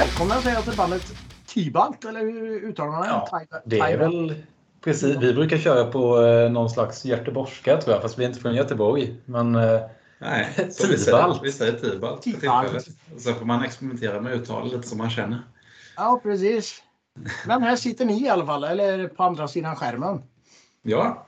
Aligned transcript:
välkomna 0.00 0.34
säger 0.34 0.56
jag 0.56 0.64
till 0.64 0.76
bandet 0.76 1.02
Tibalt, 1.46 2.04
eller 2.04 2.20
hur 2.20 2.60
uttalar 2.60 2.90
man 2.90 3.02
det? 3.02 3.08
Ja, 3.08 3.40
Det 3.64 3.78
är 3.78 3.98
väl 3.98 4.34
precis. 4.84 5.16
Vi 5.16 5.34
brukar 5.34 5.56
köra 5.58 5.84
på 5.84 6.22
eh, 6.22 6.50
någon 6.50 6.70
slags 6.70 7.04
göteborgska 7.04 7.76
tror 7.76 7.94
jag, 7.94 8.02
fast 8.02 8.18
vi 8.18 8.24
är 8.24 8.28
inte 8.28 8.40
från 8.40 8.54
Göteborg. 8.54 9.16
Men 9.24 9.54
eh, 9.54 9.80
Nej, 10.18 10.48
så 10.70 10.86
vi 10.86 10.98
säger, 10.98 11.18
Tibalt. 11.18 11.40
vi 11.44 11.52
säger 11.52 11.72
Tibalt 11.72 12.24
för 12.24 12.30
Tibalt. 12.30 12.68
tillfället. 12.70 13.22
Sen 13.22 13.34
får 13.34 13.44
man 13.46 13.64
experimentera 13.64 14.20
med 14.20 14.32
uttal 14.32 14.70
lite 14.70 14.88
som 14.88 14.98
man 14.98 15.10
känner. 15.10 15.42
Ja, 15.96 16.20
precis. 16.22 16.82
Men 17.46 17.62
här 17.62 17.76
sitter 17.76 18.04
ni 18.04 18.24
i 18.24 18.28
alla 18.28 18.46
fall, 18.46 18.64
eller 18.64 19.08
på 19.08 19.22
andra 19.22 19.48
sidan 19.48 19.76
skärmen. 19.76 20.22
Ja, 20.82 21.26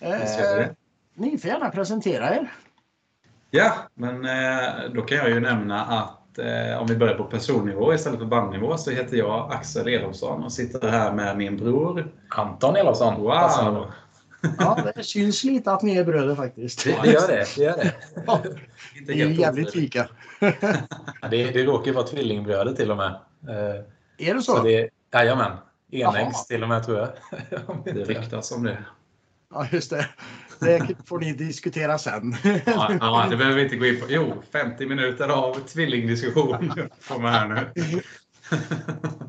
Eh, 0.00 0.66
ni 1.14 1.38
får 1.38 1.50
gärna 1.50 1.70
presentera 1.70 2.34
er. 2.34 2.52
Ja, 3.50 3.72
men 3.94 4.24
eh, 4.24 4.90
då 4.94 5.02
kan 5.02 5.18
jag 5.18 5.28
ju 5.28 5.40
nämna 5.40 5.84
att 5.84 6.17
eh, 6.38 6.80
om 6.80 6.86
vi 6.86 6.96
börjar 6.96 7.14
på 7.14 7.24
personnivå 7.24 7.94
istället 7.94 8.18
för 8.18 8.26
bandnivå 8.26 8.76
så 8.78 8.90
heter 8.90 9.16
jag 9.16 9.52
Axel 9.52 9.88
Elofsson 9.88 10.44
och 10.44 10.52
sitter 10.52 10.88
här 10.88 11.12
med 11.12 11.36
min 11.36 11.56
bror. 11.56 12.12
Anton 12.28 12.76
Elofsson. 12.76 13.20
Wow! 13.20 13.86
Ja, 14.58 14.78
det 14.94 15.02
syns 15.02 15.44
lite 15.44 15.72
att 15.72 15.82
ni 15.82 15.96
är 15.96 16.04
bröder 16.04 16.34
faktiskt. 16.34 16.84
Det, 16.84 16.96
det 17.02 17.12
gör 17.12 17.28
det. 17.28 17.46
det, 17.56 17.62
gör 17.62 17.76
det. 17.76 17.94
Ja, 18.26 18.40
Inte 18.96 19.12
Ni 19.12 19.20
är 19.20 19.26
jävligt 19.26 19.74
lika. 19.74 20.08
Det, 21.30 21.50
det 21.50 21.64
råkar 21.64 21.86
ju 21.86 21.92
vara 21.92 22.06
tvillingbröder 22.06 22.72
till 22.72 22.90
och 22.90 22.96
med. 22.96 23.14
Eh, 23.48 24.28
Är 24.28 24.34
det 24.34 24.42
så? 24.42 24.56
Så 24.56 24.62
det, 24.62 24.88
jajamän. 25.12 25.52
Enäggs 25.90 26.46
till 26.46 26.62
och 26.62 26.68
med 26.68 26.84
tror 26.84 26.98
jag. 26.98 27.08
Om 27.66 27.82
Det 27.84 28.04
ryktas 28.04 28.52
om 28.52 28.62
det. 28.62 28.84
Ja, 29.54 29.66
just 29.72 29.90
det. 29.90 30.06
Det 30.60 30.96
får 31.06 31.18
ni 31.18 31.32
diskutera 31.32 31.98
sen. 31.98 32.36
Ja, 32.66 32.92
ja, 33.00 33.26
det 33.30 33.36
behöver 33.36 33.56
vi 33.56 33.62
inte 33.62 33.76
gå 33.76 33.86
in 33.86 34.00
på. 34.00 34.06
Jo, 34.08 34.42
50 34.52 34.86
minuter 34.86 35.28
av 35.28 35.54
tvillingdiskussion 35.54 36.72
får 37.00 37.18
man 37.18 37.32
här 37.32 37.48
nu. 37.48 38.02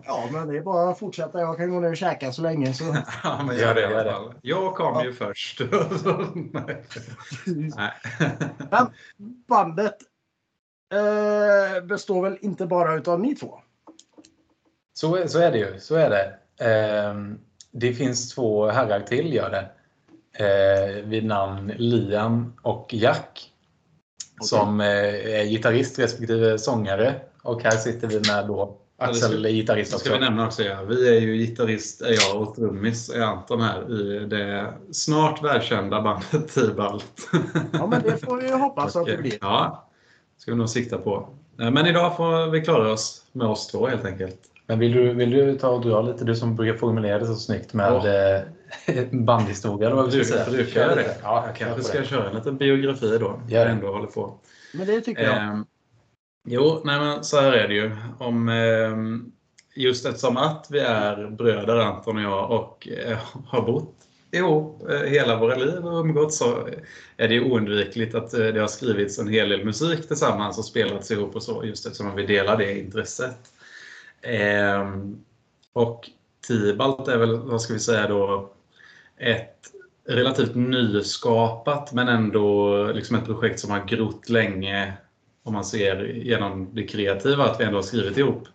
Ja, 0.06 0.30
men 0.32 0.48
det 0.48 0.58
är 0.58 0.62
bara 0.62 0.90
att 0.90 1.00
fortsätta. 1.00 1.40
Jag 1.40 1.58
kan 1.58 1.70
gå 1.72 1.80
ner 1.80 1.90
och 1.90 1.98
käka 1.98 2.32
så 2.32 2.42
länge. 2.42 2.74
Så. 2.74 2.96
Ja, 3.24 3.44
men 3.48 3.58
gör 3.58 3.76
det 3.76 3.82
i 3.82 3.84
Gör 3.84 4.06
alla 4.06 4.12
fall. 4.12 4.34
Jag 4.42 4.76
kom 4.76 5.04
ju 5.04 5.14
först. 5.14 5.62
Nej. 6.36 6.84
Nej. 7.76 7.92
Men 8.72 8.88
bandet 9.48 9.96
eh, 10.94 11.86
består 11.86 12.24
väl 12.24 12.38
inte 12.42 12.66
bara 12.66 12.96
utav 12.96 13.20
ni 13.20 13.36
två? 13.36 13.60
Så, 14.94 15.28
så 15.28 15.40
är 15.40 15.52
det 15.52 15.58
ju. 15.58 15.80
Så 15.80 15.96
är 15.96 16.10
det. 16.10 16.36
Ehm, 16.66 17.40
det 17.72 17.94
finns 17.94 18.36
två 18.36 18.70
herrar 18.70 19.00
till 19.00 19.34
gör 19.34 19.50
det. 19.50 19.72
Eh, 20.40 21.04
vid 21.04 21.26
namn 21.26 21.74
Liam 21.78 22.54
och 22.62 22.94
Jack. 22.94 23.52
Som 24.42 24.82
eh, 24.82 24.88
är 24.88 25.46
gitarrist 25.46 26.00
respektive 26.00 26.58
sångare. 26.58 27.16
Och 27.42 27.64
här 27.64 27.72
sitter 27.72 28.08
vi 28.08 28.16
med 28.16 28.48
då 28.48 28.76
Axel 28.98 29.40
ska- 29.40 29.50
gitarrist 29.50 29.92
Det 29.92 30.00
ska 30.00 30.10
vi 30.10 30.16
också. 30.16 30.26
nämna 30.26 30.46
också. 30.48 30.64
Ja. 30.64 30.82
Vi 30.84 31.18
är 31.18 31.22
ju 31.22 31.38
gitarrist, 31.38 32.02
är 32.02 32.12
jag 32.14 32.42
och 32.42 32.56
trummis 32.56 33.10
är 33.10 33.22
Anton 33.22 33.62
här 33.62 34.02
i 34.02 34.26
det 34.26 34.74
snart 34.92 35.44
välkända 35.44 36.02
bandet 36.02 36.54
Tibalt. 36.54 37.06
Ja, 37.74 37.88
men 37.88 38.02
det 38.04 38.18
får 38.26 38.38
vi 38.38 38.48
ju 38.48 38.54
hoppas 38.54 38.96
att 38.96 39.06
det 39.06 39.18
blir. 39.18 39.34
Ja, 39.42 39.90
ska 40.38 40.52
vi 40.52 40.58
nog 40.58 40.70
sikta 40.70 40.98
på. 40.98 41.30
Eh, 41.62 41.72
Men 41.72 41.86
idag 41.88 42.18
får 42.18 42.50
vi 42.52 42.62
klara 42.62 42.92
oss 42.92 43.24
med 43.32 43.48
oss 43.48 43.68
två 43.68 43.88
helt 43.88 44.06
enkelt. 44.06 44.40
Men 44.68 44.80
vill 44.80 44.92
du, 44.92 45.14
vill 45.14 45.30
du 45.32 45.56
ta 45.58 45.70
och 45.70 45.82
dra 45.82 46.02
lite, 46.02 46.26
du 46.26 46.36
som 46.36 46.56
brukar 46.56 46.78
formulera 46.78 47.20
det 47.20 47.26
så 47.26 47.36
snyggt 47.36 47.74
med 47.74 47.92
Ja. 47.94 48.02
Eh, 48.86 49.06
bandhistoria? 49.12 49.90
Vi 49.90 49.96
ska 49.96 50.10
Brukar, 50.12 50.24
säga. 50.24 50.50
brukar 50.58 50.82
jag 50.82 50.98
det? 50.98 51.18
Ja, 51.24 51.44
Jag 51.48 51.56
kanske 51.56 51.84
ska 51.84 52.00
det. 52.00 52.06
köra 52.06 52.30
en 52.30 52.36
liten 52.36 52.58
biografi 52.58 53.18
då. 53.20 53.42
Gör 53.48 53.66
det. 53.66 53.72
Ändå 53.72 53.92
håller 53.92 54.08
på. 54.08 54.40
Men 54.74 54.88
det 54.88 55.02
tycker 55.02 55.24
jag. 55.24 55.38
Ehm, 55.38 55.66
jo, 56.48 56.82
nej 56.86 57.00
men 57.00 57.24
så 57.24 57.40
här 57.40 57.52
är 57.54 57.68
det 57.68 57.74
ju. 57.74 57.92
Om, 58.20 58.50
ehm, 58.50 59.32
just 59.76 60.06
eftersom 60.06 60.38
att 60.38 60.68
vi 60.70 60.80
är 60.80 61.28
bröder, 61.30 61.76
Anton 61.76 62.18
och 62.18 62.24
jag, 62.24 62.52
och 62.52 62.88
eh, 62.88 63.18
har 63.48 63.62
bott 63.62 63.96
ihop 64.32 64.90
eh, 64.90 65.00
hela 65.00 65.40
våra 65.40 65.56
liv 65.56 65.86
och 65.86 66.00
umgåtts 66.00 66.38
så 66.38 66.68
är 67.18 67.28
det 67.28 67.34
ju 67.34 67.44
oundvikligt 67.52 68.16
att 68.16 68.34
eh, 68.34 68.40
det 68.48 68.60
har 68.60 68.68
skrivits 68.68 69.20
en 69.20 69.28
hel 69.28 69.50
del 69.50 69.66
musik 69.66 70.08
tillsammans 70.08 70.58
och 70.58 70.66
spelats 70.66 71.12
ihop 71.12 71.36
och 71.36 71.44
så, 71.44 71.66
just 71.66 71.86
eftersom 71.86 72.16
vi 72.16 72.26
delar 72.26 72.58
det 72.58 72.80
intresset. 72.80 73.38
Ehm, 74.22 75.18
och 75.74 76.10
Tibalt 76.48 77.08
är 77.08 77.18
väl, 77.18 77.38
vad 77.40 77.62
ska 77.62 77.74
vi 77.74 77.80
säga 77.80 78.08
då, 78.08 78.52
ett 79.20 79.56
relativt 80.08 80.56
nyskapat 80.56 81.94
men 81.94 82.08
ändå 82.08 82.84
liksom 82.94 83.16
ett 83.16 83.26
projekt 83.26 83.60
som 83.60 83.72
har 83.72 83.86
grott 83.86 84.30
länge 84.30 84.94
om 85.44 85.54
man 85.54 85.64
ser 85.64 86.04
genom 86.04 86.76
det 86.76 86.84
kreativa 86.84 87.44
att 87.46 87.60
vi 87.60 87.64
ändå 87.64 87.78
har 87.78 87.84
skrivit 87.84 88.18
ihop 88.18 88.48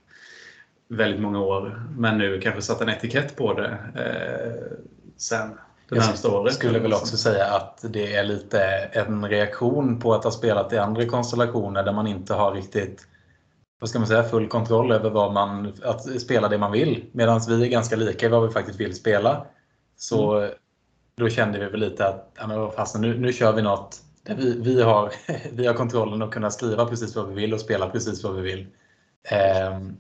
väldigt 0.89 1.21
många 1.21 1.41
år 1.41 1.89
men 1.97 2.19
nu 2.19 2.41
kanske 2.41 2.63
satt 2.63 2.81
en 2.81 2.89
etikett 2.89 3.37
på 3.37 3.53
det 3.53 3.79
eh, 3.95 4.79
sen 5.17 5.49
det 5.89 5.97
Jag 5.97 5.99
närmaste 5.99 6.29
året. 6.29 6.55
skulle 6.55 6.79
väl 6.79 6.93
också 6.93 7.17
säga 7.17 7.45
att 7.45 7.85
det 7.93 8.15
är 8.15 8.25
lite 8.25 8.61
en 8.93 9.29
reaktion 9.29 10.01
på 10.01 10.15
att 10.15 10.25
ha 10.25 10.31
spelat 10.31 10.73
i 10.73 10.79
andra 10.79 11.07
konstellationer 11.07 11.83
där 11.83 11.93
man 11.93 12.07
inte 12.07 12.35
har 12.35 12.55
riktigt 12.55 13.07
vad 13.81 13.89
ska 13.91 13.99
man 13.99 14.09
säga, 14.09 14.23
full 14.23 14.49
kontroll 14.49 14.93
över 14.93 15.11
vad 15.11 15.33
man, 15.33 15.73
att 15.83 16.21
spela 16.21 16.49
det 16.49 16.59
man 16.59 16.73
vill. 16.73 17.05
Medan 17.13 17.41
vi 17.49 17.65
är 17.65 17.69
ganska 17.69 17.97
lika 17.97 18.27
i 18.27 18.29
vad 18.29 18.47
vi 18.47 18.53
faktiskt 18.53 18.81
vill 18.81 18.95
spela. 18.95 19.47
Så 20.09 20.51
då 21.17 21.29
kände 21.29 21.59
vi 21.59 21.65
väl 21.65 21.81
lite 21.81 22.09
att 22.09 22.33
ja, 22.39 22.47
men 22.47 22.61
vad 22.61 22.75
fasen, 22.75 23.01
nu, 23.01 23.19
nu 23.19 23.33
kör 23.33 23.53
vi 23.53 23.63
något 23.63 24.03
där 24.23 24.35
vi, 24.35 24.61
vi, 24.61 24.83
har, 24.83 25.13
vi 25.53 25.67
har 25.67 25.75
kontrollen 25.75 26.23
att 26.23 26.31
kunna 26.31 26.51
skriva 26.51 26.87
precis 26.87 27.17
vad 27.17 27.29
vi 27.29 27.35
vill 27.35 27.55
och 27.55 27.61
spela 27.61 27.89
precis 27.89 28.25
vad 28.25 28.35
vi 28.35 28.43
vill. 28.43 28.67
Ehm, 29.29 29.97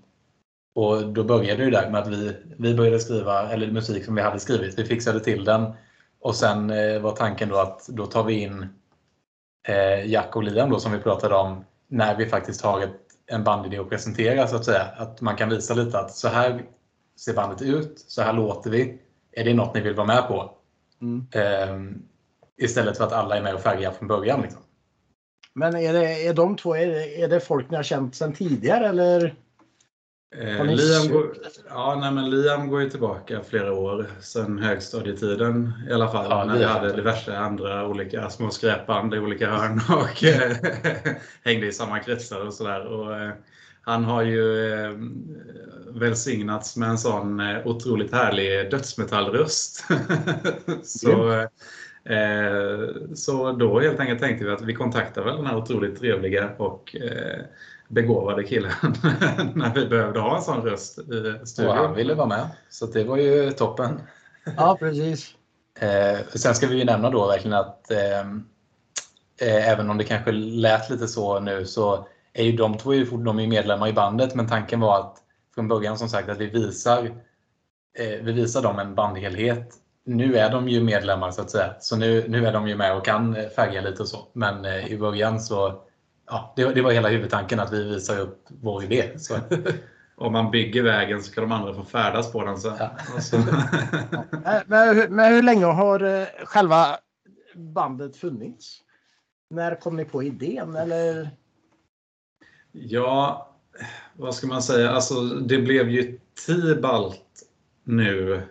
och 0.75 1.07
då 1.07 1.25
började 1.25 1.65
det 1.65 1.71
där 1.71 1.91
med 1.91 2.01
att 2.01 2.09
vi, 2.09 2.37
vi 2.59 2.75
började 2.75 3.01
skriva, 3.01 3.51
eller 3.53 3.71
musik 3.71 4.05
som 4.05 4.15
vi 4.15 4.23
hade 4.23 4.41
skrivit, 4.41 4.79
vi 4.79 4.85
fixade 4.85 5.21
till 5.21 5.45
den. 5.45 5.73
Och 6.21 6.35
sen 6.35 6.71
eh, 6.71 7.01
var 7.01 7.17
tanken 7.17 7.49
då 7.49 7.57
att 7.57 7.87
då 7.89 8.07
tar 8.07 8.25
vi 8.25 8.41
in 8.41 8.67
eh, 9.69 10.07
Jack 10.07 10.37
och 10.37 10.43
Liam 10.43 10.71
då 10.71 10.81
som 10.81 10.93
vi 10.93 10.99
pratade 10.99 11.35
om 11.35 11.65
när 11.89 12.17
vi 12.17 12.27
faktiskt 12.27 12.63
har 12.63 12.81
ett, 12.81 13.01
en 13.27 13.45
bandidé 13.45 13.79
att 13.79 13.91
presentera 13.91 14.47
så 14.47 14.57
att 14.57 14.65
säga. 14.65 14.85
Att 14.97 15.21
man 15.21 15.37
kan 15.37 15.49
visa 15.49 15.75
lite 15.75 15.99
att 15.99 16.15
så 16.15 16.29
här 16.29 16.65
ser 17.17 17.35
bandet 17.35 17.63
ut, 17.63 18.05
så 18.09 18.23
här 18.23 18.33
låter 18.33 18.71
vi. 18.71 18.99
Är 19.37 19.45
det 19.45 19.55
något 19.55 19.75
ni 19.75 19.81
vill 19.81 19.95
vara 19.95 20.07
med 20.07 20.29
på? 20.29 20.51
Mm. 21.03 21.27
Ehm, 21.33 22.03
istället 22.57 22.97
för 22.97 23.05
att 23.05 23.13
alla 23.13 23.37
är 23.37 23.43
med 23.43 23.55
och 23.55 23.61
färgar 23.61 23.91
från 23.91 24.09
början. 24.09 24.43
Liksom. 24.43 24.61
Men 25.55 25.77
är, 25.77 25.93
det, 25.93 26.27
är 26.27 26.35
de 26.35 26.57
två, 26.57 26.77
är 26.77 26.87
det, 26.87 27.23
är 27.23 27.29
det 27.29 27.41
folk 27.41 27.71
ni 27.71 27.77
har 27.77 27.83
känt 27.83 28.15
sedan 28.15 28.33
tidigare 28.33 28.89
eller? 28.89 29.35
Eh, 30.37 30.65
Liam, 30.65 31.13
går, 31.13 31.37
ja, 31.69 31.99
nej, 32.01 32.13
men 32.13 32.31
Liam 32.31 32.69
går 32.69 32.83
ju 32.83 32.91
tillbaka 32.91 33.43
flera 33.43 33.73
år, 33.73 34.07
sedan 34.21 34.59
högstadietiden 34.59 35.73
i 35.91 35.93
alla 35.93 36.09
fall. 36.09 36.27
Ja, 36.31 36.45
när 36.45 36.59
vi 36.59 36.65
hade 36.65 36.89
det. 36.89 36.97
diverse 36.97 37.37
andra 37.37 37.89
olika 37.89 38.31
små 38.31 38.51
skräpband 38.51 39.15
i 39.15 39.19
olika 39.19 39.51
hörn 39.51 39.81
och 39.89 40.25
eh, 40.25 40.57
hängde 41.45 41.67
i 41.67 41.73
samma 41.73 41.99
kretsar 41.99 42.47
och 42.47 42.55
sådär. 42.55 42.87
Och, 42.87 43.17
eh, 43.17 43.33
han 43.85 44.05
har 44.05 44.23
ju 44.23 44.73
eh, 44.73 44.93
välsignats 46.01 46.77
med 46.77 46.89
en 46.89 46.99
sån 46.99 47.41
eh, 47.41 47.67
otroligt 47.67 48.13
härlig 48.13 48.71
dödsmetallröst. 48.71 49.85
så, 50.83 51.33
eh, 52.05 53.09
så 53.15 53.53
då 53.53 53.81
helt 53.81 54.01
enkelt 54.01 54.21
tänkte 54.21 54.45
vi 54.45 54.51
att 54.51 54.63
vi 54.63 54.75
kontaktar 54.75 55.25
väl 55.25 55.37
den 55.37 55.47
här 55.47 55.57
otroligt 55.57 55.99
trevliga 55.99 56.51
och 56.57 56.97
eh, 56.97 57.41
begåvade 57.89 58.45
killen 58.45 58.73
när 59.55 59.75
vi 59.75 59.87
behövde 59.87 60.21
ha 60.21 60.37
en 60.37 60.43
sån 60.43 60.63
röst 60.63 60.99
i 60.99 61.35
Och 61.43 61.49
studion. 61.49 61.77
han 61.77 61.95
ville 61.95 62.15
vara 62.15 62.29
med. 62.29 62.49
Så 62.71 62.87
det 62.87 63.05
var 63.05 63.17
ju 63.17 63.51
toppen. 63.51 64.01
Ja, 64.57 64.77
precis. 64.81 65.35
Eh, 65.81 66.19
sen 66.35 66.55
ska 66.55 66.67
vi 66.67 66.77
ju 66.79 66.85
nämna 66.85 67.11
då 67.11 67.27
verkligen 67.27 67.57
att 67.59 67.91
eh, 67.91 68.21
eh, 69.41 69.69
även 69.71 69.91
om 69.91 69.99
det 69.99 70.05
kanske 70.05 70.33
lät 70.33 70.91
lite 70.91 71.09
så 71.09 71.41
nu 71.41 71.65
så 71.65 72.09
är 72.35 72.45
ju 72.45 72.53
de 72.53 72.79
två 72.79 72.95
ju, 72.95 73.07
fort- 73.07 73.25
de 73.25 73.39
är 73.39 73.47
medlemmar 73.47 73.89
i 73.89 73.93
bandet 73.93 74.35
men 74.35 74.49
tanken 74.49 74.81
var 74.81 75.01
att 75.01 75.17
från 75.55 75.69
början 75.69 75.99
som 75.99 76.09
sagt 76.09 76.29
att 76.29 76.39
vi 76.39 76.47
visar, 76.47 77.05
eh, 77.99 78.23
vi 78.23 78.33
visar 78.33 78.63
dem 78.63 78.79
en 78.79 78.95
bandhelhet. 78.95 79.75
Nu 80.07 80.37
är 80.37 80.51
de 80.51 80.69
ju 80.69 80.83
medlemmar 80.83 81.31
så 81.31 81.43
att 81.43 81.51
säga 81.51 81.75
så 81.81 81.97
nu, 81.97 82.25
nu 82.29 82.47
är 82.47 82.53
de 82.53 82.69
ju 82.69 82.77
med 82.77 82.97
och 82.97 83.05
kan 83.05 83.37
eh, 83.37 83.49
färga 83.49 83.81
lite 83.81 84.03
och 84.03 84.09
så 84.09 84.29
men 84.33 84.65
eh, 84.65 84.87
i 84.93 84.99
början 84.99 85.41
så 85.41 85.83
ja, 86.27 86.53
det, 86.57 86.75
det 86.75 86.83
var 86.83 86.91
hela 86.93 87.09
huvudtanken 87.09 87.61
att 87.61 87.73
vi 87.73 87.85
visar 87.85 88.21
upp 88.21 88.45
vår 88.49 88.85
idé. 88.85 89.19
Så, 89.19 89.35
Om 90.17 90.33
man 90.33 90.51
bygger 90.51 90.83
vägen 90.83 91.23
så 91.23 91.33
kan 91.35 91.43
de 91.45 91.53
andra 91.53 91.75
få 91.75 91.85
färdas 91.85 92.33
på 92.33 92.45
den 92.45 92.59
sen. 92.59 92.73
Ja. 92.79 92.91
Så- 93.21 93.37
Men, 94.45 94.63
men, 94.67 94.97
hur- 94.97 95.09
men 95.09 95.33
hur 95.33 95.43
länge 95.43 95.65
har 95.65 96.01
eh, 96.21 96.27
själva 96.45 96.87
bandet 97.55 98.17
funnits? 98.17 98.79
När 99.51 99.75
kom 99.81 99.97
ni 99.97 100.05
på 100.05 100.23
idén? 100.23 100.77
Eller? 100.77 101.31
Ja, 102.75 103.49
vad 104.17 104.35
ska 104.35 104.47
man 104.47 104.63
säga? 104.63 104.91
Alltså, 104.91 105.21
det 105.25 105.59
blev 105.59 105.91
ju 105.91 106.19
Tibalt 106.47 107.23
nu, 107.85 108.43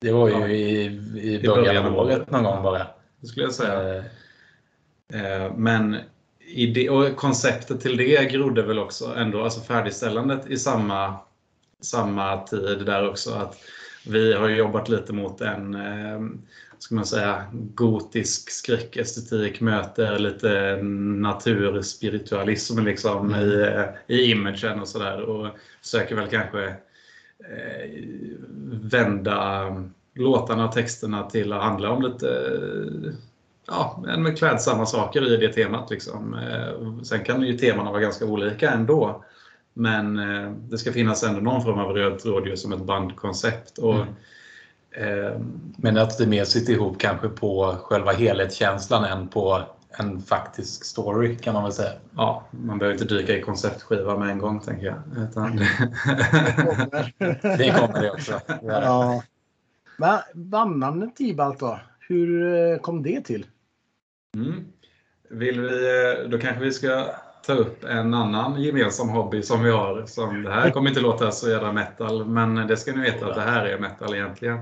det 0.00 0.12
var 0.12 0.28
ju 0.28 0.34
Ja. 0.34 0.48
i, 0.48 0.84
i 1.16 1.34
I 1.34 1.42
början 1.46 1.86
av 1.86 1.96
året 1.98 2.30
någon 2.30 2.44
gång 2.44 2.62
bara. 2.62 2.86
skulle 3.22 3.44
jag 3.46 3.54
säga. 3.54 3.96
Eh, 3.98 4.04
Eh, 5.14 5.52
Men 5.56 5.96
idé, 6.38 6.90
och 6.90 7.16
konceptet 7.16 7.80
till 7.80 7.96
det 7.96 8.30
grodde 8.32 8.62
väl 8.62 8.78
också 8.78 9.14
ändå, 9.16 9.42
alltså 9.44 9.60
färdigställandet 9.60 10.46
i 10.50 10.56
samma, 10.56 11.16
samma 11.80 12.46
tid 12.46 12.86
där 12.86 13.08
också. 13.08 13.34
Att 13.34 13.58
vi 14.06 14.32
har 14.32 14.48
jobbat 14.48 14.88
lite 14.88 15.12
mot 15.12 15.40
en 15.40 15.74
eh, 15.74 16.20
ska 16.82 16.94
man 16.94 17.06
säga, 17.06 17.44
gotisk 17.52 18.50
skräckestetik 18.50 19.60
möter 19.60 20.18
lite 20.18 20.78
naturspiritualism 20.82 22.78
liksom 22.78 23.34
mm. 23.34 23.40
i, 23.40 23.86
i 24.06 24.30
imagen 24.30 24.80
och 24.80 24.88
sådär. 24.88 25.20
Och 25.20 25.48
försöker 25.82 26.16
väl 26.16 26.28
kanske 26.28 26.64
eh, 26.64 27.90
vända 28.82 29.66
låtarna 30.14 30.68
och 30.68 30.72
texterna 30.72 31.30
till 31.30 31.52
att 31.52 31.62
handla 31.62 31.90
om 31.90 32.02
lite 32.02 32.26
ja, 33.66 34.04
med 34.18 34.38
klädsamma 34.38 34.86
saker 34.86 35.34
i 35.34 35.36
det 35.36 35.52
temat. 35.52 35.90
Liksom. 35.90 36.34
Eh, 36.34 37.02
sen 37.02 37.24
kan 37.24 37.42
ju 37.42 37.58
temana 37.58 37.90
vara 37.90 38.00
ganska 38.00 38.26
olika 38.26 38.70
ändå. 38.70 39.24
Men 39.74 40.18
eh, 40.18 40.52
det 40.52 40.78
ska 40.78 40.92
finnas 40.92 41.22
ändå 41.22 41.40
någon 41.40 41.62
form 41.62 41.78
av 41.78 41.92
röd 41.92 42.18
tråd 42.18 42.58
som 42.58 42.72
ett 42.72 42.84
bandkoncept. 42.84 43.78
Och, 43.78 43.94
mm 43.94 44.14
eh, 44.94 45.40
Men 45.76 45.98
att 45.98 46.18
det 46.18 46.26
mer 46.26 46.44
sitter 46.44 46.72
ihop 46.72 47.00
kanske 47.00 47.28
på 47.28 47.76
själva 47.82 48.12
helhetskänslan 48.12 49.04
än 49.04 49.28
på 49.28 49.62
en 49.98 50.22
faktisk 50.22 50.84
story 50.84 51.36
kan 51.36 51.54
man 51.54 51.62
väl 51.62 51.72
säga. 51.72 51.92
Ja, 52.16 52.46
man 52.50 52.78
behöver 52.78 53.02
inte 53.02 53.14
dyka 53.14 53.36
i 53.36 53.40
konceptskiva 53.40 54.18
med 54.18 54.28
en 54.28 54.38
gång 54.38 54.60
tänker 54.60 54.86
jag. 54.86 55.28
Utan... 55.28 55.56
det 57.42 57.74
kommer 57.78 58.02
det 58.02 58.10
också. 58.10 58.40
Ja. 58.62 59.22
Men 59.96 60.18
bandnamnet 60.34 61.16
Tibalt 61.16 61.60
då? 61.60 61.80
Hur 62.08 62.54
eh, 62.54 62.78
kom 62.78 63.02
det 63.02 63.20
till? 63.20 63.46
Mm. 64.36 64.64
Vill 65.30 65.60
vi, 65.60 65.68
eh, 65.68 66.28
då 66.28 66.38
kanske 66.38 66.64
vi 66.64 66.72
ska 66.72 67.06
ta 67.46 67.52
upp 67.52 67.84
en 67.84 68.14
annan 68.14 68.62
gemensam 68.62 69.08
hobby 69.08 69.42
som 69.42 69.62
vi 69.62 69.70
har. 69.70 70.06
Som, 70.06 70.42
det 70.42 70.52
här 70.52 70.70
kommer 70.70 70.88
inte 70.88 71.00
låta 71.00 71.30
så 71.30 71.50
jävla 71.50 71.72
metal, 71.72 72.26
men 72.26 72.54
det 72.54 72.76
ska 72.76 72.92
ni 72.92 73.00
veta 73.00 73.26
att 73.26 73.34
det 73.34 73.40
här 73.40 73.64
är 73.64 73.78
metal 73.78 74.14
egentligen. 74.14 74.58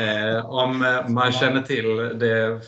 Eh, 0.00 0.50
om 0.50 1.02
man 1.08 1.32
känner 1.32 1.62
till 1.62 1.96
det 2.18 2.60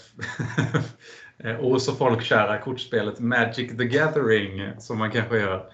eh, 1.45 1.57
och 1.57 1.83
så 1.83 1.93
folkkära 1.93 2.59
kortspelet 2.59 3.21
Magic 3.21 3.77
the 3.77 3.85
Gathering, 3.85 4.73
som 4.79 4.99
man 4.99 5.11
kanske 5.11 5.39
gör, 5.39 5.67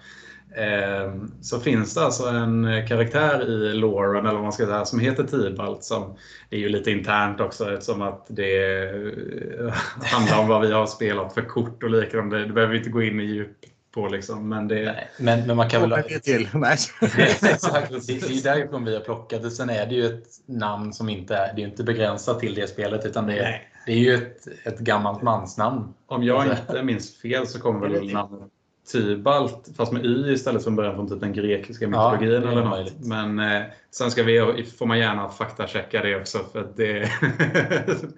så 1.41 1.59
finns 1.59 1.93
det 1.93 2.01
alltså 2.01 2.27
en 2.27 2.87
karaktär 2.87 3.49
i 3.49 3.73
Lauren, 3.73 4.25
eller 4.25 4.33
vad 4.33 4.43
man 4.43 4.53
ska 4.53 4.65
säga, 4.65 4.85
som 4.85 4.99
heter 4.99 5.23
Tibalt. 5.23 5.83
Som 5.83 6.17
är 6.49 6.57
ju 6.57 6.69
lite 6.69 6.91
internt 6.91 7.41
också 7.41 7.73
eftersom 7.73 8.01
att 8.01 8.25
det 8.29 8.83
eh, 8.89 9.73
handlar 10.03 10.39
om 10.39 10.47
vad 10.47 10.61
vi 10.61 10.71
har 10.71 10.85
spelat 10.85 11.33
för 11.33 11.41
kort 11.41 11.83
och 11.83 11.89
liknande. 11.89 12.45
Det 12.45 12.53
behöver 12.53 12.73
vi 12.73 12.77
inte 12.77 12.89
gå 12.89 13.03
in 13.03 13.19
i 13.19 13.23
djup 13.23 13.57
på. 13.91 14.07
Liksom, 14.07 14.49
men, 14.49 14.67
det... 14.67 14.75
Nej, 14.75 15.09
men, 15.19 15.47
men 15.47 15.57
man 15.57 15.69
kan 15.69 15.81
väl... 15.81 15.89
Det 15.89 16.19
till. 16.19 16.47
Nej. 16.53 16.77
Exakt, 17.41 18.07
det 18.07 18.13
är 18.13 18.43
därifrån 18.43 18.85
vi 18.85 18.93
har 18.93 19.01
plockat 19.01 19.43
det. 19.43 19.51
Sen 19.51 19.69
är 19.69 19.85
det 19.85 19.95
ju 19.95 20.05
ett 20.05 20.27
namn 20.45 20.93
som 20.93 21.09
inte 21.09 21.35
är, 21.35 21.53
det 21.55 21.61
är 21.61 21.67
inte 21.67 21.83
begränsat 21.83 22.39
till 22.39 22.55
det 22.55 22.69
spelet 22.69 23.05
utan 23.05 23.27
det 23.27 23.39
är, 23.39 23.61
det 23.85 23.91
är 23.91 23.97
ju 23.97 24.13
ett, 24.13 24.47
ett 24.63 24.79
gammalt 24.79 25.21
mansnamn. 25.21 25.93
Om 26.07 26.23
jag 26.23 26.45
inte 26.45 26.83
minns 26.83 27.21
fel 27.21 27.47
så 27.47 27.59
kommer 27.59 27.89
väl 27.89 28.13
namnet 28.13 28.49
Tybalt, 28.91 29.69
fast 29.77 29.91
med 29.91 30.05
Y 30.05 30.33
istället 30.33 30.63
från 30.63 30.75
början 30.75 30.95
från 30.95 31.09
typ 31.09 31.19
den 31.19 31.33
grekiska 31.33 31.87
mytologin 31.87 32.29
ja, 32.29 32.51
eller 32.51 32.63
något. 32.63 32.93
Men 32.99 33.39
eh, 33.39 33.63
sen 33.91 34.11
ska 34.11 34.23
vi, 34.23 34.65
får 34.77 34.85
man 34.85 34.99
gärna 34.99 35.29
faktachecka 35.29 36.01
det 36.01 36.21
också 36.21 36.39
för 36.51 36.71
det, 36.75 37.11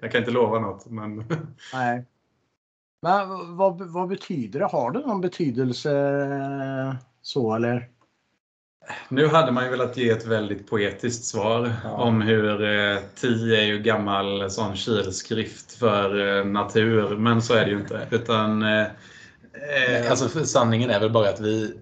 jag 0.00 0.12
kan 0.12 0.20
inte 0.20 0.30
lova 0.30 0.58
något. 0.58 0.86
Men... 0.86 1.24
Nej. 1.72 2.04
Men 3.02 3.56
vad, 3.56 3.82
vad 3.82 4.08
betyder 4.08 4.60
det? 4.60 4.66
Har 4.66 4.90
det 4.90 4.98
någon 4.98 5.20
betydelse 5.20 7.00
så 7.22 7.54
eller? 7.54 7.88
Nu 9.08 9.26
hade 9.26 9.52
man 9.52 9.64
ju 9.64 9.70
velat 9.70 9.96
ge 9.96 10.10
ett 10.10 10.26
väldigt 10.26 10.70
poetiskt 10.70 11.24
svar 11.24 11.72
ja. 11.84 11.90
om 11.90 12.22
hur 12.22 12.62
eh, 12.62 12.98
Ti 13.14 13.56
är 13.56 13.64
ju 13.64 13.78
gammal 13.78 14.50
sån 14.50 14.76
kilskrift 14.76 15.72
för 15.72 16.38
eh, 16.38 16.44
natur, 16.44 17.16
men 17.16 17.42
så 17.42 17.54
är 17.54 17.64
det 17.64 17.70
ju 17.70 17.76
inte. 17.76 18.06
Utan 18.10 18.62
eh, 18.62 18.86
Eh, 19.54 20.10
alltså 20.10 20.44
sanningen 20.44 20.90
är 20.90 21.00
väl 21.00 21.10
bara 21.10 21.28
att 21.28 21.40
vi, 21.40 21.74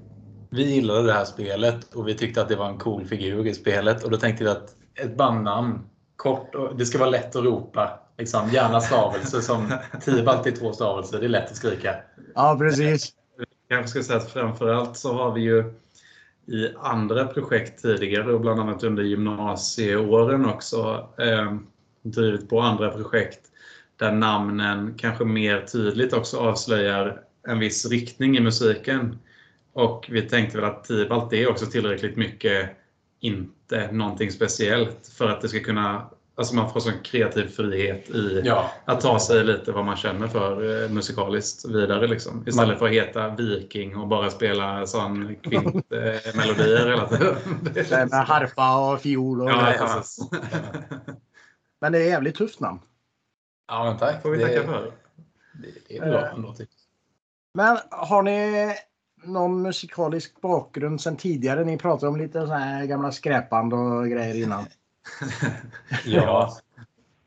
vi 0.51 0.75
gillade 0.75 1.07
det 1.07 1.13
här 1.13 1.25
spelet 1.25 1.95
och 1.95 2.09
vi 2.09 2.15
tyckte 2.15 2.43
att 2.43 2.49
det 2.49 2.57
var 2.57 2.69
en 2.69 2.79
cool 2.79 3.07
figur 3.07 3.47
i 3.47 3.55
spelet 3.55 4.05
och 4.05 4.11
då 4.11 4.17
tänkte 4.17 4.45
vi 4.45 4.51
att 4.51 4.75
ett 4.95 5.17
bandnamn, 5.17 5.79
kort 6.17 6.55
och 6.55 6.77
det 6.77 6.87
ska 6.87 6.99
vara 6.99 7.11
lätt 7.11 7.37
att 7.37 7.45
ropa. 7.45 8.01
Liksom, 8.19 8.51
gärna 8.51 8.81
stavelse 8.81 9.43
som 9.43 9.73
Tibalt 10.05 10.47
i 10.47 10.53
två 10.53 10.73
stavelser, 10.73 11.19
det 11.19 11.27
är 11.27 11.29
lätt 11.29 11.51
att 11.51 11.57
skrika. 11.57 11.95
Ja, 12.35 12.57
precis. 12.59 13.13
Jag 13.37 13.79
kanske 13.79 13.89
ska 13.89 14.03
säga 14.03 14.19
att 14.19 14.31
framförallt 14.31 14.97
så 14.97 15.13
har 15.13 15.33
vi 15.33 15.41
ju 15.41 15.75
i 16.47 16.75
andra 16.79 17.27
projekt 17.27 17.83
tidigare 17.83 18.33
och 18.33 18.41
bland 18.41 18.61
annat 18.61 18.85
under 18.85 19.03
gymnasieåren 19.03 20.47
också 20.47 21.09
eh, 21.19 21.57
drivit 22.03 22.49
på 22.49 22.61
andra 22.61 22.91
projekt 22.91 23.41
där 23.97 24.13
namnen 24.13 24.95
kanske 24.99 25.25
mer 25.25 25.61
tydligt 25.61 26.13
också 26.13 26.39
avslöjar 26.39 27.23
en 27.51 27.59
viss 27.59 27.87
riktning 27.87 28.37
i 28.37 28.41
musiken. 28.41 29.19
Och 29.73 30.09
vi 30.11 30.23
tänkte 30.23 30.57
väl 30.57 30.71
att 30.71 30.85
Tibalt 30.85 31.33
är 31.33 31.51
också 31.51 31.67
tillräckligt 31.67 32.17
mycket 32.17 32.71
inte 33.21 33.93
någonting 33.93 34.31
speciellt 34.31 35.13
för 35.19 35.29
att 35.29 35.41
det 35.41 35.49
ska 35.49 35.61
kunna 35.61 36.11
Alltså 36.35 36.55
man 36.55 36.73
får 36.73 36.81
sån 36.81 36.93
kreativ 37.03 37.49
frihet 37.49 38.11
i 38.11 38.43
ja. 38.45 38.71
att 38.85 39.01
ta 39.01 39.19
sig 39.19 39.45
lite 39.45 39.73
vad 39.73 39.85
man 39.85 39.97
känner 39.97 40.27
för 40.27 40.83
eh, 40.85 40.89
musikaliskt 40.89 41.69
vidare. 41.69 42.07
Liksom. 42.07 42.45
Istället 42.47 42.69
man... 42.69 42.79
för 42.79 42.87
att 42.87 42.93
heta 42.93 43.29
Viking 43.29 43.97
och 43.97 44.09
bara 44.09 44.31
spela 44.31 44.87
sån 44.87 45.37
kvint-melodier 45.37 46.87
eh, 46.87 46.91
hela 46.91 47.09
tiden. 47.09 48.09
med 48.09 48.27
harpa 48.27 48.93
och 48.93 49.01
fiol 49.01 49.41
och 49.41 49.51
ja, 49.51 49.75
ja. 49.79 50.03
Men 51.81 51.93
det 51.93 51.99
är 51.99 52.09
jävligt 52.09 52.35
tufft 52.35 52.61
namn. 52.61 52.81
Ja, 53.69 53.85
men 53.85 53.99
tack. 53.99 54.23
får 54.23 54.31
vi 54.31 54.43
tacka 54.43 54.63
för. 54.63 54.93
Det, 55.53 55.69
det 55.89 55.97
är 55.97 56.11
bra 56.11 56.29
ändå. 56.29 56.55
Typ. 56.55 56.69
Men 57.55 57.79
har 57.91 58.23
ni 58.23 58.75
någon 59.25 59.63
musikalisk 59.63 60.41
bakgrund 60.41 61.01
sen 61.01 61.17
tidigare? 61.17 61.65
Ni 61.65 61.79
pratade 61.79 62.09
om 62.09 62.17
lite 62.17 62.47
så 62.47 62.53
här 62.53 62.87
gamla 62.87 63.13
skräpband 63.13 63.75
och 63.75 64.09
grejer 64.09 64.35
innan. 64.35 64.65
ja, 66.05 66.59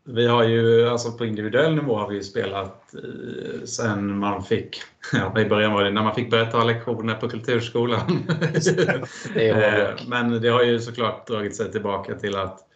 vi 0.06 0.28
har 0.28 0.44
ju 0.44 0.90
alltså 0.90 1.12
på 1.12 1.26
individuell 1.26 1.76
nivå 1.76 1.98
har 1.98 2.10
vi 2.10 2.24
spelat 2.24 2.96
sen 3.66 4.18
man 4.18 4.44
fick, 4.44 4.82
ja, 5.14 5.40
i 5.40 5.46
början 5.46 5.74
var 5.74 5.84
det 5.84 5.92
när 5.92 6.04
man 6.04 6.16
fick 6.16 6.32
börja 6.32 6.46
ta 6.46 6.64
lektioner 6.64 7.16
på 7.16 7.30
kulturskolan. 7.30 8.28
det 9.34 9.96
Men 10.08 10.42
det 10.42 10.50
har 10.50 10.64
ju 10.64 10.80
såklart 10.80 11.28
dragit 11.28 11.56
sig 11.56 11.72
tillbaka 11.72 12.16
till 12.16 12.36
att 12.36 12.60
Eh, 12.60 12.73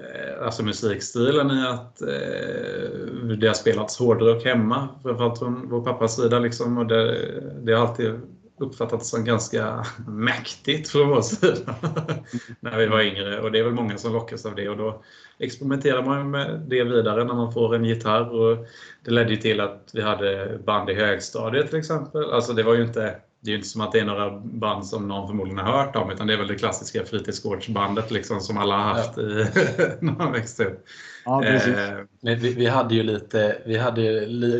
Eh, 0.00 0.44
alltså 0.44 0.62
musikstilen 0.62 1.50
i 1.50 1.66
att 1.66 2.02
eh, 2.02 3.36
det 3.38 3.46
har 3.46 3.54
spelats 3.54 3.98
hårdrock 3.98 4.44
hemma, 4.44 4.88
framförallt 5.02 5.38
från 5.38 5.68
vår 5.68 5.84
pappas 5.84 6.16
sida. 6.16 6.38
Liksom, 6.38 6.78
och 6.78 6.86
det, 6.86 7.28
det 7.62 7.72
har 7.72 7.86
alltid 7.86 8.20
uppfattats 8.60 9.10
som 9.10 9.24
ganska 9.24 9.84
mäktigt 10.06 10.88
från 10.88 11.08
vår 11.08 11.20
sida 11.20 11.74
när 12.60 12.78
vi 12.78 12.86
var 12.86 13.00
yngre. 13.00 13.40
Och 13.40 13.52
det 13.52 13.58
är 13.58 13.64
väl 13.64 13.72
många 13.72 13.98
som 13.98 14.12
lockas 14.12 14.46
av 14.46 14.54
det. 14.54 14.68
Och 14.68 14.76
då 14.76 15.02
experimenterar 15.38 16.02
man 16.02 16.30
med 16.30 16.60
det 16.68 16.84
vidare 16.84 17.24
när 17.24 17.34
man 17.34 17.52
får 17.52 17.74
en 17.74 17.84
gitarr. 17.84 18.34
Och 18.34 18.66
det 19.04 19.10
ledde 19.10 19.30
ju 19.30 19.36
till 19.36 19.60
att 19.60 19.90
vi 19.92 20.02
hade 20.02 20.58
band 20.64 20.90
i 20.90 20.94
högstadiet 20.94 21.68
till 21.70 21.78
exempel. 21.78 22.30
Alltså 22.32 22.52
det 22.52 22.62
var 22.62 22.74
ju 22.74 22.82
inte 22.82 23.16
det 23.40 23.48
är 23.48 23.52
ju 23.52 23.56
inte 23.56 23.68
som 23.68 23.80
att 23.80 23.92
det 23.92 24.00
är 24.00 24.04
några 24.04 24.30
band 24.40 24.86
som 24.86 25.08
någon 25.08 25.28
förmodligen 25.28 25.66
har 25.66 25.72
hört 25.72 25.96
om 25.96 26.10
utan 26.10 26.26
det 26.26 26.32
är 26.32 26.38
väl 26.38 26.46
det 26.46 26.54
klassiska 26.54 27.04
fritidsgårdsbandet 27.04 28.10
liksom, 28.10 28.40
som 28.40 28.58
alla 28.58 28.76
har 28.76 28.82
haft 28.82 29.16
ja. 29.16 29.22
i, 29.22 29.46
när 30.00 30.12
man 30.12 30.32
växte 30.32 30.64
upp. 30.64 30.84
Ja, 31.24 31.44
eh, 31.44 31.96
vi, 32.20 32.54
vi, 32.54 32.66
hade 32.66 32.94
ju 32.94 33.02
lite, 33.02 33.62
vi 33.66 33.78
hade 33.78 34.02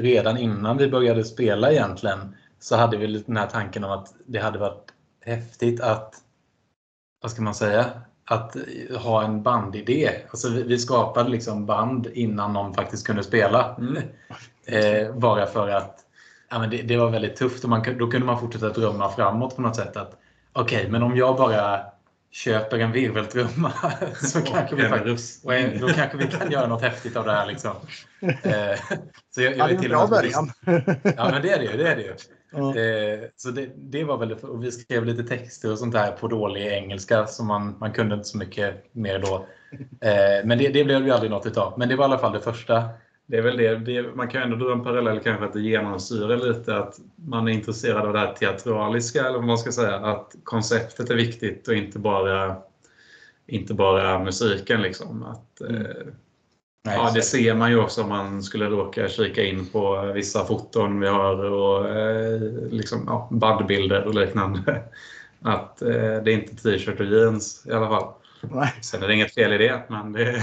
redan 0.01 0.39
innan 0.39 0.77
vi 0.77 0.89
började 0.89 1.25
spela 1.25 1.73
egentligen 1.73 2.37
så 2.61 2.77
hade 2.77 2.97
vi 2.97 3.07
den 3.27 3.37
här 3.37 3.47
tanken 3.47 3.85
om 3.85 3.91
att 3.91 4.15
det 4.27 4.39
hade 4.39 4.59
varit 4.59 4.93
häftigt 5.21 5.81
att, 5.81 6.15
vad 7.23 7.31
ska 7.31 7.43
man 7.43 7.55
säga, 7.55 7.87
att 8.25 8.57
ha 8.97 9.25
en 9.25 9.43
bandidé. 9.43 10.11
Alltså 10.31 10.49
vi, 10.49 10.63
vi 10.63 10.79
skapade 10.79 11.31
liksom 11.31 11.67
band 11.67 12.07
innan 12.07 12.53
någon 12.53 12.75
faktiskt 12.75 13.07
kunde 13.07 13.23
spela. 13.23 13.77
Mm. 13.79 14.03
Eh, 14.67 15.15
bara 15.15 15.47
för 15.47 15.69
att 15.69 16.05
ja, 16.51 16.59
men 16.59 16.71
det, 16.71 16.83
det, 16.83 16.97
var 16.97 17.11
väldigt 17.11 17.37
tufft 17.37 17.65
och 17.65 17.71
man, 17.71 17.85
då 17.99 18.11
kunde 18.11 18.27
man 18.27 18.41
fortsätta 18.41 18.69
drömma 18.69 19.11
framåt 19.11 19.57
på 19.57 19.63
något 19.63 19.77
sätt. 19.77 19.97
att 19.97 20.19
Okej, 20.53 20.79
okay, 20.79 20.91
men 20.91 21.03
om 21.03 21.17
jag 21.17 21.37
bara 21.37 21.81
köper 22.31 22.79
en 22.79 22.93
virveltrumma 22.93 23.73
så 24.23 24.41
kanske 24.41 24.77
vi, 24.77 24.83
faktiskt, 24.83 25.45
då 25.81 25.89
kanske 25.89 26.17
vi 26.19 26.27
kan 26.27 26.51
göra 26.51 26.67
något 26.67 26.83
häftigt 26.83 27.17
av 27.17 27.25
det 27.25 27.33
här. 27.33 27.47
Liksom. 27.47 27.73
Eh, 28.23 28.79
så 29.31 29.43
jag, 29.43 29.57
jag 29.57 29.59
ja, 29.59 29.67
det 29.67 29.73
är 29.73 29.85
en 29.85 29.89
bra 29.89 30.07
början. 30.07 30.53
Ja, 31.17 31.31
men 31.31 31.43
det 31.43 31.51
är 31.51 31.59
det 31.59 31.65
ju. 31.65 31.77
Det 31.77 31.89
är 31.89 31.97
det 31.97 32.03
ju. 32.03 32.15
Ja. 32.53 32.77
Eh, 32.77 33.21
så 33.37 33.51
det, 33.51 33.71
det, 33.77 34.05
var 34.05 34.17
väl, 34.17 34.33
och 34.33 34.65
vi 34.65 34.73
skrev 34.73 35.05
lite 35.05 35.23
texter 35.23 35.73
och 35.73 35.79
sånt 35.79 35.93
där 35.93 36.13
på 36.13 36.29
dålig 36.29 36.67
engelska 36.67 37.27
så 37.27 37.45
man, 37.45 37.77
man 37.81 37.93
kunde 37.93 38.15
inte 38.15 38.29
så 38.29 38.39
mycket 38.39 38.95
mer 38.95 39.19
då. 39.19 39.47
Eh, 40.01 40.45
men 40.45 40.59
det, 40.59 40.69
det 40.69 40.85
blev 40.85 41.07
ju 41.07 41.11
aldrig 41.11 41.31
något 41.31 41.47
utav. 41.47 41.79
Men 41.79 41.89
det 41.89 41.97
var 41.97 42.05
i 42.05 42.09
alla 42.09 42.19
fall 42.19 42.33
det 42.33 42.41
första 42.41 42.85
det 43.31 43.37
är 43.37 43.43
väl 43.43 43.57
det. 43.57 43.77
det. 43.77 44.03
Man 44.15 44.29
kan 44.29 44.43
ändå 44.43 44.57
dra 44.57 44.73
en 44.73 44.85
parallell 44.85 45.21
kanske 45.21 45.45
att 45.45 45.53
det 45.53 45.61
genomsyrar 45.61 46.37
lite 46.37 46.77
att 46.77 47.01
man 47.17 47.49
är 47.49 47.53
intresserad 47.53 48.07
av 48.07 48.13
det 48.13 48.19
här 48.19 48.33
teatraliska, 48.33 49.21
eller 49.21 49.39
vad 49.39 49.47
man 49.47 49.59
ska 49.59 49.73
säga. 49.73 49.97
Att 49.97 50.35
konceptet 50.45 51.11
är 51.11 51.15
viktigt 51.15 51.69
och 51.69 51.75
inte 51.75 51.99
bara, 51.99 52.57
inte 53.47 53.75
bara 53.75 54.19
musiken. 54.19 54.83
Liksom. 54.83 55.23
Att, 55.23 55.61
mm. 55.61 55.87
eh, 55.87 55.87
Nej, 56.85 56.97
ja, 56.97 57.11
det 57.15 57.23
ser 57.23 57.55
man 57.55 57.71
ju 57.71 57.81
också 57.81 58.03
om 58.03 58.09
man 58.09 58.43
skulle 58.43 58.67
råka 58.67 59.09
kika 59.09 59.45
in 59.45 59.67
på 59.67 60.13
vissa 60.15 60.45
foton 60.45 61.01
vi 61.01 61.09
har 61.09 61.45
och 61.45 61.89
eh, 61.89 62.41
liksom, 62.71 63.05
ja, 63.07 63.29
bandbilder 63.31 64.05
och 64.05 64.15
liknande. 64.15 64.83
Att 65.41 65.83
eh, 65.83 65.89
det 65.93 66.33
är 66.33 66.35
inte 66.35 66.57
t-shirt 66.57 67.01
och 67.01 67.07
jeans 67.07 67.67
i 67.67 67.73
alla 67.73 67.89
fall. 67.89 68.13
Nej. 68.41 68.73
Sen 68.81 69.03
är 69.03 69.09
det 69.09 69.15
inget 69.15 69.35
fel 69.35 69.53
i 69.53 69.59
det, 69.59 69.83
men 69.89 70.13
det 70.13 70.43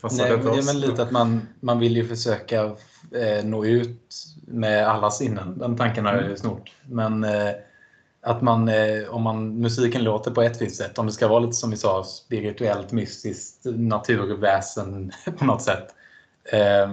passar 0.00 0.24
Nej, 0.24 0.34
inte 0.34 0.48
oss. 0.48 0.66
Men 0.66 0.80
lite 0.80 1.02
att 1.02 1.10
man, 1.10 1.48
man 1.60 1.78
vill 1.78 1.96
ju 1.96 2.08
försöka 2.08 2.64
eh, 3.14 3.44
nå 3.44 3.64
ut 3.64 4.16
med 4.46 4.88
alla 4.88 5.10
sinnen. 5.10 5.58
Den 5.58 5.76
tanken 5.76 6.04
har 6.04 6.12
jag 6.12 6.20
ju 6.20 6.26
mm. 6.26 6.38
snort. 6.38 6.72
Men 6.82 7.24
eh, 7.24 7.50
att 8.22 8.42
man, 8.42 8.68
eh, 8.68 9.08
om 9.08 9.22
man, 9.22 9.60
musiken 9.60 10.04
låter 10.04 10.30
på 10.30 10.42
ett 10.42 10.62
visst 10.62 10.76
sätt, 10.76 10.98
om 10.98 11.06
det 11.06 11.12
ska 11.12 11.28
vara 11.28 11.40
lite 11.40 11.52
som 11.52 11.70
vi 11.70 11.76
sa, 11.76 12.04
spirituellt, 12.04 12.92
mystiskt, 12.92 13.64
naturväsen 13.64 15.12
på 15.38 15.44
något 15.44 15.62
sätt, 15.62 15.86
eh, 16.52 16.88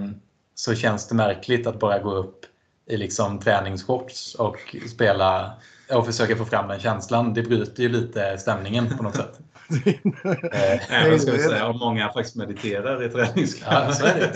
så 0.56 0.76
känns 0.76 1.08
det 1.08 1.16
märkligt 1.16 1.68
att 1.68 1.80
bara 1.80 2.00
gå 2.00 2.14
upp 2.14 2.46
i 2.86 2.98
liksom 2.98 3.40
träningsshorts 3.40 4.36
och 4.36 4.76
spela 4.90 5.54
och 5.96 6.06
försöka 6.06 6.36
få 6.36 6.46
fram 6.46 6.68
den 6.68 6.80
känslan. 6.80 7.34
Det 7.34 7.44
bryter 7.44 7.84
ju 7.84 7.90
lite 7.90 8.38
stämningen 8.38 8.98
på 8.98 9.04
något 9.04 9.16
sätt. 9.16 9.40
Även 10.90 11.20
ska 11.20 11.32
vi 11.32 11.40
säga 11.40 11.68
om 11.68 11.80
många 11.80 12.14
faktiskt 12.14 12.36
mediterar 12.36 13.04
i 13.04 13.10
träningskläder. 13.10 14.32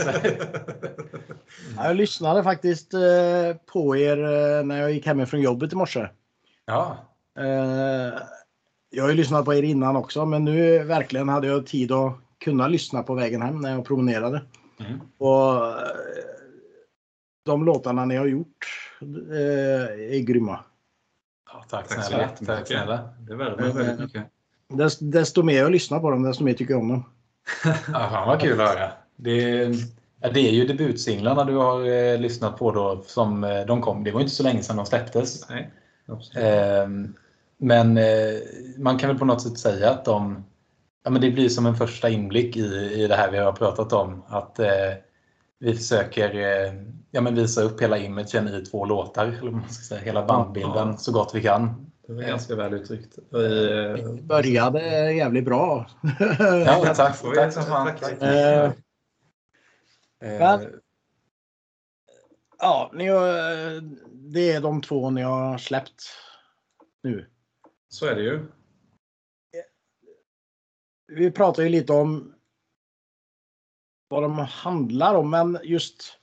Ja. 1.76 1.84
Jag 1.84 1.96
lyssnade 1.96 2.44
faktiskt 2.44 2.94
eh, 2.94 3.00
på 3.74 3.98
er 3.98 4.18
eh, 4.18 4.66
när 4.66 4.82
jag 4.82 4.92
gick 4.92 5.06
hemifrån 5.06 5.42
jobbet 5.42 5.74
i 5.74 5.76
morse. 5.76 6.08
Ja. 6.66 6.98
Eh, 7.40 8.14
jag 8.90 9.04
har 9.04 9.10
ju 9.10 9.16
lyssnat 9.16 9.46
på 9.46 9.54
er 9.54 9.64
innan 9.64 9.96
också, 9.96 10.26
men 10.26 10.46
nu 10.46 10.84
verkligen 10.84 11.30
hade 11.30 11.48
jag 11.48 11.68
tid 11.68 11.92
att 11.92 12.14
kunna 12.44 12.68
lyssna 12.68 13.04
på 13.04 13.14
vägen 13.14 13.42
hem 13.42 13.60
när 13.60 13.72
jag 13.72 13.86
promenerade. 13.86 14.42
Mm. 14.80 15.00
Och 15.18 15.74
de 17.46 17.66
låtarna 17.66 18.06
ni 18.06 18.16
har 18.16 18.26
gjort 18.26 18.66
är 19.32 20.20
grymma. 20.20 20.60
Tack, 21.70 21.88
tack 21.88 22.04
snälla. 22.04 22.30
Tack 22.46 22.68
snälla. 22.68 23.10
Det 23.20 23.36
värmer 23.36 23.72
väldigt 23.72 24.00
mycket. 24.00 24.24
Desto 25.00 25.44
mer 25.44 25.58
jag 25.58 25.72
lyssnar 25.72 26.00
på 26.00 26.12
dem, 26.12 26.24
desto 26.24 26.44
mer 26.44 26.54
tycker 26.54 26.74
jag 26.74 26.82
om 26.82 26.88
dem. 26.88 27.04
ja, 27.66 28.10
fan 28.10 28.28
vad 28.28 28.42
kul 28.42 28.62
att 28.62 28.70
höra. 28.70 28.92
Det, 29.16 29.66
det 30.34 30.40
är 30.40 30.52
ju 30.52 30.68
debutsinglarna 30.68 31.44
du 31.44 31.56
har 31.56 31.86
eh, 31.86 32.20
lyssnat 32.20 32.58
på 32.58 32.72
då 32.72 33.04
som 33.06 33.44
eh, 33.44 33.66
de 33.66 33.82
kom. 33.82 34.04
Det 34.04 34.12
var 34.12 34.22
inte 34.22 34.34
så 34.34 34.44
länge 34.44 34.64
sedan 34.64 34.78
de 34.78 34.86
släpptes. 34.86 35.50
Nej, 35.50 35.72
eh, 36.36 36.88
men 37.58 37.98
eh, 37.98 38.40
man 38.78 38.98
kan 38.98 39.10
väl 39.10 39.20
på 39.20 39.26
något 39.26 39.42
sätt 39.42 39.60
säga 39.60 39.90
att 39.90 40.06
de 40.06 40.44
ja, 41.04 41.12
men 41.12 41.22
det 41.22 41.32
blir 41.32 41.50
som 41.50 41.66
en 41.66 41.76
första 41.76 42.10
inblick 42.10 42.58
i, 42.58 42.94
i 42.94 43.08
det 43.08 43.16
här 43.16 43.32
vi 43.32 43.38
har 43.38 43.52
pratat 43.52 43.94
om. 43.94 44.24
Att 44.28 44.60
eh, 44.60 44.94
vi 45.60 45.76
försöker 45.76 46.36
eh, 46.36 46.74
ja, 47.12 47.22
men 47.22 47.36
visa 47.36 47.62
upp 47.62 47.82
hela 47.82 47.98
imagen 47.98 48.48
i 48.48 48.66
två 48.66 48.86
låtar, 48.86 49.26
eller 49.26 49.52
man 49.52 49.70
ska 49.70 49.84
säga, 49.84 50.02
hela 50.02 50.26
bandbilden 50.26 50.88
ja. 50.88 50.98
så 50.98 51.12
gott 51.12 51.32
vi 51.36 51.42
kan. 51.42 51.92
Det 52.08 52.14
var 52.14 52.22
ganska 52.22 52.56
väl 52.56 52.74
uttryckt. 52.74 53.18
Vi 53.32 53.96
eh, 54.00 54.14
började 54.14 55.14
jävligt 55.14 55.46
bra. 55.46 55.90
ja, 56.40 56.94
tack. 56.96 57.22
tack 57.36 57.54
så 57.54 57.62
fan. 57.62 57.88
Eh, 58.20 58.72
men, 60.20 60.80
ja, 62.60 62.92
ni 62.94 63.10
det 64.12 64.52
är 64.52 64.62
de 64.62 64.82
två 64.82 65.10
ni 65.10 65.22
har 65.22 65.58
släppt 65.58 66.04
nu. 67.04 67.30
Så 67.90 68.06
är 68.06 68.16
det 68.16 68.22
ju. 68.22 68.46
Vi 71.08 71.32
pratar 71.32 71.64
ju 71.64 71.70
lite 71.70 71.94
om 71.94 72.34
vad 74.08 74.24
de 74.24 74.38
handlar 74.38 75.16
om, 75.16 75.30
men 75.30 75.60
just 75.64 76.20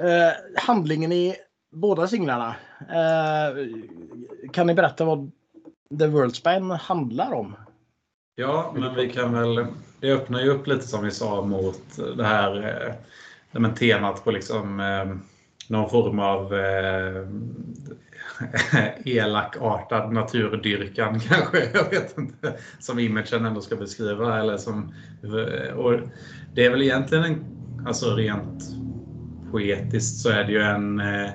eh, 0.00 0.32
handlingen 0.56 1.12
i 1.12 1.36
båda 1.72 2.08
singlarna. 2.08 2.56
Eh, 2.80 3.66
kan 4.52 4.66
ni 4.66 4.74
berätta 4.74 5.04
vad 5.04 5.30
The 5.98 6.06
World 6.06 6.36
Span 6.36 6.70
handlar 6.70 7.32
om? 7.32 7.56
Ja, 8.34 8.74
men 8.76 8.94
vi 8.94 9.08
kan 9.08 9.32
väl... 9.32 9.66
Det 10.00 10.12
öppnar 10.12 10.40
ju 10.40 10.48
upp 10.48 10.66
lite 10.66 10.86
som 10.86 11.04
vi 11.04 11.10
sa 11.10 11.42
mot 11.42 11.82
det 12.16 12.24
här 12.24 12.78
eh, 13.52 13.72
temat 13.74 14.24
på 14.24 14.30
liksom 14.30 14.80
eh, 14.80 15.16
någon 15.68 15.90
form 15.90 16.18
av 16.18 16.54
eh, 16.54 17.28
elakartad 19.16 20.12
naturdyrkan 20.12 21.20
kanske. 21.28 21.70
Jag 21.74 21.90
vet 21.90 22.18
inte. 22.18 22.54
Som 22.78 22.98
imagen 22.98 23.44
ändå 23.44 23.60
ska 23.60 23.76
beskriva. 23.76 24.40
Eller 24.40 24.56
som, 24.56 24.94
och 25.76 26.00
det 26.54 26.64
är 26.64 26.70
väl 26.70 26.82
egentligen 26.82 27.24
en, 27.24 27.44
alltså 27.86 28.14
rent 28.14 28.79
poetiskt 29.50 30.20
så 30.20 30.30
är 30.30 30.44
det 30.44 30.52
ju 30.52 30.62
en 30.62 31.00
eh, 31.00 31.30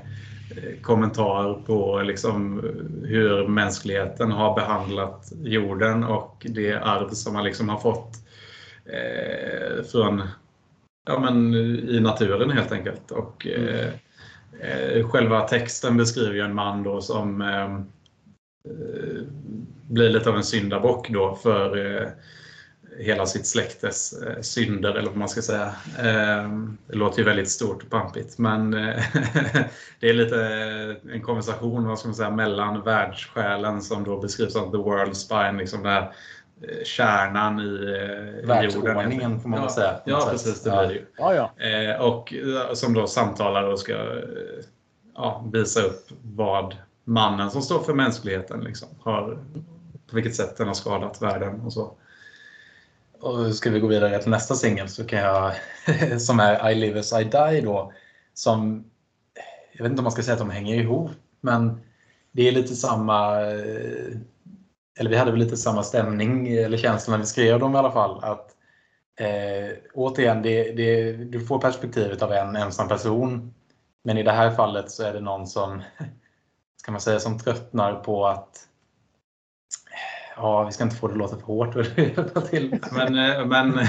kommentar 0.82 1.54
på 1.66 2.02
liksom 2.02 2.62
hur 3.04 3.48
mänskligheten 3.48 4.32
har 4.32 4.56
behandlat 4.56 5.32
jorden 5.44 6.04
och 6.04 6.48
det 6.50 6.74
arv 6.74 7.10
som 7.10 7.34
man 7.34 7.44
liksom 7.44 7.70
har 7.70 7.80
fått 7.80 8.12
eh, 8.86 9.84
från 9.84 10.24
ja, 11.08 11.20
men, 11.20 11.54
i 11.90 12.00
naturen 12.00 12.52
helt 12.52 12.72
enkelt. 12.72 13.12
Och, 13.12 13.48
eh, 13.48 13.90
eh, 14.60 15.10
själva 15.10 15.48
texten 15.48 15.98
beskriver 15.98 16.34
ju 16.34 16.42
en 16.42 16.56
man 16.56 16.84
då 16.84 17.02
som 17.02 17.44
blir 19.90 20.10
lite 20.10 20.30
av 20.30 20.36
en 20.36 20.44
syndabock 20.44 21.10
då 21.10 21.36
för 21.36 22.10
hela 22.98 23.26
sitt 23.26 23.48
släktes 23.48 24.22
eh, 24.22 24.42
synder, 24.42 24.90
eller 24.90 25.10
vad 25.10 25.18
man 25.18 25.30
ska 25.30 25.42
säga. 25.42 25.76
Eh, 25.98 26.50
det 26.88 26.96
låter 26.96 27.20
ju 27.20 27.26
väldigt 27.26 27.50
stort 27.50 27.84
och 27.84 27.90
pampigt, 27.90 28.38
men 28.38 28.74
eh, 28.74 29.04
det 30.00 30.10
är 30.10 30.14
lite 30.14 30.38
en 31.14 31.22
konversation 31.22 31.88
vad 31.88 32.00
ska 32.00 32.08
man 32.08 32.16
säga, 32.16 32.30
mellan 32.30 32.82
världssjälen 32.82 33.82
som 33.82 34.04
då 34.04 34.20
beskrivs 34.20 34.54
som 34.54 34.72
the 34.72 34.78
world 34.78 35.18
spine, 35.18 35.58
liksom 35.58 35.84
där 35.84 36.12
kärnan 36.84 37.60
i, 37.60 37.64
jorden. 38.74 39.40
får 39.40 39.50
man 39.50 39.62
ja, 39.62 39.70
säga. 39.70 40.00
Ja, 40.06 40.28
precis. 40.32 40.64
Det 40.64 40.70
blir 40.70 40.88
det 40.88 40.94
ju. 40.94 41.06
Ja, 41.18 41.52
ja. 41.58 42.00
Och 42.00 42.34
som 42.74 42.94
då 42.94 43.08
samtalar 43.08 43.64
och 43.64 43.80
ska 43.80 43.94
ja, 45.16 45.46
visa 45.54 45.82
upp 45.82 46.08
vad 46.22 46.76
mannen 47.04 47.52
som 47.52 47.62
står 47.62 47.80
för 47.80 47.94
mänskligheten 47.94 48.60
liksom, 48.60 48.88
har, 49.02 49.40
på 50.10 50.16
vilket 50.16 50.36
sätt 50.36 50.58
den 50.58 50.68
har 50.68 50.74
skadat 50.74 51.22
världen 51.22 51.62
och 51.62 51.74
så. 51.74 51.96
Och 53.26 53.56
ska 53.56 53.70
vi 53.70 53.80
gå 53.80 53.88
vidare 53.88 54.20
till 54.20 54.32
nästa 54.32 54.56
singel 54.56 54.90
så 54.90 55.06
kan 55.06 55.20
jag, 55.20 55.54
som 56.22 56.40
är 56.40 56.70
I 56.70 56.76
live 56.76 57.00
as 57.00 57.14
I 57.14 57.24
die 57.24 57.62
då, 57.62 57.94
som, 58.34 58.86
jag 59.74 59.84
vet 59.84 59.90
inte 59.90 60.00
om 60.00 60.04
man 60.04 60.12
ska 60.12 60.24
säga 60.24 60.34
att 60.34 60.40
de 60.40 60.50
hänger 60.50 60.76
ihop, 60.76 61.12
men 61.42 61.82
det 62.32 62.48
är 62.48 62.52
lite 62.52 62.76
samma, 62.76 63.42
eh, 63.42 64.18
eller 65.00 65.10
vi 65.10 65.16
hade 65.16 65.32
väl 65.32 65.40
lite 65.40 65.58
samma 65.58 65.84
stämning 65.84 66.48
eller 66.48 66.78
känsla 66.78 67.12
när 67.12 67.18
vi 67.18 67.26
skrev 67.26 67.60
dem 67.60 67.76
i 67.76 67.78
alla 67.78 67.92
fall. 67.92 68.24
Att 68.24 68.56
eh, 69.20 69.78
Återigen, 69.94 70.42
det, 70.42 70.72
det, 70.72 71.12
du 71.12 71.46
får 71.46 71.60
perspektivet 71.60 72.22
av 72.22 72.34
en 72.34 72.56
ensam 72.56 72.88
person, 72.88 73.54
men 74.04 74.18
i 74.18 74.24
det 74.24 74.32
här 74.32 74.52
fallet 74.52 74.92
så 74.92 75.04
är 75.04 75.14
det 75.14 75.20
någon 75.20 75.48
som, 75.48 75.82
ska 76.82 76.92
man 76.92 77.02
säga, 77.02 77.20
som 77.20 77.40
tröttnar 77.40 77.94
på 77.94 78.28
att 78.28 78.68
Ja, 80.36 80.64
vi 80.64 80.72
ska 80.72 80.84
inte 80.84 80.96
få 80.96 81.08
det 81.08 81.14
att 81.14 81.18
låta 81.18 81.38
för 81.38 81.46
hårt. 81.46 81.74
till. 82.50 82.80
Men, 82.92 83.16
eh, 83.16 83.46
men 83.46 83.72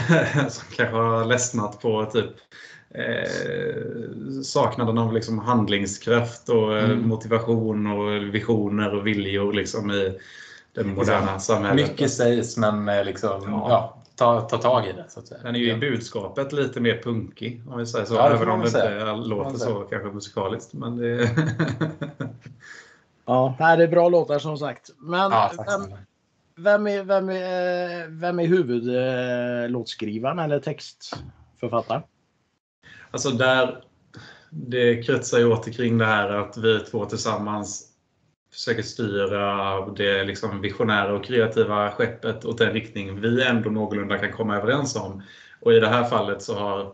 som 0.50 0.64
kanske 0.76 0.96
har 0.96 1.24
ledsnat 1.24 1.80
på 1.80 2.04
typ 2.04 2.30
eh, 2.90 4.42
saknaden 4.42 4.98
av 4.98 5.12
liksom 5.12 5.38
handlingskraft 5.38 6.48
och 6.48 6.78
eh, 6.78 6.84
mm. 6.84 7.08
motivation 7.08 7.86
och 7.86 8.34
visioner 8.34 8.94
och 8.94 9.06
viljor 9.06 9.52
liksom 9.52 9.90
i 9.90 10.18
det 10.74 10.84
moderna 10.84 11.38
samhället. 11.38 11.88
Mycket 11.88 12.10
sägs 12.10 12.56
men 12.56 12.88
eh, 12.88 13.04
liksom, 13.04 13.42
ja. 13.46 13.66
ja 13.70 14.02
ta, 14.16 14.40
ta 14.40 14.58
tag 14.58 14.86
i 14.86 14.92
det. 14.92 15.04
Så 15.08 15.20
att 15.20 15.26
säga. 15.26 15.40
Den 15.42 15.54
är 15.54 15.58
ju 15.58 15.72
i 15.72 15.76
budskapet 15.76 16.52
lite 16.52 16.80
mer 16.80 17.02
punkig 17.02 17.62
om 17.68 17.78
vi 17.78 17.86
säger 17.86 18.04
så. 18.04 18.14
Ja, 18.14 18.28
även 18.28 18.48
om 18.48 18.60
det 18.60 18.66
inte 18.66 19.14
låter 19.14 19.58
så 19.58 19.74
kanske 19.74 20.08
musikaliskt. 20.08 20.72
Men 20.72 20.96
det... 20.96 21.30
ja, 23.26 23.56
det 23.58 23.84
är 23.84 23.88
bra 23.88 24.08
låtar 24.08 24.38
som 24.38 24.58
sagt. 24.58 24.90
Men 24.98 25.32
ja, 25.32 25.52
vem 25.66 25.96
är, 26.86 27.04
vem 27.04 27.28
är, 27.28 28.08
vem 28.08 28.38
är 28.38 28.46
huvudlåtskrivaren 28.46 30.38
eller 30.38 30.60
textförfattaren? 30.60 32.02
Alltså 33.10 33.30
där, 33.30 33.84
det 34.50 35.02
kretsar 35.02 35.38
ju 35.38 35.46
åter 35.46 35.72
kring 35.72 35.98
det 35.98 36.06
här 36.06 36.30
att 36.30 36.56
vi 36.56 36.80
två 36.80 37.04
tillsammans 37.04 37.92
försöker 38.52 38.82
styra 38.82 39.80
det 39.86 40.24
liksom 40.24 40.60
visionära 40.60 41.14
och 41.14 41.24
kreativa 41.24 41.90
skeppet 41.90 42.44
åt 42.44 42.58
den 42.58 42.72
riktning 42.72 43.20
vi 43.20 43.44
ändå 43.44 43.70
någorlunda 43.70 44.18
kan 44.18 44.32
komma 44.32 44.56
överens 44.56 44.96
om. 44.96 45.22
Och 45.60 45.72
i 45.72 45.80
det 45.80 45.88
här 45.88 46.04
fallet 46.04 46.42
så 46.42 46.54
har 46.54 46.92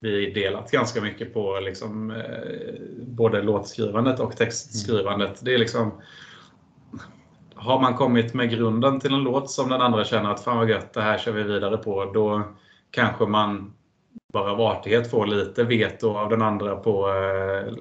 vi 0.00 0.32
delat 0.32 0.70
ganska 0.70 1.00
mycket 1.00 1.34
på 1.34 1.60
liksom, 1.60 2.10
eh, 2.10 2.74
både 2.98 3.42
låtskrivandet 3.42 4.20
och 4.20 4.36
textskrivandet. 4.36 5.38
Det 5.42 5.54
är 5.54 5.58
liksom, 5.58 6.02
har 7.64 7.80
man 7.80 7.94
kommit 7.94 8.34
med 8.34 8.50
grunden 8.50 9.00
till 9.00 9.14
en 9.14 9.22
låt 9.22 9.50
som 9.50 9.68
den 9.68 9.80
andra 9.80 10.04
känner 10.04 10.30
att 10.30 10.44
fan 10.44 10.58
vad 10.58 10.70
gött, 10.70 10.92
det 10.92 11.00
här 11.00 11.18
kör 11.18 11.32
vi 11.32 11.42
vidare 11.42 11.76
på. 11.76 12.04
Då 12.04 12.42
kanske 12.90 13.26
man 13.26 13.74
bara 14.32 14.52
av 14.52 14.60
artighet 14.60 15.10
får 15.10 15.26
lite 15.26 15.64
veto 15.64 16.16
av 16.16 16.30
den 16.30 16.42
andra 16.42 16.76
på 16.76 17.08
eh, 17.08 17.74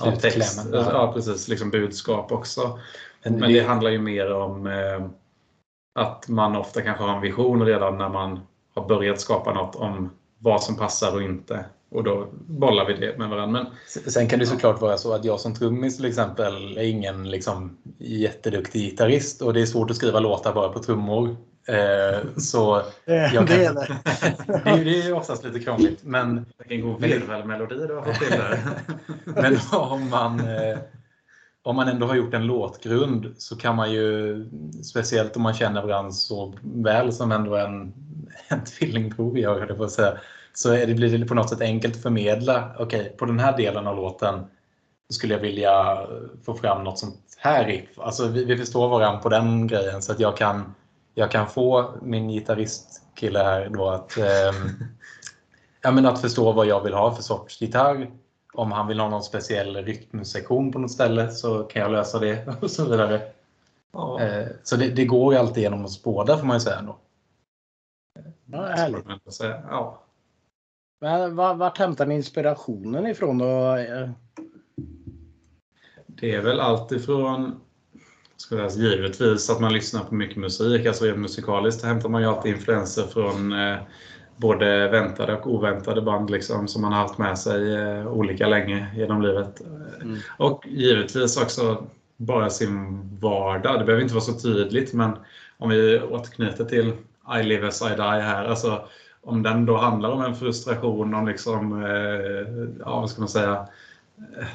ja, 0.00 0.16
text. 0.16 0.68
Ja, 0.72 1.12
precis. 1.14 1.48
Liksom 1.48 1.70
budskap 1.70 2.32
också. 2.32 2.78
Men 3.22 3.52
det 3.52 3.60
handlar 3.60 3.90
ju 3.90 3.98
mer 3.98 4.32
om 4.32 4.66
eh, 4.66 5.06
att 5.94 6.28
man 6.28 6.56
ofta 6.56 6.82
kanske 6.82 7.04
har 7.04 7.14
en 7.14 7.20
vision 7.20 7.66
redan 7.66 7.98
när 7.98 8.08
man 8.08 8.40
har 8.74 8.88
börjat 8.88 9.20
skapa 9.20 9.54
något 9.54 9.76
om 9.76 10.10
vad 10.38 10.62
som 10.62 10.76
passar 10.76 11.14
och 11.14 11.22
inte. 11.22 11.64
Och 11.90 12.04
då 12.04 12.28
bollar 12.46 12.86
vi 12.86 12.94
det 12.94 13.18
med 13.18 13.28
varandra. 13.28 13.62
Men, 13.62 13.66
Sen 14.10 14.28
kan 14.28 14.38
det 14.38 14.46
såklart 14.46 14.80
vara 14.80 14.98
så 14.98 15.14
att 15.14 15.24
jag 15.24 15.40
som 15.40 15.54
trummis 15.54 15.96
till 15.96 16.06
exempel 16.06 16.78
är 16.78 16.82
ingen 16.82 17.30
liksom, 17.30 17.78
jätteduktig 17.98 18.80
gitarrist 18.80 19.42
och 19.42 19.54
det 19.54 19.60
är 19.60 19.66
svårt 19.66 19.90
att 19.90 19.96
skriva 19.96 20.20
låtar 20.20 20.54
bara 20.54 20.68
på 20.68 20.82
trummor. 20.82 21.36
Eh, 21.68 22.18
så 22.36 22.82
Det, 23.04 23.30
jag 23.34 23.46
det 23.46 23.64
kan, 23.64 23.64
är 23.66 23.74
det. 23.74 23.98
det, 24.64 24.70
är, 24.70 24.84
det 24.84 25.02
är 25.02 25.12
oftast 25.12 25.44
lite 25.44 25.60
krångligt. 25.60 26.04
Men, 26.04 26.46
vilken 26.58 26.88
god 26.88 27.00
virvelmelodi 27.00 27.86
du 27.86 27.94
har 27.94 28.02
fått 28.02 28.14
till 28.14 28.38
där. 28.38 28.58
men 29.24 29.58
om, 29.72 30.10
man, 30.10 30.40
eh, 30.40 30.78
om 31.62 31.76
man 31.76 31.88
ändå 31.88 32.06
har 32.06 32.14
gjort 32.14 32.34
en 32.34 32.46
låtgrund 32.46 33.34
så 33.38 33.56
kan 33.56 33.76
man 33.76 33.92
ju, 33.92 34.44
speciellt 34.84 35.36
om 35.36 35.42
man 35.42 35.54
känner 35.54 35.82
varandra 35.82 36.12
så 36.12 36.54
väl 36.62 37.12
som 37.12 37.32
ändå 37.32 37.56
en, 37.56 37.92
en 38.48 38.64
tvillingbror 38.64 39.38
gör, 39.38 39.66
jag 39.68 39.76
på 39.76 39.84
att 39.84 39.92
säga, 39.92 40.18
så 40.54 40.72
är 40.72 40.86
det, 40.86 40.94
blir 40.94 41.18
det 41.18 41.26
på 41.26 41.34
något 41.34 41.50
sätt 41.50 41.60
enkelt 41.60 41.96
att 41.96 42.02
förmedla. 42.02 42.70
Okej, 42.78 43.14
på 43.18 43.24
den 43.24 43.40
här 43.40 43.56
delen 43.56 43.86
av 43.86 43.96
låten 43.96 44.44
skulle 45.10 45.34
jag 45.34 45.40
vilja 45.40 46.06
få 46.44 46.54
fram 46.54 46.84
något 46.84 46.98
sånt 46.98 47.16
här 47.38 47.64
riff. 47.66 47.98
Alltså 47.98 48.28
vi, 48.28 48.44
vi 48.44 48.56
förstår 48.56 48.88
varandra 48.88 49.20
på 49.20 49.28
den 49.28 49.66
grejen 49.66 50.02
så 50.02 50.12
att 50.12 50.20
jag 50.20 50.36
kan, 50.36 50.74
jag 51.14 51.30
kan 51.30 51.48
få 51.48 51.94
min 52.02 52.28
gitarristkille 52.28 53.38
här 53.38 53.68
då 53.68 53.88
att, 53.88 54.16
ehm, 54.16 54.84
ja, 55.82 55.90
men 55.90 56.06
att 56.06 56.20
förstå 56.20 56.52
vad 56.52 56.66
jag 56.66 56.84
vill 56.84 56.94
ha 56.94 57.14
för 57.14 57.22
sorts 57.22 57.60
gitarr. 57.62 58.10
Om 58.52 58.72
han 58.72 58.86
vill 58.86 59.00
ha 59.00 59.08
någon 59.08 59.22
speciell 59.22 59.76
rytmsektion 59.76 60.72
på 60.72 60.78
något 60.78 60.90
ställe 60.90 61.30
så 61.30 61.64
kan 61.64 61.82
jag 61.82 61.90
lösa 61.90 62.18
det 62.18 62.48
och 62.60 62.70
så 62.70 62.84
vidare. 62.84 63.22
Ja. 63.92 64.20
Eh, 64.20 64.46
Så 64.62 64.76
det, 64.76 64.88
det 64.88 65.04
går 65.04 65.34
ju 65.34 65.40
alltid 65.40 65.62
genom 65.62 65.84
oss 65.84 66.02
båda 66.02 66.38
får 66.38 66.46
man 66.46 66.56
ju 66.56 66.60
säga 66.60 66.78
ändå. 66.78 66.98
Ja, 68.46 68.62
härligt. 68.62 69.04
Ja. 69.70 70.02
Men 71.00 71.36
var- 71.36 71.54
vart 71.54 71.78
hämtar 71.78 72.06
ni 72.06 72.14
inspirationen 72.14 73.06
ifrån 73.06 73.38
då? 73.38 73.76
Det 76.06 76.34
är 76.34 76.42
väl 76.42 76.60
allt 76.60 76.92
ifrån 76.92 77.60
ska 78.36 78.56
jag 78.56 78.72
säga, 78.72 78.84
givetvis 78.84 79.50
att 79.50 79.60
man 79.60 79.72
lyssnar 79.72 80.04
på 80.04 80.14
mycket 80.14 80.36
musik. 80.36 80.86
Alltså 80.86 81.04
rent 81.04 81.18
musikaliskt 81.18 81.84
hämtar 81.84 82.08
man 82.08 82.22
ju 82.22 82.28
alltid 82.28 82.52
influenser 82.52 83.02
från 83.02 83.52
eh, 83.52 83.76
både 84.36 84.88
väntade 84.88 85.36
och 85.36 85.54
oväntade 85.54 86.02
band 86.02 86.30
liksom, 86.30 86.68
som 86.68 86.82
man 86.82 86.92
har 86.92 87.00
haft 87.00 87.18
med 87.18 87.38
sig 87.38 87.74
eh, 87.74 88.08
olika 88.08 88.46
länge 88.46 88.86
genom 88.96 89.22
livet. 89.22 89.60
Mm. 90.02 90.18
Och 90.38 90.64
givetvis 90.66 91.36
också 91.36 91.86
bara 92.16 92.50
sin 92.50 93.02
vardag. 93.20 93.78
Det 93.78 93.84
behöver 93.84 94.02
inte 94.02 94.14
vara 94.14 94.24
så 94.24 94.32
tydligt 94.32 94.92
men 94.92 95.10
om 95.58 95.68
vi 95.68 96.00
återknyter 96.00 96.64
till 96.64 96.92
I 97.40 97.42
live 97.42 97.68
as 97.68 97.82
I 97.82 97.94
die 97.96 98.02
här. 98.02 98.44
Alltså, 98.44 98.88
om 99.28 99.42
den 99.42 99.66
då 99.66 99.76
handlar 99.76 100.10
om 100.10 100.20
en 100.20 100.34
frustration, 100.34 101.14
om 101.14 101.26
liksom, 101.28 101.84
eh, 101.84 102.80
ja 102.84 103.00
vad 103.00 103.10
ska 103.10 103.20
man 103.20 103.28
säga, 103.28 103.66
eh, 104.38 104.46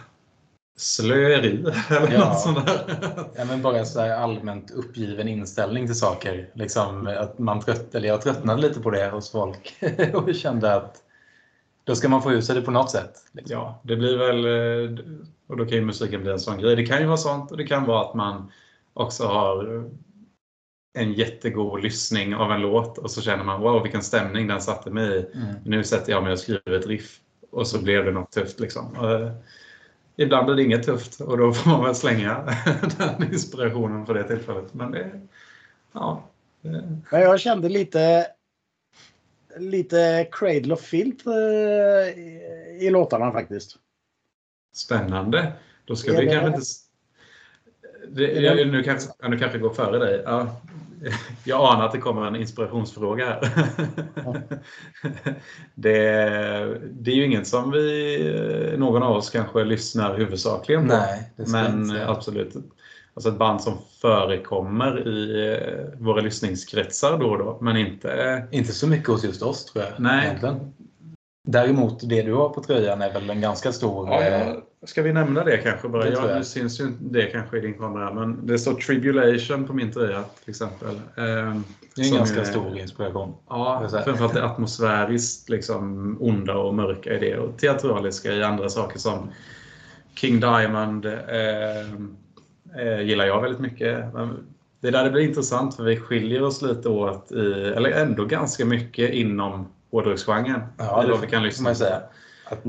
slöeri 0.78 1.66
eller 1.90 2.14
Ja. 2.14 2.30
något 2.30 2.40
sånt 2.40 2.66
där. 2.66 3.00
Ja, 3.36 3.46
men 3.46 3.62
bara 3.62 3.86
så 3.86 4.14
allmänt 4.14 4.72
uppgiven 4.72 5.28
inställning 5.28 5.86
till 5.86 5.96
saker. 6.00 6.50
Liksom 6.54 7.08
att 7.20 7.40
man 7.40 7.60
trött, 7.60 7.96
eller 7.96 8.08
jag 8.08 8.22
tröttnade 8.22 8.62
lite 8.62 8.80
på 8.80 8.90
det 8.90 9.10
hos 9.10 9.32
folk 9.32 9.76
och 10.14 10.36
kände 10.36 10.76
att 10.76 10.96
då 11.84 11.96
ska 11.96 12.10
man 12.10 12.22
få 12.22 12.32
ur 12.32 12.42
sig 12.42 12.56
det 12.56 12.62
på 12.62 12.72
något 12.72 12.92
sätt. 12.92 13.14
Liksom. 13.32 13.58
Ja, 13.58 13.80
det 13.84 13.96
blir 13.96 14.18
väl, 14.18 14.46
eh, 14.46 15.00
och 15.48 15.58
då 15.58 15.66
kan 15.66 15.78
ju 15.78 15.82
musiken 15.86 16.22
bli 16.22 16.32
en 16.32 16.40
sån 16.40 16.58
grej. 16.58 16.76
Det 16.76 16.86
kan 16.86 17.00
ju 17.00 17.06
vara 17.06 17.18
sånt 17.18 17.52
och 17.52 17.58
det 17.58 17.68
kan 17.68 17.86
vara 17.86 18.02
att 18.02 18.14
man 18.14 18.52
också 18.94 19.26
har 19.26 19.90
en 20.94 21.14
jättegod 21.14 21.84
lyssning 21.84 22.36
av 22.36 22.52
en 22.52 22.62
låt 22.62 22.98
och 22.98 23.12
så 23.12 23.22
känner 23.22 23.44
man 23.44 23.62
wow 23.62 23.84
vilken 23.84 24.02
stämning 24.02 24.48
den 24.48 24.62
satte 24.62 24.90
mig 24.90 25.10
i. 25.10 25.38
Mm. 25.38 25.56
Nu 25.66 25.84
sätter 25.84 26.12
jag 26.12 26.24
mig 26.24 26.32
och 26.32 26.40
skriver 26.40 26.72
ett 26.72 26.88
riff 26.88 27.20
och 27.52 27.68
så 27.68 27.84
blev 27.84 28.06
det 28.06 28.12
något 28.12 28.32
tufft. 28.32 28.60
Liksom. 28.60 28.98
Och, 28.98 29.12
eh, 29.12 29.32
ibland 30.16 30.50
är 30.50 30.56
det 30.56 30.64
inget 30.64 30.84
tufft 30.84 31.22
och 31.22 31.38
då 31.38 31.54
får 31.54 31.70
man 31.70 31.84
väl 31.84 31.96
slänga 31.96 32.56
den 32.98 33.34
inspirationen 33.34 34.06
för 34.06 34.14
det 34.14 34.24
tillfället. 34.24 34.74
Men 34.74 34.92
det, 34.92 35.22
ja, 35.92 36.24
Men 36.62 37.04
jag 37.12 37.40
kände 37.40 37.70
lite 37.70 38.28
lite 39.58 40.28
Cradle 40.32 40.74
of 40.74 40.82
Filth 40.82 41.28
eh, 41.28 42.20
i, 42.84 42.90
låtarna 42.92 43.32
faktiskt. 43.32 43.78
Spännande. 44.74 45.54
Då 45.86 45.96
ska 45.96 46.12
vi 46.12 46.26
det- 46.26 46.32
kanske 46.32 46.48
inte... 46.48 46.62
Det, 48.08 48.42
jag, 48.42 48.68
nu, 48.68 48.84
kanske, 48.84 49.12
ja, 49.20 49.28
nu 49.28 49.38
kanske 49.38 49.58
jag 49.58 49.62
går 49.62 49.74
före 49.74 49.98
dig. 49.98 50.22
Ja. 50.26 50.62
Jag 51.44 51.74
anar 51.74 51.86
att 51.86 51.92
det 51.92 51.98
kommer 51.98 52.28
en 52.28 52.36
inspirationsfråga 52.36 53.26
här. 53.26 53.50
Det, 55.76 56.00
det 56.92 57.12
är 57.12 57.16
ju 57.16 57.26
inget 57.26 57.48
som 57.48 57.72
vi, 57.72 58.76
någon 58.78 59.04
av 59.04 59.16
oss 59.16 59.30
kanske 59.30 59.64
lyssnar 59.64 60.18
huvudsakligen 60.18 60.82
på. 60.82 60.96
Nej, 60.96 61.32
det 61.36 61.44
jag 61.44 61.52
Men 61.52 62.02
absolut. 62.08 62.56
Alltså 63.14 63.30
ett 63.30 63.38
band 63.38 63.62
som 63.62 63.74
förekommer 64.02 65.08
i 65.08 65.52
eh, 65.54 66.00
våra 66.00 66.22
lyssningskretsar 66.22 67.18
då 67.18 67.30
och 67.30 67.38
då. 67.38 67.58
Men 67.62 67.78
inte... 67.78 68.48
Inte 68.52 68.72
så 68.72 68.88
mycket 68.88 69.08
hos 69.08 69.24
just 69.24 69.42
oss 69.42 69.66
tror 69.66 69.86
jag. 69.86 69.94
Nej. 69.98 70.26
Egentligen. 70.26 70.74
Däremot 71.48 72.10
det 72.10 72.22
du 72.22 72.34
har 72.34 72.50
på 72.50 72.64
tröjan 72.64 73.02
är 73.02 73.14
väl 73.14 73.30
en 73.30 73.42
ganska 73.42 73.72
stor... 73.72 74.10
Ja, 74.10 74.22
eh, 74.22 74.48
ja. 74.48 74.64
Ska 74.86 75.02
vi 75.02 75.14
nämna 75.14 75.44
det 75.44 75.58
kanske 75.58 75.88
bara? 75.88 76.04
Det 76.04 76.10
Ja, 76.10 76.36
nu 76.38 76.44
syns 76.44 76.80
ju 76.80 76.84
inte 76.84 77.04
det 77.04 77.26
kanske 77.26 77.58
i 77.58 77.62
din 77.62 77.74
kamera, 77.74 78.14
men 78.14 78.48
det 78.48 78.60
står 78.60 78.74
Tribulation 78.74 79.68
på 79.68 79.74
min 79.74 79.92
tröja 79.92 80.24
till 80.24 80.50
exempel. 80.50 80.90
Ehm, 81.16 81.64
Det 81.96 82.02
är 82.02 82.06
en 82.12 82.16
ganska 82.16 82.42
är- 82.42 82.46
stor 82.46 82.78
inspiration. 82.78 83.34
Ja, 83.50 83.90
Det 83.92 84.04
framförallt 84.04 84.34
det 84.34 84.46
atmosfäriskt 84.46 85.50
liksom, 85.50 86.18
onda 86.20 86.54
och 86.56 86.74
mörka 86.74 87.14
i 87.14 87.20
det 87.20 87.38
och 87.38 87.58
teatraliska 87.58 88.34
i 88.34 88.44
andra 88.44 88.70
saker 88.70 89.00
som 89.00 89.30
King 90.16 90.40
Diamond 90.40 91.06
ehm, 91.06 92.16
eh, 92.78 93.02
gillar 93.02 93.26
jag 93.26 93.42
väldigt 93.42 93.62
mycket. 93.62 94.14
Men 94.14 94.38
Det 94.80 94.88
är 94.88 94.92
där 94.92 95.04
det 95.04 95.10
blir 95.12 95.22
intressant 95.24 95.76
för 95.76 95.84
vi 95.84 95.98
skiljer 95.98 96.44
oss 96.44 96.62
lite 96.62 96.90
åt, 96.90 97.32
i, 97.32 97.74
eller 97.76 97.92
ändå 97.92 98.26
ganska 98.26 98.66
mycket 98.66 99.10
inom 99.14 99.68
hårdrocksgenren. 99.92 100.62
Ja, 100.78 101.04
det 101.08 101.18
vi 101.22 101.28
kan 101.28 101.44
lyssna 101.44 101.64
man 101.64 101.76
säga. 101.76 102.02
Att 102.46 102.64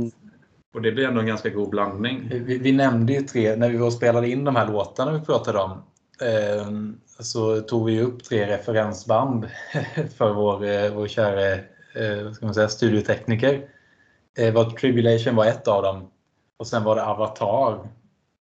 Och 0.75 0.83
det 0.83 0.93
blir 0.93 1.09
ändå 1.09 1.21
en 1.21 1.27
ganska 1.27 1.49
god 1.49 1.71
blandning. 1.71 2.29
Vi, 2.31 2.59
vi 2.59 2.73
nämnde 2.73 3.13
ju 3.13 3.21
tre, 3.21 3.57
när 3.57 3.71
vi 3.71 3.77
var 3.77 3.87
och 3.87 3.93
spelade 3.93 4.29
in 4.29 4.45
de 4.45 4.57
här 4.57 4.67
låtarna 4.67 5.13
vi 5.13 5.21
pratade 5.21 5.59
om, 5.59 5.71
eh, 6.21 6.69
så 7.21 7.61
tog 7.61 7.87
vi 7.87 8.01
upp 8.01 8.25
tre 8.25 8.47
referensband 8.47 9.47
för 10.17 10.33
vår, 10.33 10.65
eh, 10.65 10.95
vår 10.95 11.07
kära 11.07 11.53
eh, 11.53 12.33
ska 12.33 12.47
man 12.47 12.55
säga, 12.55 12.69
studiotekniker. 12.69 13.69
Eh, 14.39 14.55
var 14.55 14.71
Tribulation 14.71 15.37
var 15.37 15.47
ett 15.47 15.69
av 15.69 15.83
dem. 15.83 16.11
Och 16.57 16.67
sen 16.67 16.85
var 16.85 16.97
det 16.97 17.05
Avatar. 17.05 17.73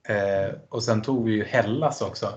Eh, 0.08 0.54
och 0.68 0.82
sen 0.82 1.02
tog 1.02 1.24
vi 1.24 1.32
ju 1.32 1.44
Hellas 1.44 2.02
också. 2.02 2.28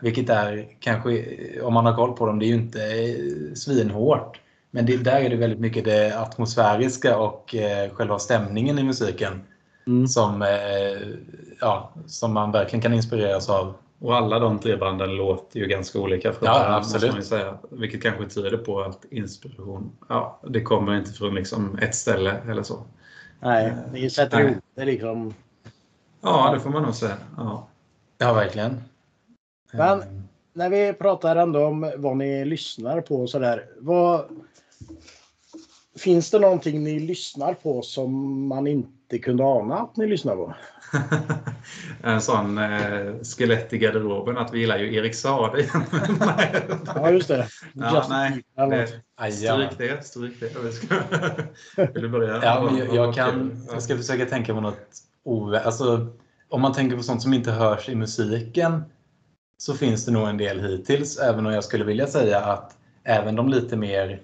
Vilket 0.00 0.30
är 0.30 0.68
kanske, 0.80 1.24
om 1.62 1.74
man 1.74 1.86
har 1.86 1.96
koll 1.96 2.16
på 2.16 2.26
dem, 2.26 2.38
det 2.38 2.46
är 2.46 2.48
ju 2.48 2.54
inte 2.54 2.84
eh, 2.84 3.54
svinhårt. 3.54 4.40
Men 4.74 4.86
det, 4.86 4.96
där 4.96 5.20
är 5.20 5.30
det 5.30 5.36
väldigt 5.36 5.60
mycket 5.60 5.84
det 5.84 6.18
atmosfäriska 6.20 7.18
och 7.18 7.54
eh, 7.54 7.90
själva 7.90 8.18
stämningen 8.18 8.78
i 8.78 8.82
musiken 8.82 9.40
Mm. 9.86 10.06
som, 10.06 10.42
eh, 10.42 10.48
ja, 11.60 11.92
som 12.06 12.32
man 12.32 12.52
verkligen 12.52 12.82
kan 12.82 12.94
inspireras 12.94 13.50
av. 13.50 13.74
Och 13.98 14.16
alla 14.16 14.38
de 14.38 14.58
tre 14.58 14.76
banden 14.76 15.16
låter 15.16 15.60
ju 15.60 15.66
ganska 15.66 15.98
olika 16.00 16.32
från 16.32 16.46
Ja, 16.46 16.52
varandra, 16.52 16.76
absolut. 16.76 17.14
måste 17.16 17.34
man 17.36 17.40
säga. 17.40 17.58
Vilket 17.70 18.02
kanske 18.02 18.26
tyder 18.28 18.56
på 18.56 18.80
att 18.80 19.04
inspiration, 19.10 19.92
ja, 20.08 20.40
det 20.48 20.60
kommer 20.62 20.94
inte 20.98 21.10
från 21.12 21.34
liksom 21.34 21.78
ett 21.78 21.94
ställe 21.94 22.36
eller 22.48 22.62
så. 22.62 22.82
Nej, 23.40 23.72
ni 23.92 24.10
sätter 24.10 24.40
ihop 24.40 24.56
det 24.74 24.84
liksom. 24.84 25.34
Ja, 26.20 26.50
det 26.54 26.60
får 26.60 26.70
man 26.70 26.82
nog 26.82 26.94
säga. 26.94 27.16
Ja. 27.36 27.68
Ja, 28.18 28.32
verkligen. 28.32 28.80
Men- 29.72 30.00
Eh, 30.00 30.06
När 30.54 30.68
vi 30.70 30.92
pratar 30.92 31.36
ändå 31.36 31.64
om 31.66 31.92
vad 31.96 32.16
ni 32.16 32.44
lyssnar 32.44 33.00
på 33.00 33.16
och 33.22 33.30
sådär. 33.30 33.64
Vad, 33.78 34.24
finns 35.98 36.30
det 36.30 36.38
någonting 36.38 36.84
ni 36.84 37.00
lyssnar 37.00 37.54
på 37.54 37.82
som 37.82 38.46
man 38.46 38.66
inte 38.66 39.18
kunde 39.18 39.44
ana 39.44 39.78
att 39.78 39.96
ni 39.96 40.06
lyssnar 40.06 40.36
på. 40.36 40.54
en 42.02 42.20
sån 42.20 42.58
eh, 42.58 43.14
skelett 43.22 43.72
i 43.72 43.78
garderoben 43.78 44.38
att 44.38 44.54
vi 44.54 44.60
gillar 44.60 44.78
ju 44.78 44.94
Erik 44.94 45.14
Saade. 45.14 45.64
ja, 46.94 47.10
just 47.10 47.28
det. 47.28 47.48
Ja, 47.72 48.06
nej, 48.08 48.42
det 48.58 49.32
stryk 49.32 49.78
det. 49.78 50.04
Stryk 50.04 50.40
det. 50.40 50.54
Vill 51.94 52.02
du 52.02 52.08
börja? 52.08 52.44
Ja, 52.44 52.62
men 52.64 52.78
jag, 52.78 52.94
jag, 52.94 53.14
kan, 53.14 53.66
jag 53.72 53.82
ska 53.82 53.96
försöka 53.96 54.26
tänka 54.26 54.54
på 54.54 54.60
något 54.60 54.88
ovä... 55.24 55.60
Alltså, 55.60 56.06
om 56.48 56.60
man 56.60 56.72
tänker 56.72 56.96
på 56.96 57.02
sånt 57.02 57.22
som 57.22 57.34
inte 57.34 57.50
hörs 57.50 57.88
i 57.88 57.94
musiken 57.94 58.82
så 59.58 59.74
finns 59.74 60.04
det 60.04 60.12
nog 60.12 60.28
en 60.28 60.36
del 60.36 60.60
hittills, 60.60 61.18
även 61.18 61.46
om 61.46 61.52
jag 61.52 61.64
skulle 61.64 61.84
vilja 61.84 62.06
säga 62.06 62.40
att 62.40 62.76
även 63.04 63.36
de 63.36 63.48
lite 63.48 63.76
mer 63.76 64.20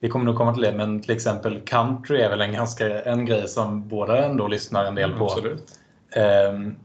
vi 0.00 0.08
kommer 0.08 0.24
nog 0.24 0.36
komma 0.36 0.54
till 0.54 0.62
det, 0.62 0.72
men 0.72 1.02
till 1.02 1.10
exempel 1.10 1.60
country 1.60 2.20
är 2.20 2.28
väl 2.30 2.40
en 2.40 2.52
ganska 2.52 3.02
en 3.02 3.26
grej 3.26 3.48
som 3.48 3.88
båda 3.88 4.24
ändå 4.24 4.48
lyssnar 4.48 4.84
en 4.84 4.94
del 4.94 5.12
på. 5.12 5.30
Mm, 6.12 6.76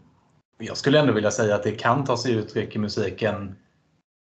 jag 0.58 0.78
skulle 0.78 1.00
ändå 1.00 1.14
vilja 1.14 1.32
säga 1.32 1.56
att 1.56 1.64
det 1.64 1.72
kan 1.72 2.04
ta 2.04 2.18
sig 2.18 2.34
uttryck 2.34 2.76
i 2.76 2.80
musiken 2.80 3.56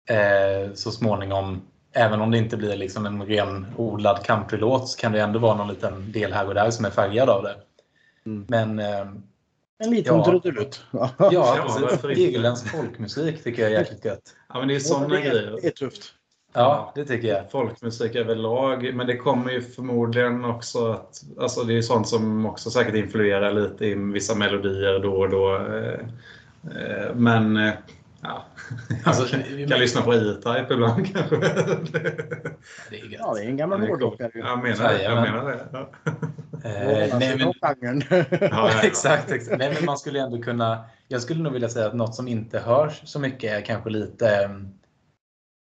eh, 0.09 0.73
så 0.73 0.91
småningom. 0.91 1.61
Även 1.95 2.21
om 2.21 2.31
det 2.31 2.37
inte 2.37 2.57
blir 2.57 2.75
liksom 2.75 3.05
en 3.05 3.25
renodlad 3.25 4.23
countrylåt 4.25 4.89
så 4.89 4.97
kan 4.99 5.11
det 5.11 5.21
ändå 5.21 5.39
vara 5.39 5.55
någon 5.57 5.67
liten 5.67 6.11
del 6.11 6.33
här 6.33 6.47
och 6.47 6.53
där 6.53 6.69
som 6.71 6.85
är 6.85 6.89
färgad 6.89 7.29
av 7.29 7.43
det. 7.43 7.55
Mm. 8.25 8.45
Men 8.49 8.79
eh, 8.79 9.07
En 9.79 9.91
liten 9.91 10.17
Ja. 10.17 10.25
trudelutt. 10.25 10.83
Ja, 10.91 11.09
Ja, 11.31 11.57
precis. 12.01 12.17
Irländsk 12.17 12.67
folkmusik 12.71 13.43
tycker 13.43 13.61
jag 13.63 13.71
är 13.71 13.79
jäkligt 13.79 14.05
gött. 14.05 14.35
Ja, 14.53 14.59
men 14.59 14.67
det 14.67 14.75
är 14.75 14.79
sådana 14.79 15.07
det, 15.07 15.21
grejer. 15.21 15.59
det 15.61 15.67
är 15.67 15.71
tufft. 15.71 16.01
Ja, 16.53 16.91
det 16.95 17.05
tycker 17.05 17.27
jag. 17.27 17.51
Folkmusik 17.51 18.15
överlag, 18.15 18.93
men 18.93 19.07
det 19.07 19.17
kommer 19.17 19.51
ju 19.51 19.61
förmodligen 19.61 20.45
också 20.45 20.91
att... 20.91 21.21
Alltså 21.39 21.63
det 21.63 21.77
är 21.77 21.81
sånt 21.81 22.07
som 22.07 22.45
också 22.45 22.69
säkert 22.69 22.95
influerar 22.95 23.51
lite 23.51 23.85
i 23.85 23.93
vissa 23.95 24.35
melodier 24.35 24.99
då 24.99 25.13
och 25.13 25.29
då. 25.29 25.55
eh, 25.55 25.99
eh, 26.81 27.15
Men... 27.15 27.57
eh, 27.57 27.73
Ja, 28.25 28.45
Alltså, 29.03 29.37
jag 29.37 29.69
kan 29.69 29.79
lyssna 29.79 30.01
på 30.01 30.13
E-Type 30.13 30.67
ibland 30.73 31.07
kanske. 31.13 31.35
Det 32.89 32.99
är 32.99 33.05
gött. 33.11 33.19
Ja, 33.19 33.33
det 33.33 33.43
är 33.43 33.45
en 33.49 33.57
gammal 33.57 33.81
hårdrockare. 33.87 34.31
ju. 34.33 34.39
Jag 34.39 34.63
menar 34.63 34.93
det. 34.93 35.03
Jag 35.03 35.21
menar 35.21 35.45
det. 35.51 35.65
Ja. 35.71 35.89
Eh, 36.69 37.07
Ja, 37.07 37.17
nej, 37.19 37.37
men. 37.37 38.01
Ja, 38.09 38.25
ja, 38.41 38.47
ja. 38.51 38.81
exakt, 38.83 39.31
exakt. 39.31 39.57
Nej, 39.57 39.73
men 39.75 39.85
man 39.85 39.97
skulle 39.97 40.19
ändå 40.21 40.41
kunna... 40.41 40.83
Jag 41.07 41.21
skulle 41.21 41.43
nog 41.43 41.53
vilja 41.53 41.69
säga 41.69 41.85
att 41.87 41.93
något 41.93 42.15
som 42.15 42.27
inte 42.27 42.59
hörs 42.59 43.01
så 43.03 43.19
mycket 43.19 43.51
är 43.51 43.61
kanske 43.61 43.89
lite, 43.89 44.27
eh, 44.43 44.49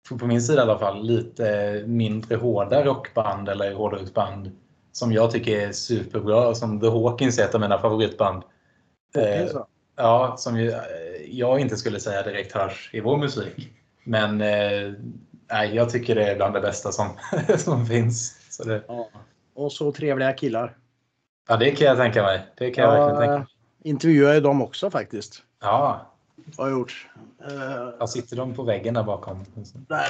på 0.09 0.25
min 0.25 0.41
sida 0.41 0.59
i 0.59 0.61
alla 0.61 0.79
fall, 0.79 1.05
lite 1.05 1.83
mindre 1.87 2.35
hårda 2.35 2.85
rockband 2.85 3.49
eller 3.49 3.73
hårdrocksband 3.73 4.51
som 4.91 5.13
jag 5.13 5.31
tycker 5.31 5.59
är 5.67 5.71
superbra. 5.71 6.55
Som 6.55 6.79
The 6.79 6.89
Hawkins 6.89 7.39
är 7.39 7.43
ett 7.43 7.55
av 7.55 7.61
mina 7.61 7.79
favoritband. 7.79 8.43
Eh. 9.15 9.47
Ja, 9.95 10.35
som 10.37 10.59
ju, 10.59 10.71
eh, 10.71 10.79
jag 11.29 11.59
inte 11.59 11.77
skulle 11.77 11.99
säga 11.99 12.23
direkt 12.23 12.51
hörs 12.51 12.89
i 12.93 12.99
vår 12.99 13.17
musik. 13.17 13.69
Men 14.03 14.41
eh, 14.41 14.93
nej, 15.51 15.75
jag 15.75 15.89
tycker 15.89 16.15
det 16.15 16.31
är 16.31 16.35
bland 16.35 16.53
det 16.53 16.61
bästa 16.61 16.91
som, 16.91 17.07
som 17.57 17.85
finns. 17.85 18.37
Så 18.49 18.63
det, 18.63 18.83
Ja. 18.87 19.09
Och 19.53 19.71
så 19.71 19.91
trevliga 19.91 20.33
killar. 20.33 20.77
ja, 21.49 21.57
det 21.57 21.71
kan 21.71 21.87
jag 21.87 21.97
tänka 21.97 22.23
mig. 22.23 22.45
Det 22.57 22.71
kan 22.71 22.83
jag 22.83 22.91
verkligen 22.91 23.19
tänka 23.19 23.37
mig. 23.37 23.47
intervjuar 23.83 24.33
ju 24.33 24.39
dem 24.39 24.61
också 24.61 24.89
faktiskt. 24.91 25.43
Ja, 25.61 26.14
Har 26.57 26.67
jag 26.69 26.77
gjort. 26.79 27.07
Ja, 27.99 28.07
sitter 28.07 28.35
de 28.37 28.53
på 28.53 28.63
väggen 28.63 28.93
där 28.93 29.03
bakom? 29.03 29.45
där. 29.87 30.07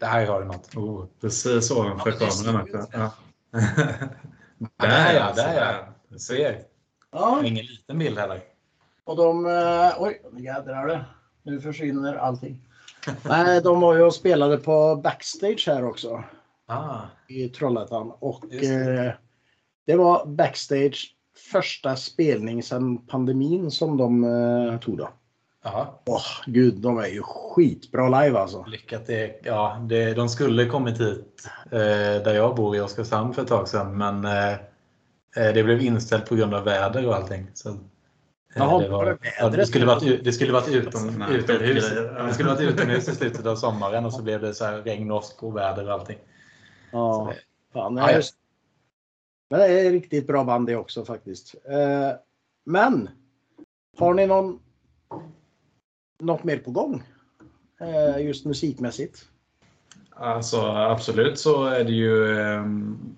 Där 0.00 0.26
har 0.26 0.40
du 0.40 0.46
något. 0.46 0.76
Oh, 0.76 1.06
precis 1.20 1.70
ovanför 1.70 2.10
Ja, 2.20 2.28
kameran. 2.44 2.86
Ja. 2.92 3.10
Där 4.78 5.14
ja, 5.14 5.32
där 5.36 5.54
ja. 5.60 5.84
Du 6.08 6.18
ser. 6.18 6.62
Ja, 7.12 7.40
Ingen 7.44 7.64
liten 7.66 7.98
bild 7.98 8.18
heller. 8.18 8.40
och 9.04 9.16
de... 9.16 9.46
eh, 9.46 9.92
Oj, 10.02 10.22
nu 10.32 10.42
jädrar 10.44 10.86
det. 10.86 11.04
Nu 11.42 11.60
försvinner 11.60 12.14
allting. 12.14 12.60
Nej, 13.24 13.60
de 13.62 13.80
var 13.80 13.94
ju 13.94 14.02
och 14.02 14.14
spelade 14.14 14.56
på 14.56 14.96
backstage 14.96 15.64
här 15.66 15.84
också. 15.84 16.24
Ah, 16.66 17.00
i 17.28 17.48
Trollhättan. 17.48 18.12
Och 18.18 18.44
det. 18.50 18.66
eh, 19.06 19.12
det 19.86 19.96
var 19.96 20.26
backstage 20.26 21.16
första 21.52 21.96
spelning 21.96 22.62
sedan 22.62 23.06
pandemin 23.06 23.70
som 23.70 23.96
de 23.96 24.24
eh, 24.24 24.78
tog 24.80 24.98
då. 24.98 25.08
Ja, 25.64 26.00
Åh 26.06 26.22
gud, 26.46 26.74
de 26.74 26.98
är 26.98 27.06
ju 27.06 27.22
skitbra 27.22 28.22
live 28.22 28.38
alltså. 28.38 28.64
lyckat. 28.68 29.06
Det, 29.06 29.40
ja, 29.44 29.86
det, 29.88 30.14
de 30.14 30.28
skulle 30.28 30.66
kommit 30.66 31.00
hit 31.00 31.48
eh, 31.64 31.78
där 32.24 32.34
jag 32.34 32.56
bor 32.56 32.76
i 32.76 32.80
Oskarshamn 32.80 33.34
för 33.34 33.42
ett 33.42 33.48
tag 33.48 33.68
sedan, 33.68 33.98
men 33.98 34.24
eh, 34.24 34.52
eh, 34.52 35.54
det 35.54 35.64
blev 35.64 35.80
inställt 35.82 36.28
på 36.28 36.34
grund 36.34 36.54
av 36.54 36.64
väder 36.64 37.06
och 37.06 37.14
allting. 37.14 37.46
Så, 37.54 37.68
eh, 37.68 37.76
Jaha, 38.54 38.78
det, 38.82 38.88
var 38.88 39.04
det 39.06 39.18
ja, 39.38 39.48
det 39.48 39.66
skulle 39.66 39.86
varit, 39.86 40.24
det 40.24 40.32
skulle 40.32 40.52
varit 40.52 40.68
utom, 40.68 41.22
utomhus. 41.30 41.90
Det 42.26 42.34
skulle 42.34 42.48
varit 42.48 42.60
utomhus 42.60 43.08
i 43.08 43.14
slutet 43.14 43.46
av 43.46 43.56
sommaren 43.56 44.04
och 44.06 44.12
så 44.12 44.22
blev 44.22 44.40
det 44.40 44.54
så 44.54 44.64
här 44.64 44.78
regn, 44.82 45.10
åsk 45.10 45.42
och 45.42 45.56
väder 45.56 45.86
och 45.86 45.92
allting. 45.92 46.18
Ja, 46.92 47.14
Så 47.14 47.30
det- 47.32 47.38
fan, 47.72 47.96
ja. 47.96 48.12
just- 48.12 48.34
Men 49.50 49.60
det 49.60 49.66
är 49.80 49.90
riktigt 49.90 50.26
bra 50.26 50.44
band 50.44 50.66
det 50.66 50.76
också 50.76 51.04
faktiskt. 51.04 51.54
Eh, 51.64 52.10
men 52.66 53.08
har 53.98 54.14
ni 54.14 54.26
någon 54.26 54.58
något 56.20 56.44
mer 56.44 56.56
på 56.56 56.70
gång? 56.70 57.02
Eh, 57.80 58.26
just 58.26 58.44
musikmässigt? 58.44 59.24
Alltså 60.10 60.60
absolut 60.66 61.38
så 61.38 61.64
är 61.64 61.84
det 61.84 61.92
ju 61.92 62.40
eh, 62.40 62.64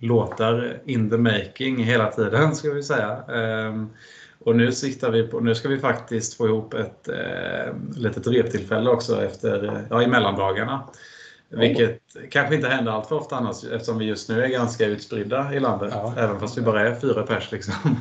låtar 0.01 0.81
in 0.85 1.11
the 1.11 1.17
making 1.17 1.85
hela 1.85 2.11
tiden 2.11 2.55
ska 2.55 2.71
vi 2.71 2.83
säga. 2.83 3.11
Eh, 3.29 3.85
och 4.39 4.57
nu 4.57 4.73
siktar 4.73 5.11
vi 5.11 5.23
på, 5.23 5.41
nu 5.41 5.55
ska 5.55 5.69
vi 5.69 5.79
faktiskt 5.79 6.35
få 6.35 6.47
ihop 6.47 6.75
ett 6.75 7.09
eh, 7.09 7.75
litet 7.97 8.27
reptillfälle 8.27 8.91
också 8.91 9.25
efter, 9.25 9.87
ja, 9.91 10.03
i 10.03 10.07
mellandagarna. 10.07 10.89
Vilket 11.57 12.01
kanske 12.31 12.55
inte 12.55 12.69
händer 12.69 12.93
allt 12.93 13.07
för 13.09 13.17
ofta 13.17 13.37
annars 13.37 13.65
eftersom 13.65 13.99
vi 13.99 14.05
just 14.05 14.29
nu 14.29 14.45
är 14.45 14.49
ganska 14.49 14.87
utspridda 14.87 15.55
i 15.55 15.61
landet. 15.61 15.93
Ja. 15.95 16.15
Även 16.17 16.41
fast 16.41 16.59
vi 16.59 16.63
bara 16.63 16.81
är 16.89 16.95
fyra 16.95 17.23
pers 17.23 17.53
liksom. 17.53 17.75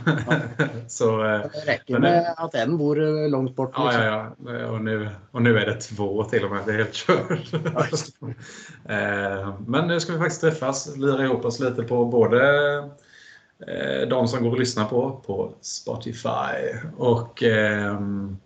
så, 0.87 1.25
eh, 1.25 1.39
Det 1.41 1.71
räcker 1.71 1.93
Men 1.93 2.01
nu- 2.01 2.07
med 2.09 2.33
att 2.37 2.55
en 2.55 2.77
bor 2.77 3.03
eh, 3.23 3.29
långt 3.29 3.55
bort. 3.55 3.71
Ja, 3.75 3.85
liksom. 3.85 4.03
ja, 4.05 4.31
ja. 4.59 4.67
Och 4.67 4.81
nu, 4.81 5.09
och 5.31 5.41
nu 5.41 5.57
är 5.59 5.65
det 5.65 5.75
två 5.81 6.23
till 6.23 6.43
och 6.45 6.51
med. 6.51 6.59
Det 6.65 6.71
är 6.71 6.77
helt 6.77 6.93
kört. 6.93 7.51
Ja, 7.73 7.85
Eh, 8.95 9.53
Men 9.67 9.87
nu 9.87 9.99
ska 9.99 10.13
vi 10.13 10.19
faktiskt 10.19 10.41
träffas, 10.41 10.97
lira 10.97 11.23
ihop 11.23 11.45
oss 11.45 11.59
lite 11.59 11.83
på 11.83 12.05
både 12.05 12.39
de 14.09 14.27
som 14.27 14.43
går 14.43 14.51
att 14.51 14.59
lyssna 14.59 14.85
på 14.85 15.21
på 15.25 15.51
Spotify 15.61 16.77
och 16.97 17.43
ehm, 17.43 18.37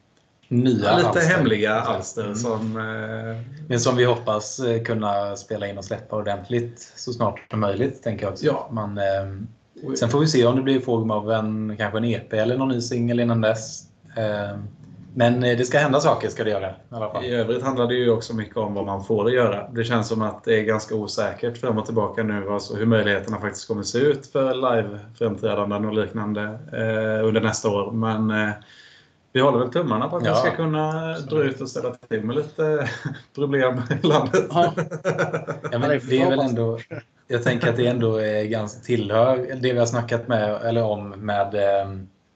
Nya 0.47 0.73
lite 0.97 1.07
alster. 1.09 1.21
hemliga 1.35 1.73
alster 1.73 2.23
Mm. 2.23 2.35
som 2.35 2.77
eh, 2.77 3.37
Men 3.67 3.79
som 3.79 3.95
vi 3.95 4.05
hoppas 4.05 4.59
eh, 4.59 4.83
kunna 4.83 5.35
spela 5.35 5.67
in 5.67 5.77
och 5.77 5.85
släppa 5.85 6.15
ordentligt 6.15 6.93
så 6.95 7.13
snart 7.13 7.39
som 7.51 7.59
möjligt. 7.59 8.03
tänker 8.03 8.25
jag 8.25 8.31
också. 8.33 8.45
Ja. 8.45 8.69
Man, 8.71 8.97
eh, 8.97 9.93
sen 9.95 10.09
får 10.09 10.19
vi 10.19 10.27
se 10.27 10.45
om 10.45 10.55
det 10.55 10.61
blir 10.61 10.77
i 10.77 10.81
form 10.81 11.11
av 11.11 11.31
en, 11.31 11.77
kanske 11.77 11.97
en 11.97 12.05
EP 12.05 12.33
eller 12.33 12.57
någon 12.57 12.69
ny 12.69 12.81
singel 12.81 13.19
innan 13.19 13.41
dess. 13.41 13.81
Eh, 14.17 14.57
men 15.17 15.43
eh, 15.43 15.57
det 15.57 15.65
ska 15.65 15.77
hända 15.79 15.99
saker 15.99 16.29
ska 16.29 16.43
det 16.43 16.49
göra 16.49 16.69
i 16.69 16.73
alla 16.89 17.09
fall. 17.11 17.25
I 17.25 17.29
övrigt 17.35 17.63
handlar 17.63 17.87
det 17.87 17.95
ju 17.95 18.09
också 18.09 18.35
mycket 18.35 18.57
om 18.57 18.73
vad 18.73 18.85
man 18.85 19.03
får 19.05 19.31
göra. 19.31 19.67
Det 19.71 19.83
känns 19.83 20.07
som 20.07 20.21
att 20.21 20.43
det 20.43 20.59
är 20.59 20.63
ganska 20.63 20.95
osäkert 20.95 21.57
fram 21.57 21.77
och 21.77 21.85
tillbaka 21.85 22.23
nu 22.23 22.49
alltså 22.49 22.75
hur 22.75 22.85
möjligheterna 22.85 23.41
faktiskt 23.41 23.67
kommer 23.67 23.83
se 23.83 23.97
ut 23.97 24.27
för 24.27 24.53
live-framträdanden 24.53 25.85
och 25.85 25.93
liknande 25.93 26.43
eh, 26.73 27.27
under 27.27 27.41
nästa 27.41 27.69
år. 27.69 27.91
Men 27.91 28.51
vi 29.35 29.41
håller 29.41 29.59
väl 29.59 29.71
tummarna 29.71 30.09
på 30.09 30.17
att 30.17 30.25
Ja. 30.25 30.33
vi 30.33 30.39
ska 30.39 30.51
kunna 30.55 31.17
dra 31.19 31.43
ut 31.43 31.61
och 31.61 31.69
ställa 31.69 31.91
till 31.91 32.23
med 32.23 32.35
lite 32.35 32.89
problem 33.35 33.81
i 34.03 34.07
landet. 34.07 34.45
Ja. 34.49 34.73
Ja, 35.71 35.79
men 35.79 35.89
det 35.89 36.21
är 36.21 36.29
väl 36.29 36.39
ändå, 36.39 36.79
jag 37.27 37.43
tänker 37.43 37.69
att 37.69 37.75
det 37.75 37.87
ändå 37.87 38.17
är 38.17 38.43
ganska 38.43 38.81
tillhör 38.81 39.37
det 39.37 39.73
vi 39.73 39.79
har 39.79 39.85
snackat 39.85 40.27
med, 40.27 40.61
eller 40.63 40.83
om 40.83 41.09
med 41.09 41.55
eh, 41.55 41.89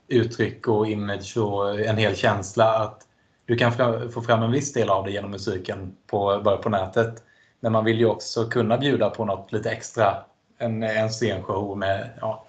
uttryck 0.08 0.68
och 0.68 0.88
image 0.88 1.38
och 1.38 1.80
en 1.80 1.98
hel 1.98 2.16
känsla 2.16 2.80
att 2.80 3.02
du 3.46 3.56
kan 3.58 3.72
få 4.12 4.22
fram 4.22 4.44
en 4.44 4.52
viss 4.52 4.74
del 4.74 4.90
av 4.90 5.06
det 5.06 5.12
genom 5.12 5.32
musiken 5.32 5.96
på, 6.08 6.42
bara 6.44 6.58
på 6.58 6.70
nätet. 6.70 7.24
Men 7.60 7.72
man 7.72 7.86
vill 7.86 8.00
ju 8.00 8.06
också 8.06 8.46
kunna 8.46 8.78
bjuda 8.78 9.10
på 9.10 9.26
något 9.26 9.52
lite 9.52 9.70
extra, 9.70 10.16
en, 10.58 10.84
en 10.84 11.10
scenshow 11.10 11.78
med, 11.78 12.10
ja, 12.22 12.46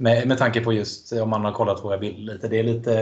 med, 0.00 0.28
med 0.28 0.38
tanke 0.38 0.60
på 0.60 0.72
just 0.72 1.12
om 1.12 1.30
man 1.30 1.44
har 1.44 1.52
kollat 1.52 1.84
våra 1.84 1.98
bilder 1.98 2.34
lite. 2.34 2.48
Det 2.48 2.58
är 2.58 2.64
lite 2.64 2.92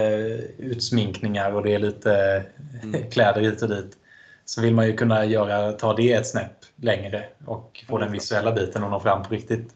utsminkningar 0.58 1.52
och 1.52 1.62
det 1.62 1.74
är 1.74 1.78
lite 1.78 2.44
kläder 3.10 3.40
hit 3.40 3.62
och 3.62 3.68
dit 3.68 3.96
så 4.44 4.60
vill 4.60 4.74
man 4.74 4.86
ju 4.86 4.96
kunna 4.96 5.24
göra, 5.24 5.72
ta 5.72 5.96
det 5.96 6.12
ett 6.12 6.26
snäpp 6.26 6.52
längre 6.76 7.24
och 7.46 7.84
få 7.88 7.98
den 7.98 8.12
visuella 8.12 8.52
biten 8.52 8.84
att 8.84 8.90
nå 8.90 9.00
fram 9.00 9.22
på 9.22 9.34
riktigt. 9.34 9.74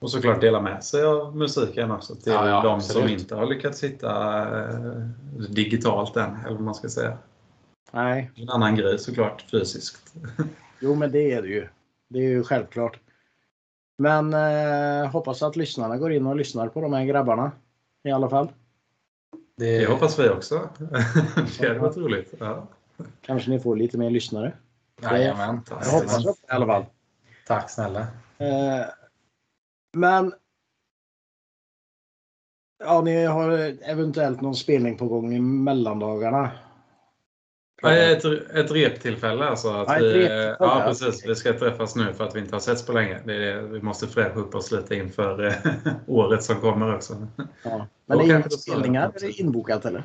Och 0.00 0.10
såklart 0.10 0.40
dela 0.40 0.60
med 0.60 0.84
sig 0.84 1.04
av 1.04 1.36
musiken 1.36 1.90
också 1.90 2.14
till 2.14 2.32
Ja, 2.32 2.48
ja, 2.48 2.62
de 2.62 2.74
absolut. 2.74 3.02
som 3.02 3.12
inte 3.12 3.34
har 3.34 3.46
lyckats 3.46 3.84
hitta 3.84 4.38
eh, 4.58 4.90
digitalt 5.48 6.16
än, 6.16 6.36
eller 6.44 6.54
vad 6.54 6.64
man 6.64 6.74
ska 6.74 6.88
säga. 6.88 7.18
Nej, 7.92 8.30
En 8.36 8.48
annan 8.48 8.76
grej 8.76 8.98
såklart, 8.98 9.44
fysiskt. 9.50 10.14
jo 10.80 10.94
men 10.94 11.12
det 11.12 11.32
är 11.32 11.42
det 11.42 11.48
ju. 11.48 11.68
Det 12.08 12.18
är 12.18 12.28
ju 12.28 12.44
självklart. 12.44 12.98
Men 13.98 14.34
eh, 14.34 15.10
hoppas 15.10 15.42
att 15.42 15.56
lyssnarna 15.56 15.96
går 15.96 16.12
in 16.12 16.26
och 16.26 16.36
lyssnar 16.36 16.68
på 16.68 16.80
de 16.80 16.92
här 16.92 17.04
grabbarna. 17.04 17.52
i 18.04 18.10
alla 18.10 18.28
fall. 18.30 18.52
Det, 19.56 19.78
Det 19.78 19.86
hoppas 19.86 20.18
vi 20.18 20.28
också. 20.28 20.68
Det 21.58 21.68
hade 21.68 21.78
varit 21.78 21.96
roligt. 21.96 22.34
Ja. 22.38 22.66
Kanske 23.20 23.50
ni 23.50 23.60
får 23.60 23.76
lite 23.76 23.98
mer 23.98 24.10
lyssnare. 24.10 24.52
Jajamän. 25.02 25.60
Jag 25.70 25.76
hoppas 25.76 26.24
det 26.24 26.30
i 26.30 26.34
alla 26.48 26.66
fall. 26.66 26.84
Tack 27.46 27.70
snälla. 27.70 28.00
Eh, 28.38 28.86
men 29.92 30.32
ja, 32.78 33.00
ni 33.00 33.24
har 33.24 33.50
eventuellt 33.90 34.40
någon 34.40 34.54
spelning 34.54 34.96
på 34.96 35.08
gång 35.08 35.34
i 35.34 35.40
mellandagarna. 35.40 36.50
Ja, 37.90 37.96
Ett, 37.96 38.24
ett 38.54 38.70
reptillfälle 38.70 39.44
alltså. 39.44 39.68
Att 39.68 39.88
Ja, 39.88 39.94
vi, 39.98 40.06
reptillfälle, 40.06 40.56
ja, 40.58 40.82
precis. 40.86 41.26
Vi 41.26 41.34
ska 41.34 41.52
träffas 41.52 41.96
nu 41.96 42.12
för 42.12 42.24
att 42.24 42.36
vi 42.36 42.40
inte 42.40 42.54
har 42.54 42.60
setts 42.60 42.86
på 42.86 42.92
länge. 42.92 43.20
Det 43.24 43.60
vi 43.60 43.82
måste 43.82 44.06
fräscha 44.06 44.40
upp 44.40 44.54
oss 44.54 44.72
lite 44.72 44.94
inför 44.94 45.46
eh, 45.46 45.52
året 46.06 46.42
som 46.42 46.60
kommer 46.60 46.94
också. 46.94 47.26
Ja. 47.62 47.86
Men 48.06 48.20
är 48.30 48.42
det 48.42 48.50
spelningar 48.50 49.12
är 49.14 49.20
det 49.20 49.40
inbokat 49.40 49.84
eller? 49.84 50.02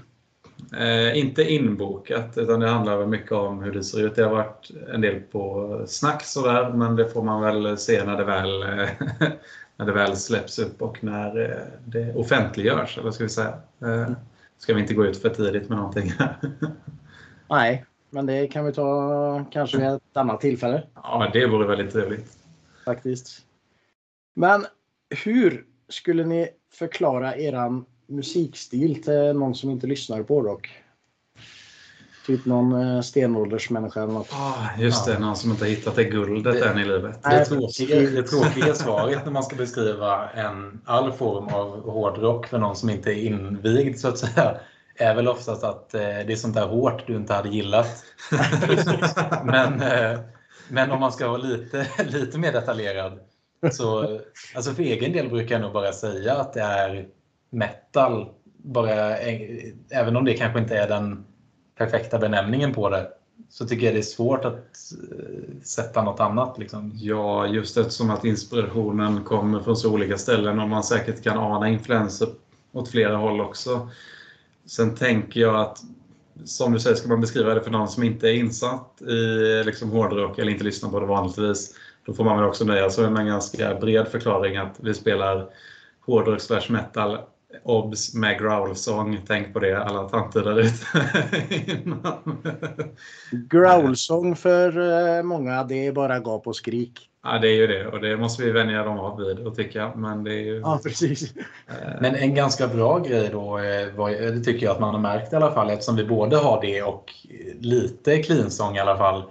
Eh, 0.78 1.18
inte 1.18 1.44
inbokat, 1.44 2.38
utan 2.38 2.60
det 2.60 2.68
handlar 2.68 2.98
väl 2.98 3.08
mycket 3.08 3.32
om 3.32 3.64
hur 3.64 3.72
det 3.72 3.84
ser 3.84 4.06
ut. 4.06 4.16
Det 4.16 4.24
har 4.24 4.32
varit 4.32 4.72
en 4.94 5.02
del 5.02 5.20
på 5.20 5.84
snack 5.88 6.24
sådär, 6.24 6.74
men 6.74 6.96
det 6.96 7.10
får 7.10 7.24
man 7.24 7.42
väl 7.42 7.78
se 7.78 8.04
när 8.04 8.18
det 8.18 8.24
väl, 8.24 8.62
eh, 8.62 8.90
när 9.78 9.86
det 9.86 9.92
väl 9.92 10.16
släpps 10.16 10.60
upp 10.60 10.82
och 10.82 11.04
när 11.04 11.42
eh, 11.42 11.58
det 11.86 12.14
offentliggörs, 12.16 12.98
eller 12.98 13.12
ska 13.12 13.24
vi 13.24 13.30
säga. 13.30 13.54
Eh, 13.82 14.12
ska 14.58 14.74
vi 14.74 14.82
inte 14.82 14.94
gå 14.94 15.06
ut 15.06 15.22
för 15.22 15.30
tidigt 15.30 15.70
med 15.70 15.78
någonting. 15.78 16.14
Nej, 17.52 17.86
men 18.10 18.26
det 18.26 18.48
kan 18.48 18.66
vi 18.66 18.74
ta 18.74 19.46
kanske 19.52 19.78
vid 19.78 19.88
ett 19.88 20.02
annat 20.18 20.42
tillfälle 20.42 20.84
Ja, 20.96 21.30
det 21.34 21.46
vore 21.48 21.68
väldigt 21.68 21.94
trevligt. 21.94 22.38
faktiskt. 22.86 23.42
Men 24.34 24.66
hur 25.26 25.66
skulle 25.90 26.24
ni 26.26 26.50
förklara 26.74 27.36
eran 27.36 27.86
musikstil 28.08 29.04
till 29.04 29.34
någon 29.34 29.56
som 29.56 29.70
inte 29.70 29.88
lyssnar 29.88 30.24
på 30.24 30.42
rock? 30.42 30.70
Typ 32.28 32.46
någon 32.46 32.74
eh, 32.96 33.02
stenåldersmänniska 33.02 34.02
eller 34.04 34.14
något. 34.14 34.30
Ah, 34.34 34.70
just 34.80 35.06
det, 35.06 35.20
någon 35.20 35.36
som 35.36 35.52
inte 35.52 35.64
har 35.64 35.70
hittat 35.70 35.96
det 35.96 36.04
guldet 36.04 36.54
Det- 36.60 36.70
än 36.70 36.80
i 36.80 36.86
livet. 36.86 37.24
Det, 37.24 37.30
Nej, 37.30 37.46
tråkiga, 37.46 38.00
det 38.00 38.24
tråkiga 38.24 38.74
svaret 38.74 39.26
när 39.26 39.32
man 39.32 39.44
ska 39.44 39.56
beskriva 39.56 40.30
en, 40.30 40.82
all 40.86 41.12
form 41.12 41.48
av 41.48 41.90
hårdrock 41.90 42.48
för 42.48 42.58
någon 42.58 42.76
som 42.76 42.90
inte 42.90 43.12
är 43.12 43.16
invigd 43.26 43.98
så 44.00 44.08
att 44.08 44.18
säga 44.18 44.58
är 45.02 45.16
väl 45.16 45.28
oftast 45.28 45.64
att 45.64 45.94
eh, 45.94 46.00
det 46.02 46.32
är 46.32 46.36
sånt 46.36 46.56
där 46.56 46.68
hårt 46.68 47.08
du 47.08 47.16
inte 47.16 47.34
hade 47.34 47.50
gillat. 47.50 48.04
men, 49.46 49.82
eh, 49.82 50.20
men 50.70 50.92
om 50.92 51.00
man 51.00 51.12
ska 51.12 51.28
vara 51.28 51.38
lite, 51.38 51.88
lite 52.06 52.38
mer 52.38 52.52
detaljerad 52.52 53.20
så 53.72 54.20
alltså 54.56 54.72
för 54.72 54.84
egen 54.84 55.14
del 55.14 55.30
brukar 55.30 55.56
jag 55.56 55.62
nog 55.62 55.74
bara 55.74 55.92
säga 55.92 56.36
att 56.36 56.54
det 56.54 56.62
är 56.62 57.08
metal. 57.50 58.30
Bara, 58.58 59.18
eh, 59.18 59.74
även 59.90 60.16
om 60.16 60.26
det 60.26 60.34
kanske 60.34 60.60
inte 60.60 60.78
är 60.78 60.88
den 60.88 61.26
perfekta 61.78 62.20
benämningen 62.20 62.74
på 62.74 62.90
det 62.90 63.08
så 63.50 63.68
tycker 63.68 63.86
jag 63.86 63.96
det 63.96 64.00
är 64.00 64.02
svårt 64.02 64.46
att 64.46 64.56
eh, 64.56 65.62
sätta 65.64 66.04
något 66.04 66.20
annat. 66.20 66.58
Liksom. 66.58 66.92
Ja, 66.96 67.48
just 67.48 67.78
eftersom 67.78 68.10
att 68.10 68.26
inspirationen 68.26 69.24
kommer 69.24 69.60
från 69.60 69.78
så 69.78 69.94
olika 69.94 70.18
ställen 70.18 70.60
och 70.60 70.70
man 70.70 70.84
säkert 70.84 71.24
kan 71.24 71.38
ana 71.38 71.70
influenser 71.70 72.28
åt 72.72 72.90
flera 72.90 73.16
håll 73.16 73.42
också. 73.42 73.90
Sen 74.72 74.96
tänker 74.96 75.42
jag 75.42 75.56
att, 75.56 75.78
som 76.46 76.74
du 76.74 76.80
säger, 76.80 76.96
ska 76.96 77.08
man 77.08 77.22
beskriva 77.22 77.54
det 77.54 77.62
för 77.62 77.72
någon 77.72 77.88
som 77.88 78.04
inte 78.04 78.30
är 78.30 78.34
insatt 78.34 79.02
i 79.02 79.64
liksom, 79.64 79.92
hårdrock 79.92 80.40
eller 80.40 80.52
inte 80.52 80.64
lyssnar 80.64 80.90
på 80.90 81.00
det 81.00 81.06
vanligtvis, 81.06 81.76
då 82.06 82.14
får 82.14 82.24
man 82.24 82.38
väl 82.38 82.48
också 82.48 82.66
nöja 82.66 82.90
sig 82.90 83.10
med 83.10 83.22
en 83.22 83.28
ganska 83.28 83.76
bred 83.76 84.08
förklaring 84.08 84.58
att 84.58 84.76
vi 84.80 84.94
spelar 84.94 85.50
hårdrock 86.06 86.42
slash 86.42 86.62
metal 86.70 87.18
Obs 87.64 88.14
med 88.14 88.40
growlsång. 88.40 89.20
Tänk 89.28 89.54
på 89.54 89.60
det 89.60 89.84
alla 89.84 90.10
tanter 90.10 90.44
där 90.44 90.60
ute. 90.60 90.86
Growlsång 93.50 94.36
för 94.36 94.80
eh, 95.18 95.24
många, 95.24 95.64
det 95.64 95.88
är 95.88 95.92
bara 95.92 96.20
gap 96.20 96.48
och 96.48 96.56
skrik. 96.56 97.11
Ja, 97.24 97.40
det 97.40 97.48
är 97.48 97.56
ju 97.56 97.68
det 97.68 97.88
och 97.88 98.00
det 98.02 98.18
måste 98.18 98.44
vi 98.44 98.52
vänja 98.52 98.84
dem 98.84 99.00
av 99.00 99.18
vid 99.18 99.40
och 99.40 99.56
tycka. 99.56 99.92
Men 99.96 100.24
det 100.24 100.32
är 100.34 100.40
ju... 100.42 100.60
Ja, 100.60 100.80
precis. 100.84 101.36
eh, 101.38 102.02
Men 102.02 102.16
en 102.16 102.36
ganska 102.36 102.68
bra 102.68 103.00
grej 103.00 103.30
då, 103.32 103.58
eh, 103.58 103.88
var- 103.96 104.32
det 104.32 104.44
tycker 104.44 104.66
jag 104.66 104.74
att 104.74 104.80
man 104.82 104.94
har 104.94 105.02
märkt 105.02 105.34
i 105.34 105.36
alla 105.36 105.52
fall, 105.52 105.70
eftersom 105.70 105.96
vi 105.96 106.06
både 106.06 106.38
har 106.38 106.62
det 106.62 106.82
och 106.84 107.12
lite 107.60 108.24
cleansång 108.24 108.76
i 108.76 108.80
alla 108.80 108.98
fall, 108.98 109.24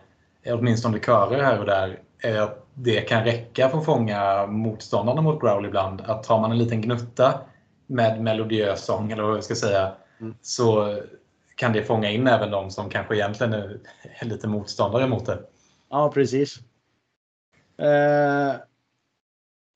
eh, 0.42 0.58
åtminstone 0.58 0.98
körer 1.00 1.42
här 1.42 1.58
och 1.58 1.66
där, 1.66 1.98
är 2.22 2.40
att 2.40 2.66
det 2.74 3.00
kan 3.00 3.24
räcka 3.24 3.68
för 3.68 3.78
att 3.78 3.84
fånga 3.84 4.46
motståndarna 4.46 5.20
mot 5.22 5.40
growl 5.40 5.66
ibland. 5.66 6.00
Att 6.00 6.26
har 6.26 6.40
man 6.40 6.50
en 6.52 6.58
liten 6.58 6.80
gnutta 6.80 7.40
med 7.86 8.20
melodiös 8.22 8.84
sång, 8.84 9.12
eller 9.12 9.22
vad 9.22 9.36
jag 9.36 9.44
ska 9.44 9.54
säga, 9.54 9.92
Mm. 10.20 10.34
så 10.42 10.96
kan 11.56 11.72
det 11.72 11.82
fånga 11.84 12.10
in 12.10 12.26
även 12.26 12.50
de 12.50 12.70
som 12.70 12.90
kanske 12.90 13.14
egentligen 13.16 13.52
är 13.52 13.78
är 14.20 14.26
lite 14.26 14.48
motståndare 14.48 15.06
mot 15.08 15.26
det. 15.26 15.38
Ja, 15.90 16.10
precis. 16.14 16.56
Eh, 17.80 18.56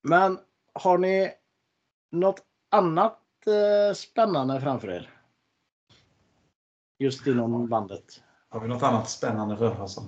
men 0.03 0.39
har 0.73 0.97
ni 0.97 1.31
något 2.11 2.41
annat 2.71 3.19
eh, 3.47 3.95
spännande 3.95 4.61
framför 4.61 4.87
er? 4.89 5.09
Just 6.99 7.27
inom 7.27 7.67
bandet. 7.67 8.03
Har 8.49 8.59
vi 8.59 8.67
något 8.67 8.83
annat 8.83 9.09
spännande 9.09 9.57
för 9.57 9.81
oss? 9.81 9.99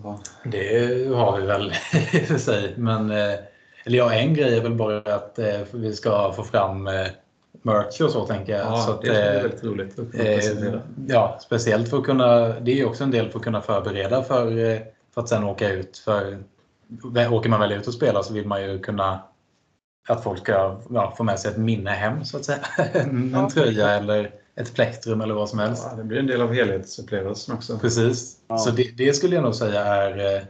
Det 0.43 1.07
har 1.15 1.39
vi 1.39 1.45
väl 1.45 1.73
i 2.13 2.23
och 2.23 2.27
för 2.27 2.37
sig. 2.37 2.73
Men, 2.77 3.11
eh, 3.11 3.39
eller 3.85 3.97
ja, 3.97 4.13
en 4.13 4.33
grej 4.33 4.57
är 4.57 4.61
väl 4.61 4.75
bara 4.75 5.15
att 5.15 5.39
vi 5.71 5.95
ska 5.95 6.33
få 6.33 6.43
fram 6.43 6.89
merch 7.61 8.01
och 8.01 8.11
så 8.11 8.25
tänker 8.25 8.53
jag. 8.53 8.61
Ja, 8.61 8.77
så 8.77 8.91
att, 8.91 9.01
det 9.01 9.35
eh, 9.35 9.41
väldigt 9.43 9.63
roligt 9.63 9.99
eh, 10.15 10.79
ja, 11.07 11.37
speciellt 11.41 11.89
för 11.89 11.97
att 11.97 12.03
kunna, 12.03 12.59
det 12.59 12.79
är 12.81 12.85
också 12.85 13.03
en 13.03 13.11
del 13.11 13.29
för 13.29 13.39
att 13.39 13.45
kunna 13.45 13.61
förbereda 13.61 14.23
för, 14.23 14.51
för 15.13 15.21
att 15.21 15.29
sen 15.29 15.43
åka 15.43 15.69
ut. 15.69 15.97
För, 15.97 16.37
åker 17.31 17.49
man 17.49 17.59
väl 17.59 17.71
ut 17.71 17.87
och 17.87 17.93
spelar 17.93 18.21
så 18.21 18.33
vill 18.33 18.47
man 18.47 18.61
ju 18.61 18.79
kunna 18.79 19.21
att 20.07 20.23
folk 20.23 20.39
ska 20.39 20.81
ja, 20.89 21.13
få 21.17 21.23
med 21.23 21.39
sig 21.39 21.51
ett 21.51 21.57
minne 21.57 21.91
hem 21.91 22.25
så 22.25 22.37
att 22.37 22.45
säga. 22.45 22.59
En, 22.93 23.35
en 23.35 23.49
tröja 23.49 23.89
eller 23.89 24.31
ett 24.55 24.73
plektrum 24.73 25.21
eller 25.21 25.33
vad 25.33 25.49
som 25.49 25.59
helst. 25.59 25.87
Ja, 25.91 25.97
det 25.97 26.03
blir 26.03 26.19
en 26.19 26.27
del 26.27 26.41
av 26.41 26.53
helhetsupplevelsen 26.53 27.55
också. 27.55 27.79
Precis. 27.79 28.37
Ja. 28.47 28.57
Så 28.57 28.71
det, 28.71 28.97
det 28.97 29.13
skulle 29.13 29.35
jag 29.35 29.43
nog 29.43 29.55
säga 29.55 29.85
är 29.85 30.35
eh, 30.35 30.41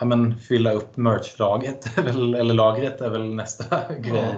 ja, 0.00 0.04
men, 0.06 0.38
fylla 0.38 0.72
upp 0.72 0.96
merchlaget 0.96 1.98
väl- 2.04 2.34
eller 2.34 2.54
lagret 2.54 3.00
är 3.00 3.10
väl 3.10 3.34
nästa 3.34 3.94
grej. 4.00 4.34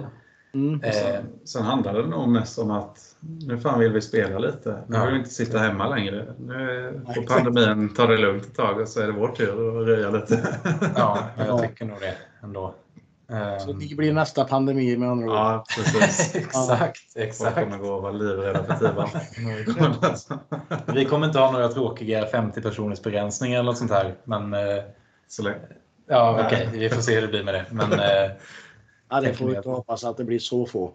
Mm. 0.53 0.83
Eh, 0.83 0.91
Sen, 0.93 1.25
sen 1.45 1.63
handlar 1.63 1.93
det 1.93 2.07
nog 2.07 2.29
mest 2.29 2.59
om 2.59 2.71
att 2.71 2.97
nu 3.19 3.57
fan 3.59 3.79
vill 3.79 3.91
vi 3.91 4.01
spela 4.01 4.39
lite. 4.39 4.83
Nu 4.87 4.97
Ja. 4.97 5.03
vill 5.05 5.13
vi 5.13 5.19
inte 5.19 5.29
sitta 5.31 5.57
hemma 5.59 5.87
längre. 5.87 6.33
Nu 6.39 7.01
får 7.15 7.21
pandemin 7.21 7.93
ta 7.93 8.07
det 8.07 8.17
lugnt 8.17 8.45
ett 8.45 8.55
tag 8.55 8.79
och 8.81 8.87
så 8.87 9.01
är 9.01 9.07
det 9.07 9.13
vår 9.13 9.27
tur 9.27 9.81
att 9.81 9.87
röja 9.87 10.09
lite. 10.09 10.59
ja, 10.95 11.19
jag 11.37 11.47
Ja. 11.47 11.59
tycker 11.59 11.85
nog 11.85 11.99
det 11.99 12.15
ändå. 12.43 12.73
Så 13.65 13.73
ni 13.73 13.95
blir 13.95 14.13
nästa 14.13 14.43
pandemi 14.45 14.97
med 14.97 15.09
andra 15.09 15.25
ord. 15.27 15.33
ja, 15.33 15.65
precis. 15.77 16.35
exakt, 16.35 17.13
Folk 17.13 17.25
exakt. 17.25 17.55
kommer 17.55 17.77
gå 17.77 17.93
och 17.93 18.01
vara 18.01 18.11
livrädda 18.11 18.63
för 18.63 18.75
Tivan. 18.87 19.09
Vi 20.95 21.05
kommer 21.05 21.27
inte 21.27 21.39
ha 21.39 21.51
några 21.51 21.67
tråkiga 21.67 22.25
50 22.25 22.61
personers 22.61 23.01
begränsningar 23.01 23.59
eller 23.59 23.65
något 23.71 23.77
sånt 23.77 23.91
här. 23.91 24.13
Men 24.23 24.53
eh, 24.53 24.83
Så 25.27 25.43
länge. 25.43 25.57
ja, 26.07 26.43
okej, 26.45 26.69
vi 26.73 26.89
får 26.89 27.01
se 27.01 27.15
hur 27.15 27.21
det 27.21 27.27
blir 27.27 27.43
med 27.43 27.53
det. 27.53 27.65
Men 27.71 27.93
eh, 27.93 28.31
Ja, 29.09 29.21
det 29.21 29.33
får 29.33 29.45
vi 29.45 29.49
inte 29.55 29.59
att- 29.59 29.65
hoppas 29.75 30.03
att 30.03 30.17
det 30.17 30.23
blir 30.23 30.39
så 30.39 30.65
få. 30.65 30.93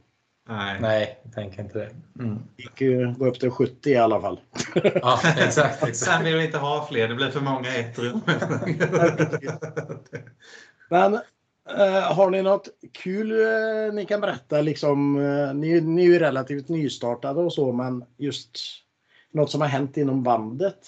Nej. 0.49 0.81
nej, 0.81 1.19
jag 1.25 1.33
tänker 1.33 1.63
inte 1.63 1.79
det. 1.79 1.91
Mm. 2.25 2.39
Gick 2.57 2.81
ju 2.81 3.15
gå 3.15 3.27
upp 3.27 3.41
till 3.41 3.51
70 3.51 3.91
i 3.91 3.97
alla 3.97 4.21
fall. 4.21 4.41
Ja, 4.75 5.21
exakt, 5.39 5.79
Sen 5.81 5.89
exakt. 5.89 6.27
vill 6.27 6.37
vi 6.37 6.45
inte 6.47 6.59
ha 6.59 6.87
fler, 6.91 7.09
det 7.09 7.15
blir 7.15 7.31
för 7.31 7.41
många 7.41 7.77
i 7.77 7.81
ett 7.81 7.99
rum. 7.99 8.21
Men 10.91 11.15
eh, 11.79 12.13
har 12.15 12.31
ni 12.31 12.43
något 12.43 12.69
kul 12.93 13.31
eh, 13.33 13.93
ni 13.95 14.07
kan 14.07 14.21
berätta? 14.21 14.61
Liksom, 14.61 15.17
eh, 15.25 15.55
ni, 15.55 15.81
ni 15.81 16.03
är 16.03 16.07
ju 16.07 16.19
relativt 16.19 16.69
nystartade 16.69 17.41
och 17.41 17.53
så, 17.53 17.73
men 17.73 18.05
just 18.17 18.51
något 19.33 19.51
som 19.51 19.61
har 19.61 19.69
hänt 19.69 19.97
inom 19.97 20.23
bandet? 20.23 20.79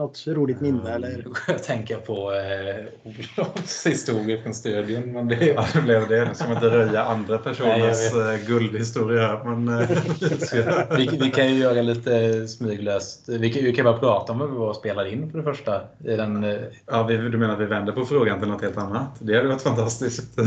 Något 0.00 0.24
roligt 0.26 0.60
minne 0.60 0.94
eller? 0.94 1.24
Jag 1.46 1.62
tänker 1.62 1.96
på 1.96 2.32
eh, 2.32 2.86
Olofs 3.38 3.86
historia 3.86 4.42
från 4.42 4.54
studion. 4.54 5.12
Men 5.12 5.28
det, 5.28 5.46
Ja, 5.46 5.66
det 5.74 5.80
blev 5.80 6.08
det. 6.08 6.24
Nu 6.24 6.34
ska 6.34 6.44
man 6.44 6.54
inte 6.54 6.70
röja 6.70 7.04
andra 7.04 7.38
personers 7.38 8.12
Nej, 8.14 8.34
eh, 8.34 8.46
guldhistoria. 8.46 9.40
Men, 9.44 9.68
eh, 9.68 9.88
vi 10.96 11.18
vi, 11.20 11.30
kan 11.30 11.54
ju 11.54 11.60
göra 11.60 11.82
lite 11.82 12.48
smyglöst. 12.48 13.28
Vi 13.28 13.52
kan, 13.52 13.64
vi 13.64 13.72
kan 13.72 13.84
bara 13.84 13.98
prata 13.98 14.32
om 14.32 14.38
vad 14.38 14.50
vi 14.50 14.56
var 14.56 14.68
och 14.68 14.76
spelade 14.76 15.10
in 15.10 15.30
för 15.30 15.38
det 15.38 15.44
första. 15.44 15.80
I 16.04 16.16
den, 16.16 16.44
eh, 16.44 16.60
ja, 16.86 17.02
vi, 17.02 17.16
du 17.16 17.38
menar 17.38 17.54
att 17.54 17.60
vi 17.60 17.66
vänder 17.66 17.92
på 17.92 18.04
frågan 18.04 18.40
till 18.40 18.48
något 18.48 18.62
helt 18.62 18.78
annat? 18.78 19.16
Det 19.18 19.36
hade 19.36 19.48
varit 19.48 19.62
fantastiskt. 19.62 20.38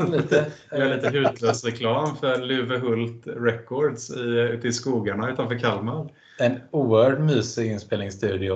men 0.00 0.10
lite. 0.10 0.46
Vi 0.70 0.84
lite 0.84 1.08
hutlös 1.10 1.64
reklam 1.64 2.16
för 2.16 2.38
Luvehult 2.38 3.22
Records 3.26 4.10
i, 4.10 4.20
ute 4.54 4.68
i 4.68 4.72
skogarna 4.72 5.30
utanför 5.30 5.58
Kalmar. 5.58 6.08
En 6.40 6.60
oerhört 6.70 7.20
mysig 7.20 7.72
inspelningsstudio. 7.72 8.54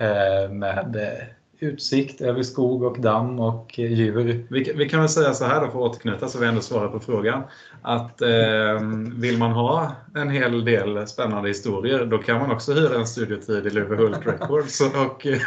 Eh, 0.00 0.50
med, 0.50 0.96
eh, 0.96 1.26
utsikt 1.60 2.20
över 2.20 2.42
skog 2.42 2.82
och 2.82 3.00
damm 3.00 3.40
och 3.40 3.78
eh, 3.78 3.92
djur. 3.92 4.46
Vi, 4.50 4.72
vi 4.76 4.88
kan 4.88 5.00
väl 5.00 5.08
säga 5.08 5.34
så 5.34 5.44
här 5.44 5.60
då 5.60 5.66
för 5.70 5.78
att 5.78 5.90
återknyta 5.90 6.28
så 6.28 6.38
vi 6.38 6.46
ändå 6.46 6.60
svarar 6.60 6.88
på 6.88 7.00
frågan. 7.00 7.42
Att 7.82 8.22
eh, 8.22 8.80
vill 9.16 9.38
man 9.38 9.52
ha 9.52 9.92
en 10.14 10.30
hel 10.30 10.64
del 10.64 11.06
spännande 11.06 11.48
historier 11.48 12.04
då 12.04 12.18
kan 12.18 12.38
man 12.38 12.50
också 12.50 12.72
hyra 12.72 12.98
en 12.98 13.06
studiotid 13.06 13.66
i 13.66 13.70
Luvehult 13.70 14.26
Records 14.26 14.80
och, 14.80 14.94
Okej. 15.06 15.40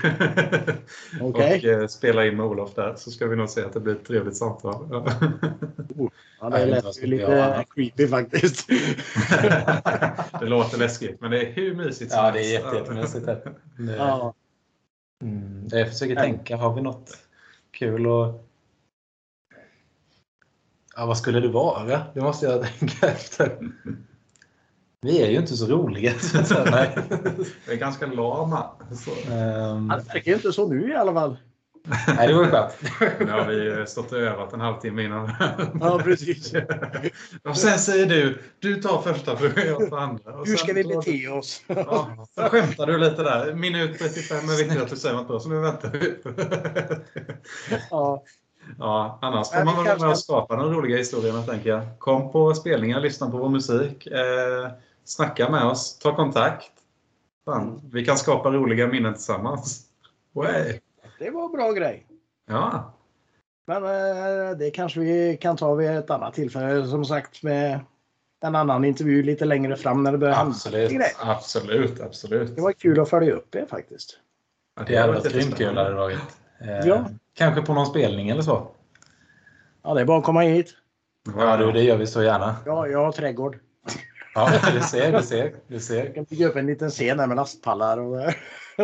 och 1.22 1.40
eh, 1.40 1.88
spela 1.88 2.26
in 2.26 2.38
med 2.38 2.46
Olof 2.46 2.76
där 2.76 2.94
så 2.98 3.12
ska 3.12 3.28
vi 3.28 3.36
nog 3.36 3.50
se 3.50 3.64
att 3.64 3.74
det 3.74 3.80
blir 3.80 3.94
ett 3.94 4.06
trevligt 4.06 4.38
samtal. 4.38 4.88
Ja, 6.42 6.50
det 6.50 6.66
lät 6.66 7.02
lite 7.02 7.66
creepy 7.76 8.08
faktiskt. 8.08 8.68
det 10.40 10.46
låter 10.46 10.78
läskigt 10.78 11.22
men 11.22 11.32
det 11.32 11.42
är 11.42 11.52
hur 11.52 11.76
mysigt 11.76 12.12
som 12.12 12.26
Ja, 12.26 12.32
det 12.32 12.40
är 12.40 12.52
jätte, 12.52 12.76
jättemysigt. 12.76 13.28
Ja. 13.98 14.34
Mm, 15.22 15.68
jag 15.72 15.90
försöker 15.90 16.16
tänka, 16.16 16.58
har 16.58 16.74
vi 16.74 16.82
något 16.82 17.18
kul 17.72 18.08
och 18.08 18.48
Ja, 20.96 21.06
vad 21.06 21.18
skulle 21.18 21.40
det 21.40 21.48
vara? 21.48 22.02
Det 22.14 22.22
måste 22.22 22.46
jag 22.46 22.64
tänka 22.80 23.08
efter. 23.12 23.58
Vi 25.02 25.22
är 25.22 25.30
ju 25.30 25.38
inte 25.38 25.58
så 25.58 25.68
roliga. 25.68 26.14
Så, 26.20 26.64
nej. 26.64 26.98
Det 27.66 27.72
är 27.72 27.76
ganska 27.78 28.06
lama. 28.06 28.70
Så. 28.92 29.12
Ja, 29.32 29.98
Det 29.98 30.14
verkar 30.14 30.34
inte 30.34 30.54
så 30.54 30.68
nu 30.68 30.92
i 30.92 30.96
alla 30.96 31.14
fall. 31.14 31.38
Nej, 32.08 32.28
det 32.28 32.34
var 32.34 32.46
skönt. 32.46 33.20
Nu 33.20 33.32
har 33.32 33.46
vi 33.46 33.86
stått 33.88 34.12
och 34.12 34.18
övat 34.18 34.54
en 34.54 34.62
halvtimme 34.62 35.04
innan. 35.04 35.32
Ja, 35.80 36.00
precis. 36.04 36.54
Och 37.44 37.58
sen 37.58 37.80
säger 37.80 38.06
du, 38.06 38.42
du 38.60 38.82
tar 38.82 39.02
första 39.02 39.38
frågan, 39.38 39.68
jag 39.68 39.90
tar 39.90 39.98
andra. 39.98 40.34
Och 40.34 40.48
Hur 40.48 40.58
sen 40.58 40.58
ska 40.58 40.74
vi 40.74 40.84
bete 40.84 41.28
oss? 41.28 41.64
Ja, 41.68 42.28
skämtar 42.36 42.88
du 42.88 42.98
lite 42.98 43.24
där. 43.24 43.54
Minut 43.54 44.00
35 44.00 44.38
är 44.38 44.58
viktigt 44.58 44.82
att 44.82 44.90
du 44.90 44.96
säger 44.96 45.16
något 45.16 45.28
bra, 45.28 45.40
så 45.40 45.50
nu 45.50 45.60
väntar 45.60 45.90
vi. 45.90 46.16
Ja. 47.92 48.24
Ja, 48.80 49.20
annars 49.22 49.50
får 49.50 49.66
man 49.66 49.76
väl 49.76 49.86
vara 49.86 50.00
med 50.00 50.10
och 50.10 50.20
skapa 50.20 50.56
de 50.56 50.74
roliga 50.74 50.98
historierna, 50.98 51.42
tänker 51.44 51.70
jag. 51.70 51.82
Kom 52.00 52.32
på 52.32 52.54
spelningar, 52.54 53.00
lyssna 53.00 53.32
på 53.32 53.38
vår 53.38 53.50
musik, 53.50 54.08
eh, 54.08 54.72
snacka 55.06 55.50
med 55.50 55.64
oss, 55.64 56.00
ta 56.00 56.16
kontakt. 56.16 56.72
Fan, 57.46 57.82
vi 57.92 58.06
kan 58.06 58.18
skapa 58.18 58.52
roliga 58.52 58.88
minnen 58.88 59.14
tillsammans. 59.14 59.82
Way. 60.34 60.80
Det 61.22 61.30
var 61.32 61.46
en 61.46 61.52
bra 61.52 61.72
grej. 61.72 62.06
Ja, 62.50 62.94
Men 63.68 63.84
eh, 63.84 64.58
det 64.58 64.72
kanske 64.72 65.00
vi 65.00 65.38
kan 65.42 65.58
ta 65.58 65.74
vid 65.76 65.90
ett 65.90 66.10
annat 66.10 66.34
tillfälle. 66.34 66.88
Som 66.88 67.06
sagt 67.06 67.44
med 67.44 67.80
en 68.44 68.56
annan 68.56 68.86
intervju 68.86 69.24
lite 69.24 69.46
längre 69.46 69.76
fram 69.76 70.04
när 70.04 70.12
det 70.12 70.18
börjar 70.18 70.36
hända 70.36 70.52
Absolut. 70.52 70.90
grejer. 70.92 71.12
absolut, 71.20 72.02
absolut. 72.02 72.56
Det 72.56 72.62
var 72.62 72.74
kul 72.74 73.00
att 73.00 73.10
följa 73.10 73.34
upp 73.34 73.56
er 73.56 73.66
faktiskt. 73.70 74.20
Ja, 74.76 74.84
Det 74.88 74.96
hade 74.96 75.14
varit 75.14 75.34
grymt 75.34 75.58
kul. 75.58 75.78
Hade 75.78 75.90
det 75.90 75.96
varit. 75.96 76.18
Eh, 76.62 76.80
Ja. 76.88 77.06
Kanske 77.34 77.62
på 77.62 77.74
någon 77.74 77.86
spelning 77.86 78.30
eller 78.30 78.42
så. 78.42 78.68
Ja, 79.84 79.94
det 79.94 80.02
är 80.02 80.06
bara 80.06 80.18
att 80.18 80.24
komma 80.24 80.42
hit. 80.42 80.74
Ja, 81.38 81.58
du, 81.58 81.72
det 81.72 81.82
gör 81.84 81.98
vi 81.98 82.08
så 82.08 82.24
gärna. 82.24 82.56
Ja, 82.66 82.88
jag 82.88 83.06
har 83.06 83.12
trädgård. 83.12 83.58
Ja, 84.36 84.52
du 84.74 84.82
ser, 84.82 85.12
du 85.12 85.24
ser. 85.24 85.44
Du 85.68 85.74
Jag 85.76 85.82
ser. 85.82 86.14
kan 86.14 86.24
bygga 86.24 86.48
upp 86.48 86.56
en 86.56 86.66
liten 86.66 86.90
scen 86.90 87.18
där 87.18 87.28
med 87.28 87.36
lastpallar. 87.38 87.98
Och 87.98 88.22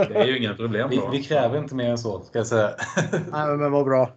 det. 0.05 0.15
Är 0.15 0.25
ju 0.25 0.38
inga 0.38 0.53
problem. 0.53 0.89
Vi, 0.89 1.01
vi 1.12 1.23
kräver 1.23 1.57
inte 1.57 1.75
mer 1.75 1.89
än 1.89 1.97
så, 1.97 2.21
ska 2.21 2.39
jag 2.39 2.47
säga. 2.47 2.75
Nej, 3.31 3.57
men 3.57 3.71
vad 3.71 3.86
bra. 3.86 4.15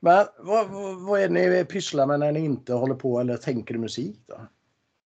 Men 0.00 0.26
vad, 0.38 0.66
vad, 1.08 1.20
är 1.20 1.28
det 1.28 1.34
ni 1.34 1.64
pysslar 1.64 2.06
med 2.06 2.20
när 2.20 2.32
ni 2.32 2.40
inte 2.40 2.72
håller 2.72 2.94
på 2.94 3.20
eller 3.20 3.36
tänker 3.36 3.74
musik? 3.78 4.20
Då? 4.28 4.34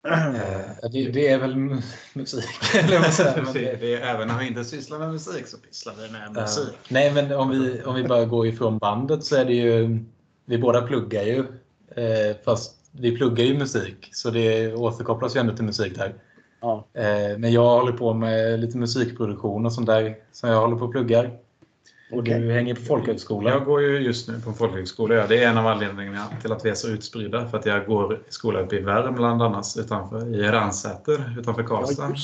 Eh, 0.10 0.89
Det, 0.91 1.12
det 1.12 1.28
är 1.28 1.39
väl 1.39 1.54
mu- 1.54 1.82
musik. 2.13 2.46
Eller 2.76 3.00
vad 3.00 3.13
säger 3.13 3.41
man? 3.41 3.54
det, 3.54 3.76
det 3.80 3.94
är, 3.96 4.15
även 4.15 4.28
när 4.28 4.39
vi 4.39 4.48
inte 4.48 4.65
sysslar 4.65 5.00
med 5.00 5.12
musik 5.12 5.48
så 5.48 5.58
pysslar 5.58 5.94
vi 6.02 6.12
med 6.12 6.34
musik. 6.34 6.78
Nej, 6.89 7.13
men 7.13 7.32
om 7.34 7.50
vi, 7.50 7.84
om 7.84 7.96
vi 7.96 8.04
bara 8.04 8.26
går 8.26 8.48
ifrån 8.48 8.78
bandet 8.78 9.24
så 9.24 9.36
är 9.36 9.46
det 9.46 9.54
ju... 9.54 10.00
Vi 10.46 10.58
båda 10.58 10.82
pluggar 10.82 11.24
ju. 11.24 11.39
Eh, 11.96 12.36
fast 12.46 12.76
vi 12.91 13.18
pluggar 13.18 13.46
ju 13.46 13.58
musik, 13.58 14.10
så 14.12 14.30
det 14.30 14.74
återkopplas 14.74 15.36
ju 15.36 15.39
ändå 15.39 15.56
till 15.56 15.65
musik 15.65 15.98
där. 15.98 16.13
Ja. 16.62 16.86
Eh, 16.94 17.38
men 17.38 17.52
jag 17.52 17.80
håller 17.80 17.91
på 17.91 18.13
med 18.13 18.60
lite 18.60 18.78
musikproduktion 18.78 19.65
och 19.65 19.74
sånt 19.74 19.88
där 19.88 20.15
som 20.32 20.50
jag 20.50 20.62
håller 20.62 20.76
på 20.76 20.86
och 20.86 20.91
pluggar. 20.91 21.39
Och 22.12 22.20
Okej. 22.20 22.39
du 22.39 22.52
hänger 22.52 22.76
på 22.76 22.82
folkhögskola. 22.82 23.50
Jag 23.50 23.65
går 23.65 23.82
ju 23.82 24.00
just 24.00 24.28
nu 24.28 24.39
på 24.39 24.54
folkhögskola. 24.54 25.15
Ja. 25.15 25.28
Det 25.28 25.44
är 25.44 25.50
en 25.50 25.58
av 25.58 25.68
anledningarna 25.68 26.28
till 26.41 26.52
att 26.52 26.65
vi 26.65 26.70
är 26.70 26.74
så 26.74 26.88
utspridda. 26.88 27.48
För 27.48 27.58
att 27.58 27.65
jag 27.65 27.86
går 27.86 28.13
i 28.13 28.18
skola 28.30 28.60
uppe 28.60 28.76
i 28.76 28.82
Värmland 28.82 29.41
annars, 29.41 29.78
utanför, 29.78 30.36
i 30.36 30.52
Ransäter 30.52 31.39
utanför 31.39 31.63
Karlstad. 31.63 32.15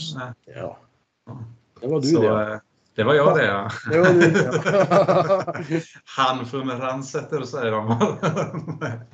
Ja, 0.55 0.77
Ja. 1.25 1.39
Det 1.81 1.87
var 1.87 2.01
du 2.01 2.07
så, 2.07 2.21
det. 2.21 2.61
Det 2.95 3.03
var 3.03 3.13
jag 3.13 3.37
det 3.37 3.45
ja. 3.45 3.71
Det. 3.91 5.83
Han 6.17 6.45
från 6.45 6.71
Ransäter 6.71 7.41
säger 7.43 7.71
de. 7.71 7.97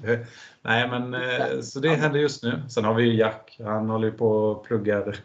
Nej 0.61 0.89
men 0.89 1.13
eh, 1.13 1.61
så 1.61 1.79
det 1.79 1.89
händer 1.89 2.19
just 2.19 2.43
nu. 2.43 2.63
Sen 2.69 2.85
har 2.85 2.93
vi 2.93 3.03
ju 3.03 3.15
Jack. 3.15 3.57
Han 3.63 3.89
håller 3.89 4.07
ju 4.07 4.13
på 4.13 4.29
och 4.31 4.65
pluggar. 4.65 5.15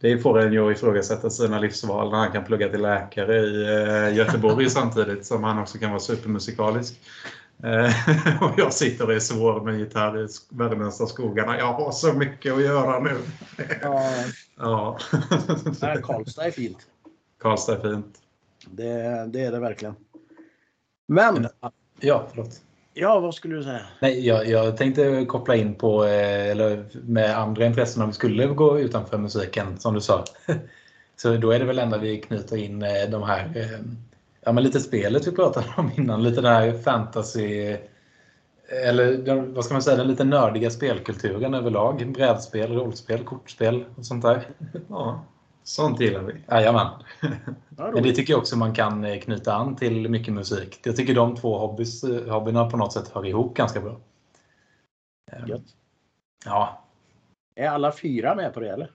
Det 0.00 0.18
får 0.18 0.38
en 0.40 0.52
ju 0.52 0.70
att 0.70 0.76
ifrågasätta 0.76 1.30
sina 1.30 1.58
livsval 1.58 2.10
när 2.10 2.18
han 2.18 2.32
kan 2.32 2.44
plugga 2.44 2.68
till 2.68 2.82
läkare 2.82 3.38
i 3.40 3.62
eh, 4.08 4.16
Göteborg 4.16 4.70
samtidigt 4.70 5.26
som 5.26 5.44
han 5.44 5.58
också 5.58 5.78
kan 5.78 5.90
vara 5.90 6.00
supermusikalisk. 6.00 6.94
Eh, 7.64 8.42
Och 8.42 8.50
jag 8.56 8.72
sitter 8.72 9.04
och 9.06 9.12
är 9.14 9.18
svår 9.20 9.60
med 9.64 9.78
gitarr 9.78 10.18
i 10.18 10.26
sk- 10.26 10.46
värmländska 10.50 11.06
skogarna. 11.06 11.58
Jag 11.58 11.72
har 11.72 11.92
så 11.92 12.12
mycket 12.12 12.52
att 12.54 12.62
göra 12.62 12.98
nu. 12.98 13.16
Ja, 13.82 14.04
Ja. 14.58 14.98
nej, 15.82 16.02
Karlstad 16.02 16.44
är 16.46 16.50
fint. 16.50 16.78
Karlstad 17.40 17.72
är 17.76 17.80
fint. 17.94 18.18
Det, 18.70 19.26
det 19.32 19.40
är 19.44 19.52
det 19.52 19.58
verkligen. 19.58 19.94
Men, 21.08 21.48
Ja, 22.00 22.26
förlåt. 22.30 22.60
ja 22.94 23.20
vad 23.20 23.34
skulle 23.34 23.56
du 23.56 23.62
säga? 23.62 23.80
Nej, 24.00 24.26
jag, 24.26 24.48
jag 24.48 24.76
tänkte 24.76 25.24
koppla 25.28 25.56
in 25.56 25.74
på, 25.74 26.04
eh, 26.04 26.50
eller 26.50 26.84
med 27.04 27.38
andra 27.38 27.66
intressen 27.66 28.02
om 28.02 28.08
vi 28.08 28.14
skulle 28.14 28.46
gå 28.46 28.78
utanför 28.80 29.18
musiken, 29.18 29.78
som 29.78 29.94
du 29.94 30.00
sa. 30.00 30.24
Så 31.16 31.36
då 31.36 31.50
är 31.50 31.58
det 31.58 31.64
väl 31.64 31.78
ändå 31.78 31.98
vi 31.98 32.20
knyter 32.20 32.56
in 32.56 32.82
eh, 32.82 33.10
de 33.10 33.22
här, 33.22 33.52
eh, 33.56 33.80
ja 34.40 34.52
men 34.52 34.64
lite 34.64 34.80
spelet 34.80 35.26
vi 35.26 35.32
pratade 35.32 35.66
om 35.76 35.90
innan, 35.96 36.22
lite 36.22 36.40
den 36.40 36.52
här 36.54 36.72
fantasy, 36.78 37.76
eller 38.86 39.12
den- 39.12 39.54
vad 39.54 39.64
ska 39.64 39.74
man 39.74 39.82
säga, 39.82 39.96
den 39.96 40.08
lite 40.08 40.24
nördiga 40.24 40.70
spelkulturen 40.70 41.54
överlag. 41.54 42.12
Brädspel, 42.12 42.72
rollspel, 42.72 43.24
kortspel 43.24 43.84
och 43.96 44.06
sånt 44.06 44.22
där. 44.22 44.48
Ja, 44.88 45.24
sånt 45.62 46.00
gillar 46.00 46.22
vi. 46.22 46.34
Jajamän. 46.48 46.86
Ja, 47.76 47.90
Men 47.94 48.02
det 48.02 48.12
tycker 48.12 48.32
jag 48.32 48.40
också 48.40 48.56
man 48.56 48.74
kan 48.74 49.04
eh, 49.04 49.20
knyta 49.20 49.54
an 49.54 49.76
till 49.76 50.08
mycket 50.08 50.34
musik. 50.34 50.80
Jag 50.82 50.96
tycker 50.96 51.14
de 51.14 51.36
två 51.36 51.58
hobbys, 51.58 52.04
eh, 52.04 52.32
hobbyerna 52.32 52.70
på 52.70 52.76
något 52.76 52.92
sätt 52.92 53.08
hör 53.14 53.26
ihop 53.26 53.56
ganska 53.56 53.80
bra. 53.80 54.00
Eh, 55.32 55.48
Gött. 55.48 55.62
Ja, 56.44 56.84
Är 57.54 57.68
alla 57.68 57.92
fyra 57.92 58.34
med 58.34 58.54
på 58.54 58.60
det 58.60 58.70
eller? 58.70 58.90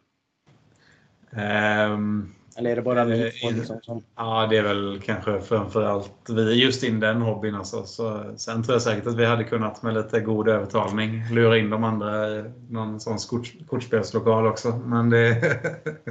Ehm, 1.32 2.34
Eller 2.58 2.70
är 2.72 2.76
det 2.76 2.82
bara 2.82 3.04
ni 3.04 3.32
Eh, 3.44 3.56
liksom 3.56 3.80
som... 3.82 4.04
Ja, 4.16 4.48
det 4.48 4.58
är 4.58 4.64
väl 4.64 5.02
kanske 5.06 5.42
framförallt 5.42 6.30
vi 6.30 6.64
just 6.64 6.84
in 6.84 7.00
den 7.00 7.22
hobbyn. 7.22 7.56
Alltså. 7.56 7.86
Så, 7.86 8.34
sen 8.38 8.64
tror 8.64 8.76
jag 8.76 8.82
säkert 8.82 9.08
att 9.08 9.16
vi 9.16 9.26
hade 9.26 9.44
kunnat 9.44 9.84
med 9.84 9.94
lite 9.94 10.20
god 10.20 10.48
övertalning 10.48 11.24
lura 11.32 11.58
in 11.58 11.70
de 11.70 11.84
andra 11.84 12.30
i 12.30 12.44
någon 12.70 13.00
sån 13.00 13.18
kort, 13.18 13.54
kortspelslokal 13.68 14.48
också. 14.48 14.78
Men 14.86 15.10
det, 15.10 15.42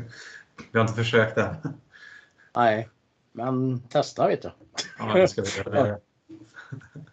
vi 0.72 0.78
har 0.78 0.80
inte 0.80 0.94
försökt 0.94 1.38
än. 1.38 1.54
Nej, 2.56 2.88
men 3.32 3.80
testa 3.80 4.26
vet 4.26 4.42
du. 4.42 4.50
Ja, 4.98 5.12
det 5.14 5.28
ska 5.28 5.42
vi 5.42 5.48
göra. 5.76 5.98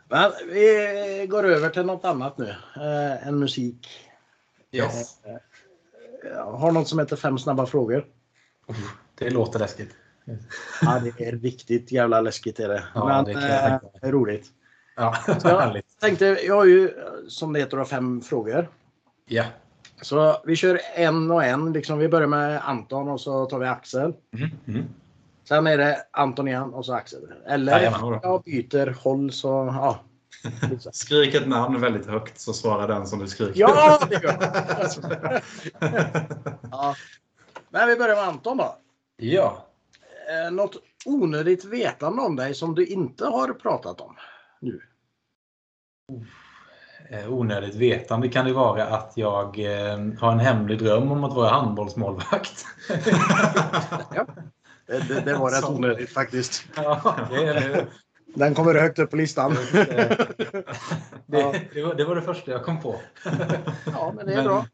Men 0.09 0.31
vi 0.47 1.27
går 1.29 1.43
över 1.43 1.69
till 1.69 1.85
något 1.85 2.05
annat 2.05 2.37
nu. 2.37 2.49
Eh, 2.75 3.27
en 3.27 3.39
musik. 3.39 3.89
yes. 4.71 5.19
Jag 6.23 6.51
har 6.51 6.71
något 6.71 6.87
som 6.87 6.99
heter 6.99 7.15
fem 7.15 7.37
snabba 7.37 7.65
frågor. 7.65 8.05
det 9.15 9.29
låter 9.29 9.59
läskigt. 9.59 9.95
Ja, 10.81 10.99
det 10.99 11.25
är 11.27 11.31
riktigt 11.31 11.91
jävla 11.91 12.21
läskigt 12.21 12.59
är 12.59 12.69
det. 12.69 12.83
Ja, 12.95 13.05
Men 13.05 13.25
det 13.25 13.31
jag 13.31 13.71
eh, 13.71 13.79
är 14.01 14.11
roligt. 14.11 14.47
Ja, 14.95 15.17
Ja. 15.43 15.59
härligt. 15.59 15.99
Tänkte, 15.99 16.25
jag 16.25 16.55
har 16.55 16.65
ju 16.65 16.93
som 17.27 17.53
det 17.53 17.59
heter 17.59 17.83
fem 17.85 18.21
frågor. 18.21 18.69
Ja. 19.25 19.45
Så 20.01 20.37
vi 20.45 20.55
kör 20.55 20.79
en 20.95 21.31
och 21.31 21.43
en. 21.43 21.73
Liksom, 21.73 21.97
vi 21.99 22.07
börjar 22.09 22.27
med 22.27 22.61
Anton 22.69 23.07
och 23.09 23.21
så 23.21 23.45
tar 23.45 23.59
vi 23.59 23.65
Axel. 23.67 24.13
Mm, 24.37 24.49
mm. 24.67 24.85
Sen 25.43 25.67
är 25.67 25.77
det 25.77 25.97
Anton 26.11 26.47
igen 26.47 26.73
och 26.73 26.85
så 26.85 26.93
Axel. 26.93 27.33
Eller 27.47 27.71
Jajamän. 27.79 28.19
jag 28.23 28.43
byter 28.43 28.87
håll 29.03 29.31
så 29.31 29.47
ja. 29.47 29.99
Skrik 30.91 31.35
ett 31.35 31.47
namn 31.47 31.81
väldigt 31.81 32.05
högt 32.05 32.39
så 32.39 32.53
svarar 32.53 32.87
den 32.87 33.07
som 33.07 33.19
du 33.19 33.27
skriker. 33.27 33.59
Ja, 33.59 33.99
det 34.09 34.23
gör 34.23 34.37
jag. 35.79 36.61
ja. 36.71 36.95
Men 37.69 37.87
vi 37.87 37.95
börjar 37.95 38.15
med 38.15 38.23
Anton 38.27 38.57
då. 38.57 38.75
ja. 39.17 39.65
Eh, 40.45 40.51
Något 40.51 40.75
onödigt 41.05 41.65
vetande 41.65 42.21
om 42.21 42.35
dig 42.35 42.53
som 42.53 42.75
du 42.75 42.85
inte 42.85 43.25
har 43.25 43.53
pratat 43.53 44.01
om 44.01 44.15
nu? 44.61 44.81
Eh, 47.11 47.33
Onödigt 47.33 47.75
vetande 47.75 48.29
kan 48.29 48.45
det 48.45 48.53
vara 48.53 48.85
att 48.85 49.13
jag 49.15 49.59
eh, 49.59 49.99
har 50.19 50.31
en 50.31 50.39
hemlig 50.39 50.79
dröm 50.79 51.11
om 51.11 51.23
att 51.23 51.33
vara 51.33 51.49
handbollsmålvakt. 51.49 52.65
Det 54.87 54.99
Det, 55.07 55.21
det 55.25 55.33
var 55.33 55.51
rätt 55.51 55.69
onödigt 55.69 56.09
faktiskt. 56.09 56.63
Ja, 56.75 57.15
det, 57.29 57.45
är, 57.45 57.87
Den 58.35 58.55
kommer 58.55 58.75
högt 58.75 58.99
upp 58.99 59.09
på 59.09 59.15
listan. 59.15 59.55
det, 61.25 61.61
det, 61.73 61.83
var, 61.83 61.95
det 61.95 62.05
var 62.05 62.15
det 62.15 62.21
första 62.21 62.51
jag 62.51 62.63
kom 62.63 62.81
på. 62.81 62.95
Ja, 63.85 64.13
men 64.15 64.25
det 64.25 64.31
är 64.31 64.35
Men 64.35 64.45
bra. 64.45 64.65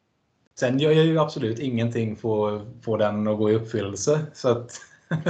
Sen 0.59 0.79
gör 0.79 0.91
jag 0.91 1.05
ju 1.05 1.19
absolut 1.19 1.59
ingenting 1.59 2.15
för 2.15 2.55
att 2.55 2.61
få 2.85 2.97
den 2.97 3.27
att 3.27 3.37
gå 3.37 3.51
i 3.51 3.55
uppfyllelse. 3.55 4.19
Så 4.33 4.49
att, 4.49 4.81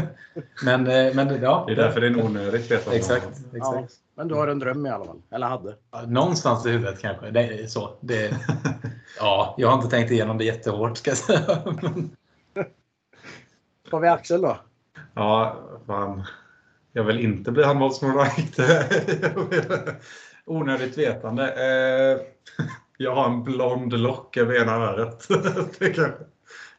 men, 0.63 0.87
eh, 0.87 1.13
men 1.13 1.41
ja, 1.41 1.63
Det 1.67 1.73
är 1.73 1.75
därför 1.75 2.01
det 2.01 2.07
är 2.07 2.25
onödigt. 2.25 2.69
Jag. 2.69 2.93
Exakt. 2.93 3.27
Ja, 3.53 3.57
exakt. 3.57 4.06
Men 4.17 4.27
du 4.27 4.35
har 4.35 4.47
en 4.47 4.59
dröm 4.59 4.85
i 4.85 4.89
alla 4.89 5.05
fall. 5.05 5.21
Eller 5.31 5.47
hade. 5.47 5.75
Ja, 5.91 6.01
Någonstans 6.01 6.65
i 6.65 6.69
huvudet 6.69 7.01
kanske. 7.01 7.31
Det 7.31 7.41
är 7.41 7.67
så. 7.67 7.97
Det, 8.01 8.31
ja, 9.19 9.55
jag 9.57 9.67
har 9.67 9.75
inte 9.75 9.89
tänkt 9.89 10.11
igenom 10.11 10.37
det 10.37 10.43
jättehårt 10.43 10.97
ska 10.97 11.11
jag 11.11 11.17
säga. 11.17 11.39
Har 13.91 13.99
vi 13.99 14.07
Axel 14.07 14.41
då? 14.41 14.57
Ja, 15.13 15.57
fan. 15.87 16.23
Jag 16.91 17.03
vill 17.03 17.19
inte 17.19 17.51
bli 17.51 17.63
handbollsmålvakt. 17.63 18.59
Onödigt 20.45 20.97
vetande. 20.97 21.43
Eh, 21.53 22.21
Jag 22.97 23.15
har 23.15 23.25
en 23.25 23.43
blond 23.43 23.93
lock 23.93 24.37
över 24.37 24.61
ena 24.61 24.71
örat. 24.71 25.27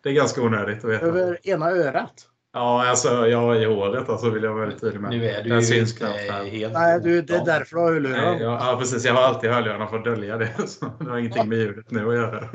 Det 0.03 0.09
är 0.09 0.13
ganska 0.13 0.43
onödigt 0.43 0.85
att 0.85 0.91
veta. 0.91 1.07
Över 1.07 1.49
ena 1.49 1.71
örat? 1.71 2.28
Ja, 2.53 2.89
alltså 2.89 3.27
jag 3.27 3.63
i 3.63 3.65
håret 3.65 4.09
alltså, 4.09 4.31
vill 4.31 4.43
jag 4.43 4.51
vara 4.51 4.61
väldigt 4.61 4.81
tydlig 4.81 5.01
med. 5.01 5.11
Nu 5.11 5.29
är 5.29 5.43
du 5.43 5.49
Den 5.49 5.59
ju 5.59 5.65
syns 5.65 5.93
inte 5.93 6.07
helt... 6.07 6.73
Nej, 6.73 7.01
du, 7.01 7.23
det 7.23 7.37
är 7.37 7.45
därför 7.45 7.77
du 7.77 7.83
har 7.83 7.91
Nej, 7.91 8.11
hörlurar. 8.13 8.41
jag, 8.41 8.53
ja, 8.53 8.77
precis. 8.79 9.05
Jag 9.05 9.15
har 9.15 9.23
alltid 9.23 9.51
hörlurarna 9.51 9.87
för 9.87 9.99
att 9.99 10.05
dölja 10.05 10.37
det. 10.37 10.55
Så 10.69 10.93
det 11.01 11.11
har 11.11 11.19
ingenting 11.19 11.49
med 11.49 11.59
ljudet 11.59 11.91
nu 11.91 12.09
att 12.09 12.15
göra. 12.15 12.49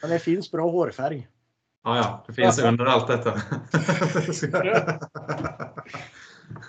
Men 0.00 0.10
det 0.10 0.18
finns 0.18 0.50
bra 0.50 0.70
hårfärg. 0.70 1.28
Ja, 1.84 1.96
ja, 1.96 2.24
det 2.26 2.32
finns 2.32 2.58
under 2.58 2.84
allt 2.84 3.06
detta. 3.06 3.34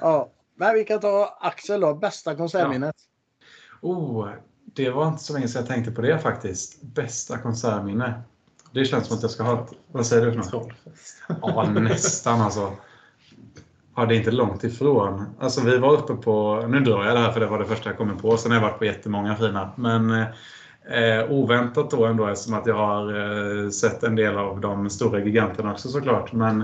Ja. 0.01 0.31
Men 0.55 0.73
vi 0.75 0.83
kan 0.83 0.99
ta 0.99 1.37
Axel 1.41 1.81
då. 1.81 1.95
Bästa 1.95 2.35
konsertminnet. 2.35 2.95
Oh, 3.81 4.29
det 4.75 4.89
var 4.89 5.07
inte 5.07 5.23
så 5.23 5.33
länge 5.33 5.47
sedan 5.47 5.61
jag 5.61 5.67
tänkte 5.67 5.91
på 5.91 6.01
det 6.01 6.19
faktiskt. 6.19 6.81
Bästa 6.81 7.37
konsertminne. 7.37 8.21
Det 8.71 8.85
känns 8.85 9.07
som 9.07 9.17
att 9.17 9.21
jag 9.21 9.31
ska 9.31 9.43
ha 9.43 9.63
ett... 9.63 9.69
Vad 9.91 10.05
säger 10.05 10.25
du 10.25 10.31
för 10.31 10.37
något? 10.37 10.49
Trollfest. 10.49 11.23
Ja, 11.41 11.63
nästan 11.63 12.41
alltså. 12.41 12.71
Ja, 13.95 14.05
det 14.05 14.15
är 14.15 14.17
inte 14.17 14.31
långt 14.31 14.63
ifrån. 14.63 15.25
Alltså 15.39 15.61
vi 15.61 15.77
var 15.77 15.93
uppe 15.93 16.13
på, 16.13 16.65
nu 16.69 16.79
drar 16.79 17.05
jag 17.05 17.15
det 17.15 17.19
här 17.19 17.31
för 17.31 17.39
det 17.39 17.45
var 17.45 17.59
det 17.59 17.65
första 17.65 17.89
jag 17.89 17.97
kom 17.97 18.17
på, 18.17 18.37
sen 18.37 18.51
har 18.51 18.57
jag 18.57 18.69
varit 18.69 18.79
på 18.79 18.85
jättemånga 18.85 19.35
fina. 19.35 19.71
Men 19.75 20.11
eh, 20.11 21.29
oväntat 21.29 21.91
då 21.91 22.05
ändå 22.05 22.27
eftersom 22.27 22.53
att 22.53 22.65
jag 22.65 22.75
har 22.75 23.13
eh, 23.63 23.69
sett 23.69 24.03
en 24.03 24.15
del 24.15 24.37
av 24.37 24.59
de 24.59 24.89
stora 24.89 25.19
giganterna 25.19 25.71
också 25.71 25.89
såklart. 25.89 26.33
Men 26.33 26.63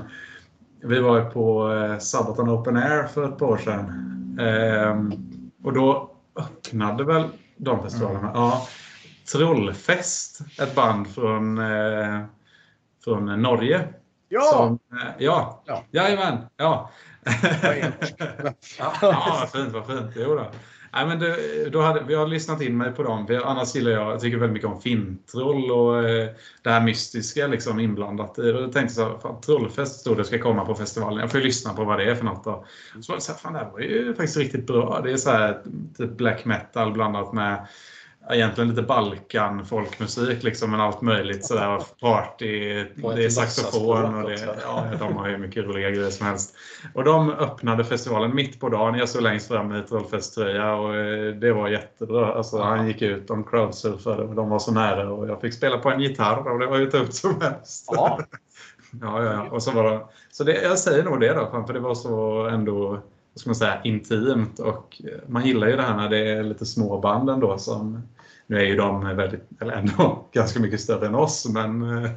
vi 0.84 1.00
var 1.00 1.22
på 1.22 1.74
eh, 1.74 1.98
Sabaton 1.98 2.50
Open 2.50 2.78
Air 2.78 3.04
för 3.04 3.24
ett 3.24 3.38
par 3.38 3.46
år 3.46 3.58
sedan. 3.58 4.38
Eh, 4.40 5.20
och 5.64 5.74
då 5.74 6.12
öppnade 6.36 7.04
väl 7.04 7.24
de 7.58 7.84
festivalerna. 7.84 8.32
Ja, 8.34 8.68
Trollfest, 9.32 10.40
ett 10.62 10.76
band 10.76 11.08
från, 11.08 11.58
eh, 11.58 12.22
från 13.04 13.42
Norge. 13.42 13.88
Ja! 14.30 14.42
Som, 14.42 14.80
eh, 15.00 15.08
ja, 15.18 15.64
Ja. 15.66 15.84
jajamän. 15.92 16.38
Ja. 16.58 16.92
Ja. 18.80 18.94
vad 19.02 19.50
fint, 19.52 19.74
vad 19.74 19.88
fint. 19.88 20.12
Jo 20.16 20.36
då. 20.36 20.52
Nej, 20.94 21.08
men 21.08 21.20
det, 21.20 21.70
då 21.70 21.82
hade, 21.82 22.04
vi 22.04 22.16
har 22.16 22.28
lyssnat 22.28 22.62
in 22.62 22.78
mig 22.78 22.92
på 22.92 23.04
dem. 23.04 23.28
För 23.28 23.46
annars 23.46 23.76
gillar 23.76 23.92
jag, 23.92 24.12
jag 24.12 24.20
tycker 24.20 24.38
väldigt 24.38 24.54
mycket 24.54 24.70
om 24.70 24.82
fintroll 24.82 25.72
och 25.72 26.10
eh, 26.10 26.30
det 26.64 26.70
här 26.70 26.82
mystiska 26.82 27.48
liksom 27.48 27.80
inblandat. 27.80 28.38
Och 28.38 28.74
tänkte 28.74 28.80
jag 28.80 28.92
så 28.92 29.10
här, 29.10 29.18
fan, 29.18 29.42
Trollfest 29.42 30.00
stod 30.00 30.18
det 30.18 30.24
ska 30.24 30.40
komma 30.40 30.66
på 30.66 30.76
festivalen. 30.76 31.20
Jag 31.20 31.32
får 31.32 31.40
ju 31.40 31.46
lyssna 31.46 31.74
på 31.74 31.84
vad 31.84 32.00
det 32.00 32.10
är 32.10 32.16
för 32.16 32.26
något. 32.26 32.44
Då. 32.44 32.66
Så 33.02 33.20
så 33.20 33.32
här, 33.32 33.40
fan 33.40 33.54
det 33.54 33.60
här 33.60 33.72
var 33.72 33.80
ju 33.80 34.08
faktiskt 34.16 34.38
riktigt 34.38 34.68
bra. 34.68 35.02
Det 35.04 35.12
är 35.12 35.18
så 35.18 35.30
här 35.32 35.62
typ 35.98 36.18
black 36.18 36.46
metal 36.46 36.94
blandat 36.94 37.34
med 37.34 37.68
egentligen 38.30 38.70
lite 38.70 38.82
Balkan 38.82 39.66
folkmusik 39.66 40.44
liksom, 40.44 40.72
men 40.72 40.82
allt 40.82 41.02
möjligt 41.02 41.46
sådär 41.46 41.82
party. 42.02 42.84
Det 43.16 43.26
är 43.26 43.30
saxofon 43.30 44.16
och 44.16 44.30
det, 44.30 44.58
ja, 44.62 44.86
de 45.00 45.18
har 45.18 45.30
ju 45.30 45.38
mycket 45.38 45.66
roliga 45.66 45.90
grejer 45.90 46.10
som 46.10 46.28
helst. 46.28 46.56
Och 46.94 47.04
de 47.04 47.30
öppnade 47.30 47.84
festivalen 47.84 48.36
mitt 48.36 48.60
på 48.60 48.70
dagen. 48.70 49.00
Jag 49.00 49.10
stod 49.10 49.24
längst 49.24 49.48
fram 49.48 49.76
i 49.76 49.84
trollfesttröja 49.84 50.76
och 50.76 50.96
eh, 50.96 51.36
det 51.36 51.54
var 51.54 51.70
jättebra. 51.70 52.34
Alltså, 52.34 52.62
Han 52.62 52.88
gick 52.88 53.02
ut, 53.02 53.28
de 53.28 53.44
crowdsurfade 53.44 54.24
och 54.24 54.36
de 54.36 54.50
var 54.50 54.60
så 54.60 54.72
nära 54.72 55.12
och 55.12 55.30
jag 55.30 55.42
fick 55.42 55.54
spela 55.54 55.78
på 55.78 55.90
en 55.90 56.00
gitarr 56.00 56.52
och 56.52 56.60
det 56.60 56.68
var 56.68 56.78
ju 56.78 56.92
tufft 56.92 57.14
som 57.14 57.42
helst. 57.42 57.90
Ja. 57.92 58.20
Ja, 59.02 59.24
ja, 59.24 59.34
ja. 59.34 59.50
Och 59.52 59.64
så 59.64 59.72
var 59.72 59.84
det, 59.92 60.02
så 60.32 60.44
det, 60.44 60.62
jag 60.62 60.80
säger 60.80 61.04
nog 61.04 61.20
det 61.20 61.34
då, 61.34 61.64
för 61.68 61.74
det 61.74 61.80
var 61.80 61.96
så 61.96 62.46
ändå 62.48 63.02
ska 63.36 63.50
man 63.50 63.56
säga, 63.56 63.82
intimt 63.84 64.60
och 64.60 65.02
man 65.28 65.46
gillar 65.46 65.68
ju 65.68 65.76
det 65.76 65.82
här 65.82 65.98
när 65.98 66.10
det 66.10 66.30
är 66.32 66.44
lite 66.44 66.66
små 66.66 67.00
band 67.00 67.30
ändå 67.30 67.58
som 67.58 68.02
nu 68.48 68.58
är 68.58 68.64
ju 68.64 68.76
de 68.76 69.16
väldigt, 69.16 69.62
eller 69.62 69.74
ändå 69.74 70.26
ganska 70.32 70.60
mycket 70.60 70.82
större 70.82 71.08
än 71.08 71.16
oss 71.16 71.48
men 71.50 71.82
eh, 71.82 72.12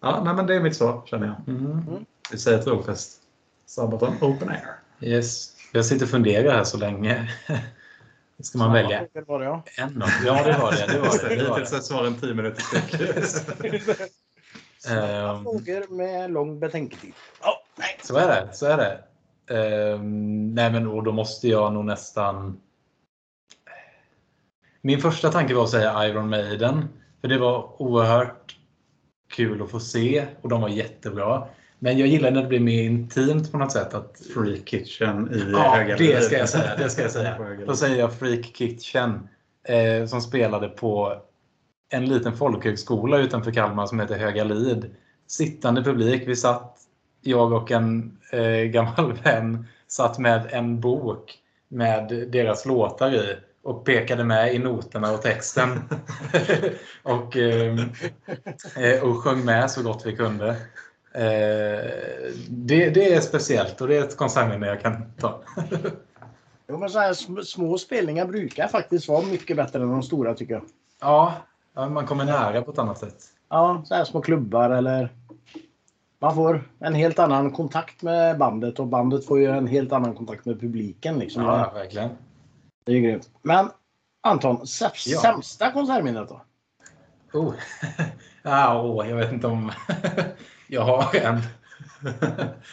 ja, 0.00 0.22
nej, 0.24 0.34
men 0.34 0.46
det 0.46 0.54
är 0.54 0.60
mitt 0.60 0.76
svar 0.76 1.02
känner 1.06 1.26
jag. 1.26 1.56
Mm. 1.56 2.04
Vi 2.30 2.38
säger 2.38 2.58
Trollfest. 2.58 3.18
Sabaton 3.66 4.14
Open 4.20 4.48
Air. 4.48 4.78
Yes. 5.00 5.52
Jag 5.72 5.84
sitter 5.84 6.04
och 6.04 6.10
funderar 6.10 6.56
här 6.56 6.64
så 6.64 6.78
länge. 6.78 7.30
Ska 8.40 8.58
man 8.58 8.72
välja 8.72 9.06
Det 9.12 9.28
var 9.28 9.38
det, 9.38 9.44
ja. 9.44 9.64
en 9.78 10.02
av? 10.02 10.08
Ja, 10.24 10.42
det 10.44 10.58
var 10.58 10.72
det. 10.72 10.92
det, 10.92 10.98
var 10.98 11.28
det, 11.28 11.36
det, 11.36 11.48
var 11.48 11.58
det. 11.58 11.76
ett 11.76 11.84
svar 11.84 12.04
en 12.04 12.14
10 12.14 12.34
minuter 12.34 12.62
styck. 12.62 12.90
Frågor 15.42 15.94
med 15.96 16.30
lång 16.30 16.60
betänketid. 16.60 17.12
Nej. 17.78 17.98
Så 18.02 18.16
är 18.16 18.26
det. 18.26 18.48
Så 18.52 18.66
är 18.66 18.76
det. 18.76 18.98
Ehm, 19.54 20.54
nej, 20.54 20.72
men 20.72 20.86
och 20.86 21.02
då 21.02 21.12
måste 21.12 21.48
jag 21.48 21.72
nog 21.72 21.84
nästan... 21.84 22.60
Min 24.82 25.00
första 25.00 25.32
tanke 25.32 25.54
var 25.54 25.64
att 25.64 25.70
säga 25.70 26.08
Iron 26.08 26.28
Maiden. 26.28 26.88
För 27.20 27.28
det 27.28 27.38
var 27.38 27.82
oerhört 27.82 28.56
kul 29.30 29.62
att 29.62 29.70
få 29.70 29.80
se 29.80 30.26
och 30.40 30.48
de 30.48 30.60
var 30.60 30.68
jättebra. 30.68 31.48
Men 31.78 31.98
jag 31.98 32.08
gillar 32.08 32.30
när 32.30 32.42
det 32.42 32.48
blir 32.48 32.60
mer 32.60 32.82
intimt 32.82 33.52
på 33.52 33.58
något 33.58 33.72
sätt. 33.72 33.94
Att, 33.94 34.20
Free 34.34 34.62
Kitchen 34.66 35.34
i 35.34 35.50
ja, 35.52 35.74
Höga 35.76 35.96
det 35.96 36.22
ska 36.22 36.38
jag 36.38 36.48
säga. 36.48 36.76
Det 36.76 36.90
ska 36.90 37.02
jag 37.02 37.10
säga. 37.10 37.38
Då 37.66 37.76
säger 37.76 37.98
jag 37.98 38.18
Freak 38.18 38.44
Kitchen. 38.54 39.28
Eh, 39.64 40.06
som 40.06 40.20
spelade 40.20 40.68
på 40.68 41.22
en 41.92 42.06
liten 42.06 42.36
folkhögskola 42.36 43.18
utanför 43.18 43.52
Kalmar 43.52 43.86
som 43.86 44.00
heter 44.00 44.18
Höga 44.18 44.44
Lid. 44.44 44.94
Sittande 45.26 45.82
publik. 45.82 46.22
Vi 46.26 46.36
satt, 46.36 46.78
jag 47.20 47.52
och 47.52 47.70
en 47.70 48.18
eh, 48.32 48.62
gammal 48.62 49.12
vän, 49.24 49.66
satt 49.88 50.18
med 50.18 50.46
en 50.50 50.80
bok 50.80 51.38
med 51.68 52.28
deras 52.32 52.66
låtar 52.66 53.14
i 53.14 53.36
och 53.62 53.84
pekade 53.84 54.24
med 54.24 54.54
i 54.54 54.58
noterna 54.58 55.12
och 55.12 55.22
texten. 55.22 55.80
och, 57.02 57.36
eh, 57.36 57.78
eh, 58.76 59.02
och 59.02 59.16
sjöng 59.16 59.44
med 59.44 59.70
så 59.70 59.82
gott 59.82 60.06
vi 60.06 60.16
kunde. 60.16 60.48
Eh, 61.14 62.32
det, 62.48 62.90
det 62.90 63.14
är 63.14 63.20
speciellt 63.20 63.80
och 63.80 63.88
det 63.88 63.96
är 63.96 64.02
ett 64.04 64.16
konsertminne 64.16 64.66
jag 64.66 64.80
kan 64.80 65.12
ta. 65.20 65.40
Jo, 66.68 66.78
men 66.78 66.90
så 66.90 66.98
här 66.98 67.12
sm- 67.12 67.42
små 67.42 67.78
spelningar 67.78 68.26
brukar 68.26 68.68
faktiskt 68.68 69.08
vara 69.08 69.26
mycket 69.26 69.56
bättre 69.56 69.82
än 69.82 69.90
de 69.90 70.02
stora 70.02 70.34
tycker 70.34 70.54
jag. 70.54 70.62
Ja, 71.00 71.34
ja, 71.74 71.88
man 71.88 72.06
kommer 72.06 72.24
nära 72.24 72.62
på 72.62 72.70
ett 72.70 72.78
annat 72.78 72.98
sätt. 72.98 73.16
Ja, 73.48 73.82
så 73.86 73.94
här 73.94 74.04
små 74.04 74.20
klubbar 74.20 74.70
eller... 74.70 75.08
Man 76.18 76.34
får 76.34 76.64
en 76.78 76.94
helt 76.94 77.18
annan 77.18 77.50
kontakt 77.50 78.02
med 78.02 78.38
bandet 78.38 78.78
och 78.78 78.86
bandet 78.86 79.26
får 79.26 79.40
ju 79.40 79.46
en 79.46 79.66
helt 79.66 79.92
annan 79.92 80.14
kontakt 80.14 80.44
med 80.44 80.60
publiken. 80.60 81.18
Liksom. 81.18 81.42
Ja, 81.42 81.72
verkligen. 81.74 82.10
Det 82.84 82.92
är 82.92 82.96
ju 82.96 83.02
grymt. 83.02 83.30
Men 83.42 83.70
Anton, 84.20 84.66
sämst- 84.66 85.06
Ja. 85.06 85.20
sämsta 85.20 85.72
konsertminnet 85.72 86.28
då? 86.28 86.42
Oh. 87.32 87.54
ja, 88.42 88.82
åh, 88.84 89.08
jag 89.08 89.16
vet 89.16 89.32
inte 89.32 89.46
om 89.46 89.72
jag 90.68 90.82
har 90.84 91.16
en. 91.16 91.40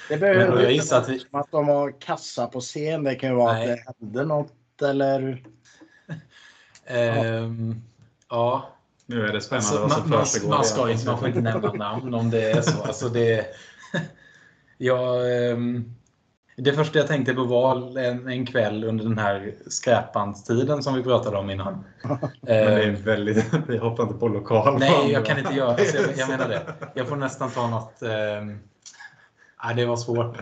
Det 0.10 0.18
behöver 0.18 0.62
jag 0.64 0.72
inte 0.72 0.98
att 0.98 1.10
vi- 1.10 1.20
som 1.20 1.40
att 1.40 1.52
de 1.52 1.68
har 1.68 2.02
kassa 2.02 2.48
på 2.48 2.60
scen. 2.62 3.04
Det 3.04 3.16
kan 3.16 3.30
ju 3.30 3.36
vara 3.36 3.54
Nej. 3.54 3.72
att 3.72 3.96
det 4.00 4.06
hände 4.06 4.26
något 4.26 4.82
eller... 4.82 5.44
Ehm, 6.86 7.82
ja, 8.30 8.70
Nu 9.06 9.28
är 9.28 9.34
det 9.34 9.42
spännande 9.42 9.68
alltså, 9.70 9.82
vad 9.82 9.90
man, 9.90 10.02
som 10.02 10.10
man, 10.10 10.26
försiggår. 10.26 10.50
man, 10.50 10.64
ska 10.66 10.92
inte, 10.92 11.06
man 11.06 11.20
får 11.20 11.28
inte 11.28 11.42
nämna 11.42 11.74
namn 11.74 12.14
om 12.14 12.30
det 12.30 12.52
är 12.52 12.62
så. 12.62 12.84
Alltså 12.84 13.10
det, 13.10 13.46
jag, 14.78 15.36
ehm, 15.52 15.96
det 16.60 16.74
första 16.74 17.00
jag 17.00 17.08
tänkte 17.08 17.34
på 17.34 17.44
var 17.44 17.98
en, 17.98 18.28
en 18.28 18.46
kväll 18.46 18.84
under 18.84 19.04
den 19.04 19.18
här 19.18 19.54
skräpbandstiden 19.68 20.84
som 20.84 20.96
vi 20.96 21.04
pratade 21.04 21.38
om 21.38 21.50
innan. 21.50 21.84
Men 22.04 22.20
det 22.42 22.84
är 22.84 22.92
väldigt, 22.92 23.46
vi 23.68 23.78
hoppar 23.78 24.04
inte 24.04 24.16
på 24.16 24.28
lokal. 24.28 24.80
Nej, 24.80 25.12
jag 25.12 25.26
kan 25.26 25.40
inte 25.40 25.54
göra 25.54 25.70
alltså, 25.70 25.98
jag, 25.98 26.18
jag 26.18 26.30
menar 26.30 26.50
det. 26.50 26.74
Jag 26.94 27.08
får 27.08 27.16
nästan 27.16 27.50
ta 27.50 27.68
något... 27.68 28.02
Eh, 28.02 29.76
det 29.76 29.86
var 29.86 29.98
svårt. 29.98 30.38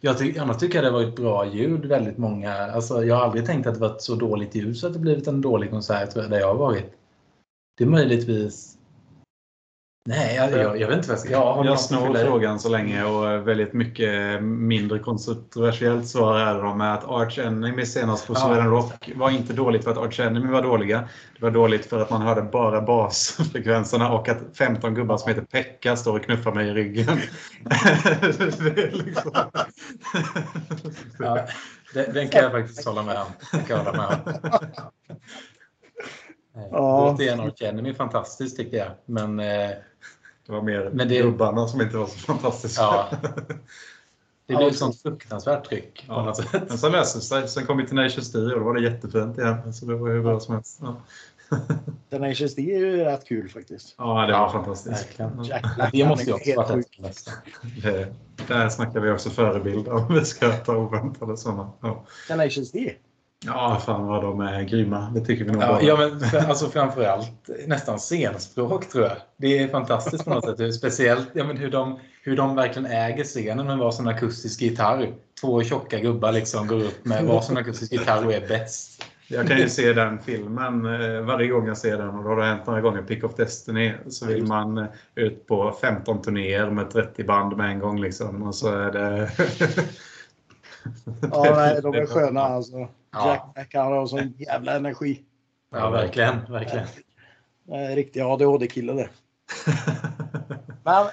Jag 0.00 0.18
ty, 0.18 0.38
annars 0.38 0.56
tycker 0.56 0.74
jag 0.74 0.84
det 0.84 0.90
var 0.90 1.02
ett 1.02 1.16
bra 1.16 1.46
ljud 1.46 1.86
väldigt 1.86 2.18
många. 2.18 2.54
Alltså, 2.54 3.04
jag 3.04 3.16
har 3.16 3.22
aldrig 3.22 3.46
tänkt 3.46 3.66
att 3.66 3.74
det 3.74 3.80
var 3.80 3.94
ett 3.94 4.02
så 4.02 4.14
dåligt 4.14 4.54
ljud 4.54 4.76
så 4.76 4.86
att 4.86 4.92
det 4.92 4.98
blivit 4.98 5.26
en 5.26 5.40
dålig 5.40 5.70
konsert 5.70 6.14
där 6.14 6.40
jag 6.40 6.46
har 6.46 6.54
varit. 6.54 6.92
Det 7.78 7.84
är 7.84 7.88
möjligtvis 7.88 8.73
Nej, 10.08 10.36
jag, 10.36 10.52
jag, 10.52 10.80
jag 10.80 10.88
vet 10.88 10.96
inte 10.96 11.08
vad 11.08 11.14
jag 11.14 11.20
ska... 11.20 11.30
Jag, 11.30 11.54
har 11.54 11.64
Jag 11.64 11.80
snor 11.80 12.14
frågan 12.14 12.60
så 12.60 12.68
länge 12.68 13.04
och 13.04 13.48
väldigt 13.48 13.72
mycket 13.72 14.42
mindre 14.42 14.98
kontroversiellt 14.98 16.08
svar 16.08 16.38
här 16.38 16.62
då 16.62 16.74
med 16.74 16.94
att 16.94 17.04
Arch 17.04 17.38
Enemy 17.38 17.86
senast 17.86 18.26
på 18.26 18.32
Ja. 18.32 18.38
Sweden 18.38 18.70
Rock 18.70 19.10
var 19.16 19.30
inte 19.30 19.52
dåligt 19.52 19.84
för 19.84 19.90
att 19.90 19.98
Arch 19.98 20.20
Enemy 20.20 20.52
var 20.52 20.62
dåliga. 20.62 21.08
Det 21.38 21.42
var 21.42 21.50
dåligt 21.50 21.86
för 21.86 22.00
att 22.00 22.10
man 22.10 22.22
hörde 22.22 22.42
bara 22.42 22.80
basfrekvenserna 22.80 24.12
och 24.12 24.28
att 24.28 24.38
15 24.58 24.94
gubbar 24.94 25.16
som 25.16 25.28
heter 25.28 25.42
Pekka 25.42 25.96
står 25.96 26.16
och 26.16 26.24
knuffar 26.24 26.52
mig 26.52 26.68
i 26.68 26.72
ryggen. 26.72 27.06
det 27.64 28.82
är 28.82 29.04
liksom... 29.04 29.32
Ja, 31.18 31.46
den, 31.94 32.12
den 32.14 32.28
kan 32.28 32.42
jag 32.42 32.52
faktiskt 32.52 32.86
hålla 32.86 33.02
med 33.02 33.16
om. 33.16 33.26
Den 33.52 33.64
kan 33.64 33.76
jag 33.76 33.84
hålla 33.84 33.98
med 33.98 34.18
om. 34.24 34.90
Ja. 36.70 37.14
Återigen, 37.14 37.40
Arch 37.40 37.62
Enemy 37.62 37.90
är 37.90 37.94
fantastiskt 37.94 38.56
tycker 38.56 38.76
jag. 38.76 38.90
Men 39.06 39.40
eh, 39.40 39.70
Det 40.46 40.52
var 40.52 40.62
mer 40.62 40.90
Men 40.92 41.08
det- 41.08 41.22
gubbarna 41.22 41.68
som 41.68 41.80
inte 41.80 41.96
var 41.96 42.06
så 42.06 42.18
fantastiska. 42.18 42.82
ja, 42.82 43.08
det 44.46 44.52
Ja, 44.54 44.68
ett 44.68 44.76
sånt 44.76 45.02
fruktansvärt 45.02 45.68
tryck 45.68 46.04
på 46.06 46.12
Ja. 46.12 46.24
något 46.24 46.36
sätt. 46.36 46.62
Men 46.68 46.78
sen 46.78 46.92
löste 46.92 47.18
det 47.18 47.22
sig. 47.22 47.48
Sen 47.48 47.66
kom 47.66 47.76
vi 47.76 47.86
till 47.86 47.96
Nations 47.96 48.32
D 48.32 48.38
och 48.38 48.50
då 48.50 48.58
var 48.64 48.74
det 48.74 48.82
jättefint 48.82 49.38
igen. 49.38 49.72
Så 49.72 49.86
det 49.86 49.94
var 49.94 50.08
hur 50.10 50.22
bra 50.22 50.40
som 50.40 50.54
helst. 50.54 50.78
Ja, 50.82 50.96
Tenacious 52.10 52.54
D 52.54 52.74
är 52.74 52.78
ju 52.78 52.96
rätt 52.96 53.24
kul 53.28 53.48
faktiskt. 53.48 53.94
ja 53.98 54.26
det 54.26 54.32
var 54.32 54.48
fantastiskt. 54.50 55.02
Verkligen. 55.20 55.44
Jäklar, 55.44 55.90
Det 55.92 56.08
måste 56.08 56.26
ju 56.26 56.32
också 56.32 56.54
varit 56.56 57.02
bästa. 57.02 57.30
Det, 57.82 58.14
där 58.48 58.68
snackar 58.68 59.00
vi 59.00 59.10
också 59.10 59.30
förebild 59.30 59.88
om 59.88 60.14
vi 60.14 60.24
ska 60.24 60.52
ta 60.52 60.76
oväntade 60.76 61.36
sådana. 61.36 61.70
Ja. 61.80 62.04
Tenacious 62.28 62.72
D. 62.72 62.94
ja, 63.46 63.82
fan 63.86 64.06
vad 64.06 64.22
de 64.22 64.40
är 64.40 64.62
grymma. 64.62 65.10
Det 65.14 65.20
tycker 65.20 65.44
vi 65.44 65.50
nog 65.50 65.62
Ja, 65.62 65.80
ja, 65.82 65.96
men 65.96 66.20
för, 66.20 66.38
alltså 66.38 66.68
framförallt 66.68 67.50
nästan 67.66 67.98
scenspråk 67.98 68.88
tror 68.88 69.04
jag. 69.04 69.16
Det 69.36 69.58
är 69.58 69.68
fantastiskt 69.68 70.24
på 70.24 70.30
något 70.30 70.44
sätt. 70.44 70.60
Hur, 70.60 70.72
speciellt 70.72 71.28
ja, 71.32 71.44
men 71.44 71.56
hur, 71.56 71.70
de, 71.70 71.98
hur 72.22 72.36
de 72.36 72.56
verkligen 72.56 72.86
äger 72.86 73.24
scenen 73.24 73.66
med 73.66 73.78
varsin 73.78 74.08
akustisk 74.08 74.60
gitarr. 74.60 75.14
Två 75.40 75.62
tjocka 75.62 75.98
gubbar 75.98 76.32
liksom 76.32 76.66
går 76.66 76.82
upp 76.82 77.04
med 77.04 77.24
varsin 77.24 77.56
akustisk 77.56 77.92
gitarr 77.92 78.26
och 78.26 78.32
är 78.32 78.48
bäst. 78.48 79.04
Jag 79.28 79.48
kan 79.48 79.58
ju 79.58 79.68
se 79.68 79.92
den 79.92 80.18
filmen 80.18 80.86
eh, 80.86 81.20
varje 81.20 81.48
gång 81.48 81.66
jag 81.66 81.78
ser 81.78 81.98
den 81.98 82.08
och 82.08 82.24
då 82.24 82.30
har 82.30 82.36
det 82.36 82.44
hänt 82.44 82.66
några 82.66 82.80
gånger. 82.80 83.02
Pick 83.02 83.24
of 83.24 83.34
Destiny 83.34 83.92
så 84.08 84.26
vill 84.26 84.46
man 84.46 84.78
eh, 84.78 84.86
ut 85.14 85.46
på 85.46 85.76
15 85.80 86.22
turnéer 86.22 86.70
med 86.70 86.90
30 86.90 87.24
band 87.24 87.56
med 87.56 87.70
en 87.70 87.78
gång 87.78 88.00
liksom. 88.00 88.42
Och 88.42 88.54
så 88.54 88.68
är 88.68 88.92
det... 88.92 89.30
Ja, 91.32 91.52
nej, 91.56 91.80
de 91.82 91.94
är 91.94 92.06
sköna 92.14 92.40
alltså. 92.40 92.88
Ja. 93.14 93.28
Jack 93.30 93.54
Black 93.54 93.74
han 93.74 93.92
har 93.92 94.06
sån 94.06 94.34
jävla 94.38 94.76
energi. 94.76 95.22
Ja, 95.72 95.90
verkligen. 95.90 96.44
verkligen. 96.52 96.86
Eh, 97.72 97.94
Riktig 97.94 98.20
ADHD-kille 98.20 98.92
det. 98.92 99.08
Men 100.84 101.06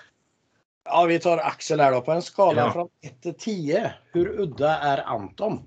ja, 0.86 1.06
vi 1.08 1.20
tar 1.20 1.38
Axel 1.38 1.80
här 1.80 1.91
då. 1.91 2.02
På 2.02 2.12
en 2.12 2.22
skala 2.22 2.62
Ja. 2.62 2.72
från 2.72 2.89
1 3.04 3.22
till 3.22 3.34
10. 3.34 3.93
Hur 4.14 4.39
udda 4.39 4.78
är 4.78 4.97
Anton? 5.08 5.60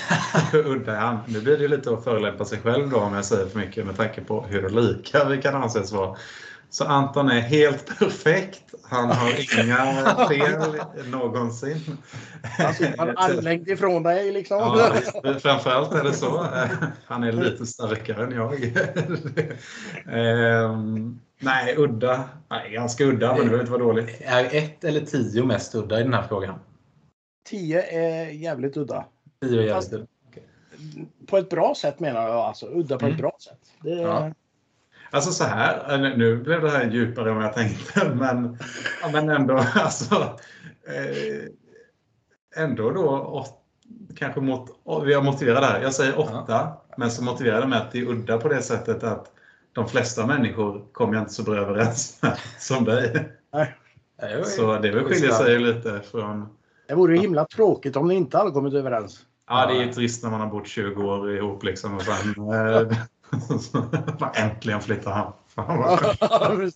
Hur 0.52 0.66
udda 0.66 0.96
är 0.96 1.00
han? 1.00 1.18
Nu 1.28 1.40
blir 1.40 1.58
det 1.58 1.68
lite 1.68 1.90
att 1.92 2.04
förolämpa 2.04 2.44
sig 2.44 2.58
själv 2.58 2.90
då 2.90 2.96
om 3.00 3.14
jag 3.14 3.24
säger 3.24 3.46
för 3.46 3.58
mycket 3.58 3.86
med 3.86 3.96
tanke 3.96 4.20
på 4.20 4.42
hur 4.42 4.68
lika 4.68 5.24
vi 5.24 5.42
kan 5.42 5.54
anses 5.62 5.92
vara. 5.92 6.16
Så 6.72 6.84
Anton 6.84 7.28
är 7.28 7.40
helt 7.40 7.98
perfekt. 7.98 8.62
Han 8.82 9.10
har 9.10 9.28
inga 9.64 10.04
fel 10.28 10.80
någonsin. 11.10 11.78
Alltså, 12.58 12.84
han 12.98 13.08
armlängd 13.16 13.68
ifrån 13.68 14.02
dig 14.02 14.32
liksom. 14.32 14.58
Ja, 14.58 14.92
framförallt 15.38 15.92
är 15.92 16.04
det 16.04 16.12
så. 16.12 16.46
Han 17.06 17.24
är 17.24 17.32
lite 17.32 17.66
starkare 17.66 18.24
än 18.24 18.32
jag. 18.32 18.54
Ehm, 20.12 21.20
nej, 21.38 21.74
udda. 21.78 22.28
Nej, 22.50 22.70
ganska 22.72 23.04
udda, 23.04 23.26
men 23.28 23.36
det 23.36 23.44
behöver 23.44 23.60
inte 23.60 23.72
vara 23.72 23.82
dåligt. 23.82 24.20
Är 24.20 24.44
ett 24.44 24.84
eller 24.84 25.00
tio 25.00 25.44
mest 25.44 25.74
udda 25.74 26.00
i 26.00 26.02
den 26.02 26.14
här 26.14 26.26
frågan? 26.28 26.58
10 27.48 27.82
är 27.82 28.26
jävligt 28.26 28.76
udda. 28.76 29.04
Tio 29.42 29.62
är 29.62 29.66
jävligt 29.66 29.92
udda. 29.92 30.06
På 31.26 31.36
ett 31.38 31.50
bra 31.50 31.74
sätt 31.74 32.00
menar 32.00 32.22
jag 32.22 32.36
alltså. 32.36 32.66
Udda 32.66 32.98
på 32.98 33.06
ett 33.06 33.10
Mm. 33.10 33.20
bra 33.20 33.36
sätt. 33.40 33.60
Det, 33.80 33.90
Ja. 33.90 34.32
Alltså 35.12 35.30
så 35.30 35.44
här, 35.44 35.92
eh, 35.94 36.16
nu 36.16 36.36
blev 36.36 36.62
det 36.62 36.70
här 36.70 36.90
djupare 36.90 37.30
än 37.30 37.36
vad 37.36 37.44
jag 37.44 37.54
tänkte, 37.54 38.08
men, 38.14 38.58
ja, 39.02 39.10
men 39.12 39.28
ändå 39.28 39.54
alltså. 39.74 40.14
Eh, 40.86 41.44
ändå 42.64 42.90
då 42.90 43.08
åt, 43.10 43.50
kanske 44.16 44.40
mot, 44.40 44.70
vi 45.04 45.14
har 45.14 45.22
motiverat 45.22 45.60
det 45.60 45.66
här. 45.66 45.82
Jag 45.82 45.94
säger 45.94 46.18
åtta, 46.20 46.68
men 46.96 47.10
så 47.10 47.24
motiverar 47.24 47.60
det 47.60 47.66
med 47.66 47.78
att 47.78 47.92
det 47.92 47.98
är 47.98 48.06
udda 48.06 48.38
på 48.38 48.48
det 48.48 48.62
sättet 48.62 49.02
att 49.04 49.32
de 49.72 49.88
flesta 49.88 50.26
människor 50.26 50.84
kommer 50.92 51.14
jag 51.14 51.22
inte 51.22 51.32
så 51.32 51.42
bra 51.42 51.56
överens 51.56 52.18
med 52.22 52.36
som 52.58 52.84
dig. 52.84 53.28
Ja, 53.52 53.66
det 54.28 54.36
var- 54.36 54.44
Så 54.44 54.78
det 54.78 54.90
väl 54.90 55.04
skiljer 55.04 55.30
sig 55.30 55.52
ju 55.52 55.58
lite 55.58 56.00
från... 56.10 56.48
det 56.88 56.94
vore 56.94 57.14
ju 57.14 57.20
himla 57.20 57.44
tråkigt 57.44 57.96
om 57.96 58.08
ni 58.08 58.14
inte 58.14 58.38
hade 58.38 58.50
kommit 58.50 58.74
överens. 58.74 59.20
Ja, 59.48 59.66
det 59.66 59.72
är 59.78 59.84
ju 59.86 59.92
trist 59.92 60.22
när 60.22 60.30
man 60.30 60.40
har 60.40 60.46
bott 60.48 60.66
20 60.68 61.02
år 61.02 61.36
ihop 61.36 61.64
liksom 61.64 61.94
och 61.94 62.02
sen... 62.02 62.34
Äntligen 64.34 64.80
flyttar 64.80 65.12
han. 65.12 65.32
Fan 65.48 65.78
vad 65.78 65.98
skönt. 65.98 66.74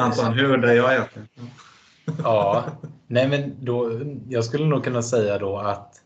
Anton, 0.00 0.32
hur 0.32 0.54
udda 0.54 0.72
är 0.72 0.76
jag 0.76 0.92
egentligen? 0.92 1.28
Ja, 2.22 2.64
nej 3.06 3.28
men 3.28 3.64
då, 3.64 4.00
jag 4.28 4.44
skulle 4.44 4.66
nog 4.66 4.84
kunna 4.84 5.02
säga 5.02 5.38
då 5.38 5.58
att 5.58 6.02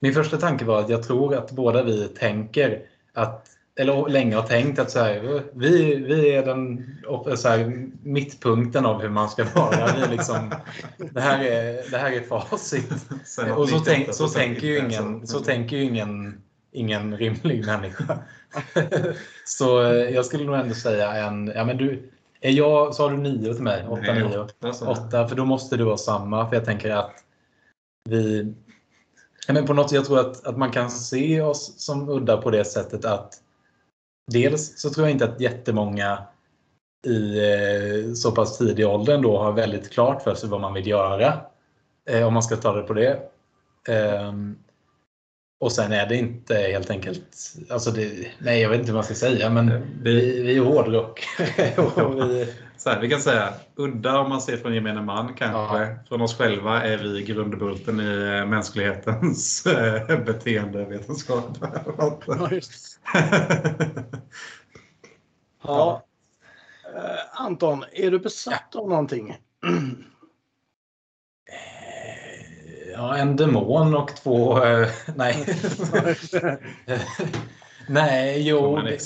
min 0.00 0.14
första 0.14 0.36
tanke 0.36 0.64
var 0.64 0.80
att 0.80 0.88
jag 0.88 1.02
tror 1.02 1.34
att 1.34 1.50
båda 1.50 1.82
vi 1.82 2.08
tänker 2.08 2.82
att, 3.14 3.46
eller 3.78 4.08
länge 4.08 4.36
har 4.36 4.42
tänkt 4.42 4.78
att 4.78 4.90
så 4.90 4.98
här, 4.98 5.42
vi, 5.54 5.94
vi 5.94 6.34
är 6.34 6.46
den 6.46 6.96
så 7.36 7.48
här, 7.48 7.88
mittpunkten 8.02 8.86
av 8.86 9.02
hur 9.02 9.08
man 9.08 9.28
ska 9.28 9.44
vara. 9.54 9.92
Vi 9.96 10.16
liksom, 10.16 10.54
det, 11.12 11.20
här 11.20 11.44
är, 11.44 11.90
det 11.90 11.98
här 11.98 12.12
är 12.12 12.20
facit. 12.20 12.92
Och 13.56 13.68
så, 13.68 13.76
98% 13.76 13.82
tänk, 13.84 14.14
så 14.14 14.28
tänker 14.28 14.66
ju 14.66 14.78
ingen, 14.78 15.26
så. 15.26 15.38
så 15.38 15.44
tänker 15.44 15.76
ju 15.76 15.82
ingen, 15.82 16.40
ingen 16.76 17.16
rimlig 17.16 17.66
människa. 17.66 18.18
så 19.44 19.82
eh, 19.82 20.10
jag 20.14 20.26
skulle 20.26 20.44
nog 20.44 20.54
ändå 20.56 20.74
säga 20.74 21.12
en, 21.12 21.52
ja 21.54 21.64
men 21.64 21.76
du, 21.76 22.10
är 22.40 22.50
jag, 22.50 22.94
så 22.94 23.02
har 23.02 23.10
du 23.10 23.16
nio 23.16 23.54
till 23.54 23.62
mig, 23.62 23.86
åtta, 23.88 24.00
Nej, 24.02 24.28
nio. 24.28 24.38
åtta, 24.38 24.72
så. 24.72 24.86
Åtta, 24.90 25.28
för 25.28 25.36
då 25.36 25.44
måste 25.44 25.76
det 25.76 25.84
vara 25.84 25.96
samma. 25.96 26.48
För 26.48 26.56
jag 26.56 26.64
tänker 26.64 26.90
att 26.90 27.14
vi... 28.08 28.54
Ja, 29.46 29.54
men 29.54 29.66
på 29.66 29.74
något 29.74 29.90
sätt, 29.90 29.96
jag 29.96 30.04
tror 30.04 30.18
att, 30.20 30.46
att 30.46 30.58
man 30.58 30.70
kan 30.70 30.90
se 30.90 31.40
oss 31.40 31.74
som 31.78 32.08
udda 32.08 32.36
på 32.36 32.50
det 32.50 32.64
sättet 32.64 33.04
att 33.04 33.34
dels 34.32 34.80
så 34.80 34.90
tror 34.90 35.06
jag 35.06 35.14
inte 35.14 35.24
att 35.24 35.40
jättemånga 35.40 36.18
i 37.06 37.38
eh, 37.38 38.12
så 38.12 38.32
pass 38.32 38.58
tidig 38.58 38.86
ålder 38.86 39.18
då 39.18 39.38
har 39.38 39.52
väldigt 39.52 39.92
klart 39.92 40.22
för 40.22 40.34
sig 40.34 40.48
vad 40.48 40.60
man 40.60 40.74
vill 40.74 40.86
göra. 40.86 41.40
Eh, 42.10 42.26
om 42.26 42.34
man 42.34 42.42
ska 42.42 42.56
ta 42.56 42.72
det 42.72 42.82
på 42.82 42.92
det. 42.92 43.20
Ehm, 43.88 44.58
och 45.58 45.72
sen 45.72 45.92
är 45.92 46.06
det 46.06 46.16
inte 46.16 46.54
helt 46.54 46.90
enkelt, 46.90 47.54
alltså 47.70 47.90
det, 47.90 48.30
nej 48.38 48.60
jag 48.60 48.70
vet 48.70 48.80
inte 48.80 48.92
vad 48.92 48.96
man 48.96 49.04
ska 49.04 49.14
säga 49.14 49.50
men 49.50 49.82
vi, 50.02 50.42
vi 50.42 50.56
är 50.56 50.60
hårdrock. 50.60 51.24
vi, 51.38 52.54
Så 52.76 52.90
här, 52.90 53.00
vi 53.00 53.08
kan 53.08 53.20
säga 53.20 53.54
udda 53.76 54.18
om 54.18 54.28
man 54.28 54.40
ser 54.40 54.56
från 54.56 54.74
gemene 54.74 55.02
man 55.02 55.34
kanske. 55.34 55.78
Ja. 55.78 55.96
Från 56.08 56.20
oss 56.20 56.38
själva 56.38 56.82
är 56.82 56.98
vi 56.98 57.22
grundbulten 57.22 58.00
i 58.00 58.38
eh, 58.38 58.46
mänsklighetens 58.46 59.66
eh, 59.66 60.18
beteendevetenskap. 60.24 61.58
Ja, 62.26 62.48
just 62.50 63.00
det. 63.12 63.88
ja. 65.62 66.02
Eh, 66.96 67.42
Anton, 67.42 67.84
är 67.92 68.10
du 68.10 68.18
besatt 68.18 68.76
av 68.76 68.88
någonting? 68.88 69.36
Ja, 72.96 73.16
en 73.16 73.36
demon 73.36 73.94
och 73.94 74.16
två... 74.16 74.64
eh, 74.64 74.88
nej. 75.16 75.46
nej, 77.88 78.48
jo. 78.48 78.76
Det- 78.76 78.98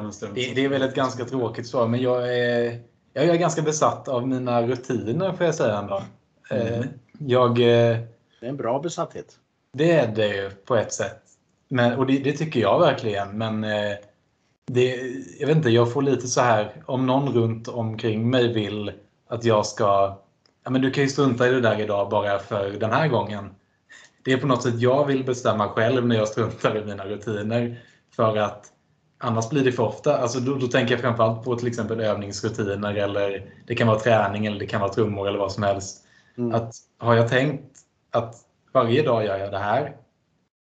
alltså, 0.00 0.26
det, 0.34 0.54
det 0.54 0.64
är 0.64 0.68
väl 0.68 0.82
ett 0.82 0.94
ganska 0.94 1.24
tråkigt 1.24 1.66
svar, 1.66 1.88
men 1.88 2.00
jag 2.02 2.38
är, 2.38 2.80
jag 3.12 3.24
är 3.24 3.34
ganska 3.34 3.62
besatt 3.62 4.08
av 4.08 4.28
mina 4.28 4.62
rutiner 4.62 5.32
får 5.32 5.46
jag 5.46 5.54
säga 5.54 5.78
ändå. 5.78 6.02
Eh, 6.50 6.76
Mm. 6.76 6.88
Jag, 7.18 7.50
eh, 7.50 7.98
Det 8.40 8.46
är 8.46 8.48
en 8.48 8.56
bra 8.56 8.78
besatthet. 8.78 9.36
det 9.72 9.92
är 9.92 10.06
det 10.08 10.28
ju 10.28 10.50
på 10.50 10.76
ett 10.76 10.92
sätt. 10.92 11.20
Men, 11.68 11.92
och 11.98 12.06
det, 12.06 12.18
det 12.18 12.32
tycker 12.32 12.60
jag 12.60 12.80
verkligen, 12.80 13.38
men 13.38 13.60
det, 14.66 14.96
jag 15.40 15.46
vet 15.46 15.56
inte, 15.56 15.70
jag 15.70 15.92
får 15.92 16.02
lite 16.02 16.26
så 16.28 16.40
här, 16.40 16.72
om 16.86 17.06
någon 17.06 17.32
runt 17.32 17.68
omkring 17.68 18.30
mig 18.30 18.52
vill 18.52 18.92
att 19.28 19.44
jag 19.44 19.66
ska, 19.66 20.18
ja 20.64 20.70
men 20.70 20.82
du 20.82 20.90
kan 20.90 21.04
ju 21.04 21.10
strunta 21.10 21.48
i 21.48 21.50
det 21.50 21.60
där 21.60 21.80
idag 21.80 22.10
bara 22.10 22.38
för 22.38 22.70
den 22.70 22.90
här 22.90 23.08
gången. 23.08 23.50
Det 24.24 24.32
är 24.32 24.38
på 24.38 24.46
något 24.46 24.62
sätt 24.62 24.80
jag 24.80 25.06
vill 25.06 25.24
bestämma 25.24 25.68
själv 25.68 26.06
när 26.06 26.16
jag 26.16 26.28
struntar 26.28 26.76
i 26.76 26.84
mina 26.84 27.04
rutiner. 27.04 27.82
För 28.16 28.36
att 28.36 28.72
annars 29.18 29.50
blir 29.50 29.64
det 29.64 29.72
för 29.72 29.82
ofta. 29.82 30.18
Alltså 30.18 30.40
då, 30.40 30.54
då 30.54 30.66
tänker 30.66 30.94
jag 30.94 31.00
framförallt 31.00 31.44
på 31.44 31.56
till 31.56 31.68
exempel 31.68 32.00
övningsrutiner 32.00 32.94
eller 32.94 33.54
det 33.66 33.74
kan 33.74 33.86
vara 33.88 33.98
träning 33.98 34.46
eller 34.46 34.58
det 34.58 34.66
kan 34.66 34.80
vara 34.80 34.92
trummor 34.92 35.28
eller 35.28 35.38
vad 35.38 35.52
som 35.52 35.62
helst. 35.62 36.04
Mm. 36.38 36.54
Att 36.54 36.74
har 36.98 37.14
jag 37.14 37.28
tänkt 37.28 37.78
att 38.10 38.34
varje 38.72 39.02
dag 39.02 39.24
gör 39.24 39.38
jag 39.38 39.52
det 39.52 39.58
här 39.58 39.96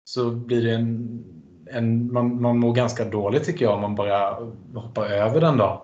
så 0.05 0.31
blir 0.31 0.63
det 0.63 0.71
en, 0.71 1.23
en 1.65 2.13
man, 2.13 2.41
man 2.41 2.59
mår 2.59 2.73
ganska 2.73 3.05
dåligt 3.05 3.43
tycker 3.43 3.65
jag 3.65 3.73
om 3.73 3.81
man 3.81 3.95
bara 3.95 4.37
hoppar 4.73 5.05
över 5.05 5.41
den 5.41 5.57
dag. 5.57 5.81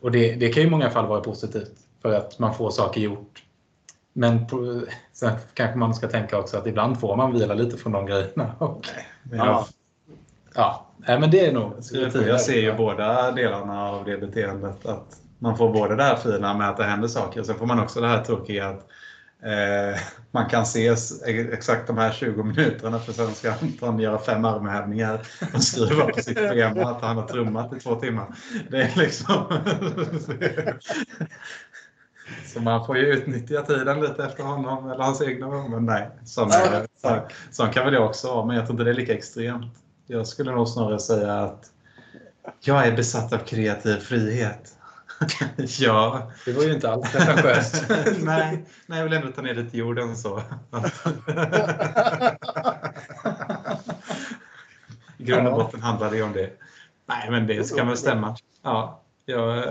Och 0.00 0.10
det, 0.10 0.34
det 0.34 0.48
kan 0.48 0.62
ju 0.62 0.68
i 0.68 0.70
många 0.70 0.90
fall 0.90 1.06
vara 1.06 1.20
positivt 1.20 1.81
för 2.02 2.12
att 2.14 2.38
man 2.38 2.54
får 2.54 2.70
saker 2.70 3.00
gjort. 3.00 3.42
Men 4.12 4.46
på, 4.46 4.82
sen 5.12 5.32
kanske 5.54 5.78
man 5.78 5.94
ska 5.94 6.08
tänka 6.08 6.38
också 6.38 6.56
att 6.58 6.66
ibland 6.66 7.00
får 7.00 7.16
man 7.16 7.32
vila 7.32 7.54
lite 7.54 7.76
från 7.76 7.92
de 7.92 8.06
grejerna. 8.06 8.54
Och, 8.58 8.86
Ja. 9.32 9.66
ja, 10.54 10.86
nej, 10.96 11.20
men 11.20 11.30
det 11.30 11.46
är 11.46 11.52
nog 11.52 11.72
Jag 12.26 12.40
ser 12.40 12.60
ju 12.60 12.74
båda 12.76 13.30
delarna 13.32 13.88
av 13.90 14.04
det 14.04 14.18
beteendet. 14.18 14.86
Att 14.86 15.16
man 15.38 15.56
får 15.56 15.72
både 15.72 15.96
det 15.96 16.02
här 16.02 16.16
fina 16.16 16.54
med 16.54 16.68
att 16.68 16.76
det 16.76 16.84
händer 16.84 17.08
saker 17.08 17.40
och 17.40 17.46
sen 17.46 17.54
får 17.58 17.66
man 17.66 17.80
också 17.80 18.00
det 18.00 18.08
här 18.08 18.24
tråkiga 18.24 18.68
att 18.68 18.86
eh, 19.42 20.00
man 20.30 20.48
kan 20.48 20.66
se 20.66 20.86
s- 20.88 21.22
exakt 21.26 21.86
de 21.86 21.98
här 21.98 22.12
20 22.12 22.42
minuterna 22.42 22.98
för 22.98 23.12
sen 23.12 23.34
ska 23.34 23.52
Anton 23.62 23.98
göra 23.98 24.18
fem 24.18 24.44
armhävningar 24.44 25.20
och 25.54 25.62
skriva 25.62 26.04
på 26.06 26.20
sitt 26.22 26.38
schema 26.38 26.82
att 26.90 27.02
han 27.02 27.16
har 27.16 27.28
trummat 27.28 27.72
i 27.72 27.80
två 27.80 27.94
timmar. 27.94 28.26
Det 28.70 28.82
är 28.82 28.92
liksom... 28.98 29.44
Så 32.46 32.60
man 32.60 32.86
får 32.86 32.98
ju 32.98 33.06
utnyttja 33.06 33.62
tiden 33.62 34.00
lite 34.00 34.24
efter 34.24 34.42
honom 34.42 34.90
eller 34.90 35.04
hans 35.04 35.22
egna 35.22 35.68
men 35.68 35.86
nej. 35.86 36.10
Sån, 36.24 36.50
är, 36.50 36.86
så, 37.02 37.28
sån 37.50 37.70
kan 37.70 37.84
väl 37.84 37.94
jag 37.94 38.06
också 38.06 38.28
vara, 38.34 38.46
men 38.46 38.56
jag 38.56 38.66
tror 38.66 38.74
inte 38.74 38.84
det 38.84 38.90
är 38.90 38.94
lika 39.00 39.14
extremt. 39.14 39.78
Jag 40.06 40.26
skulle 40.26 40.52
nog 40.52 40.68
snarare 40.68 40.98
säga 40.98 41.34
att 41.34 41.70
jag 42.60 42.86
är 42.86 42.96
besatt 42.96 43.32
av 43.32 43.38
kreativ 43.38 43.96
frihet. 43.96 44.76
ja. 45.78 46.30
Det 46.44 46.52
var 46.52 46.62
ju 46.62 46.72
inte 46.72 46.90
alls 46.90 47.12
pretentiöst. 47.12 47.84
nej, 48.22 48.64
nej, 48.86 48.98
jag 48.98 49.04
vill 49.04 49.12
ändå 49.12 49.32
ta 49.32 49.42
ner 49.42 49.54
till 49.54 49.78
jorden 49.78 50.16
så. 50.16 50.38
I 55.16 55.24
grund 55.24 55.48
och 55.48 55.54
botten 55.54 55.82
handlar 55.82 56.10
det 56.10 56.22
om 56.22 56.32
det. 56.32 56.50
Nej, 57.06 57.30
men 57.30 57.46
det 57.46 57.64
ska 57.64 57.84
väl 57.84 57.96
stämma. 57.96 58.36
Ja, 58.62 59.02
jag 59.24 59.64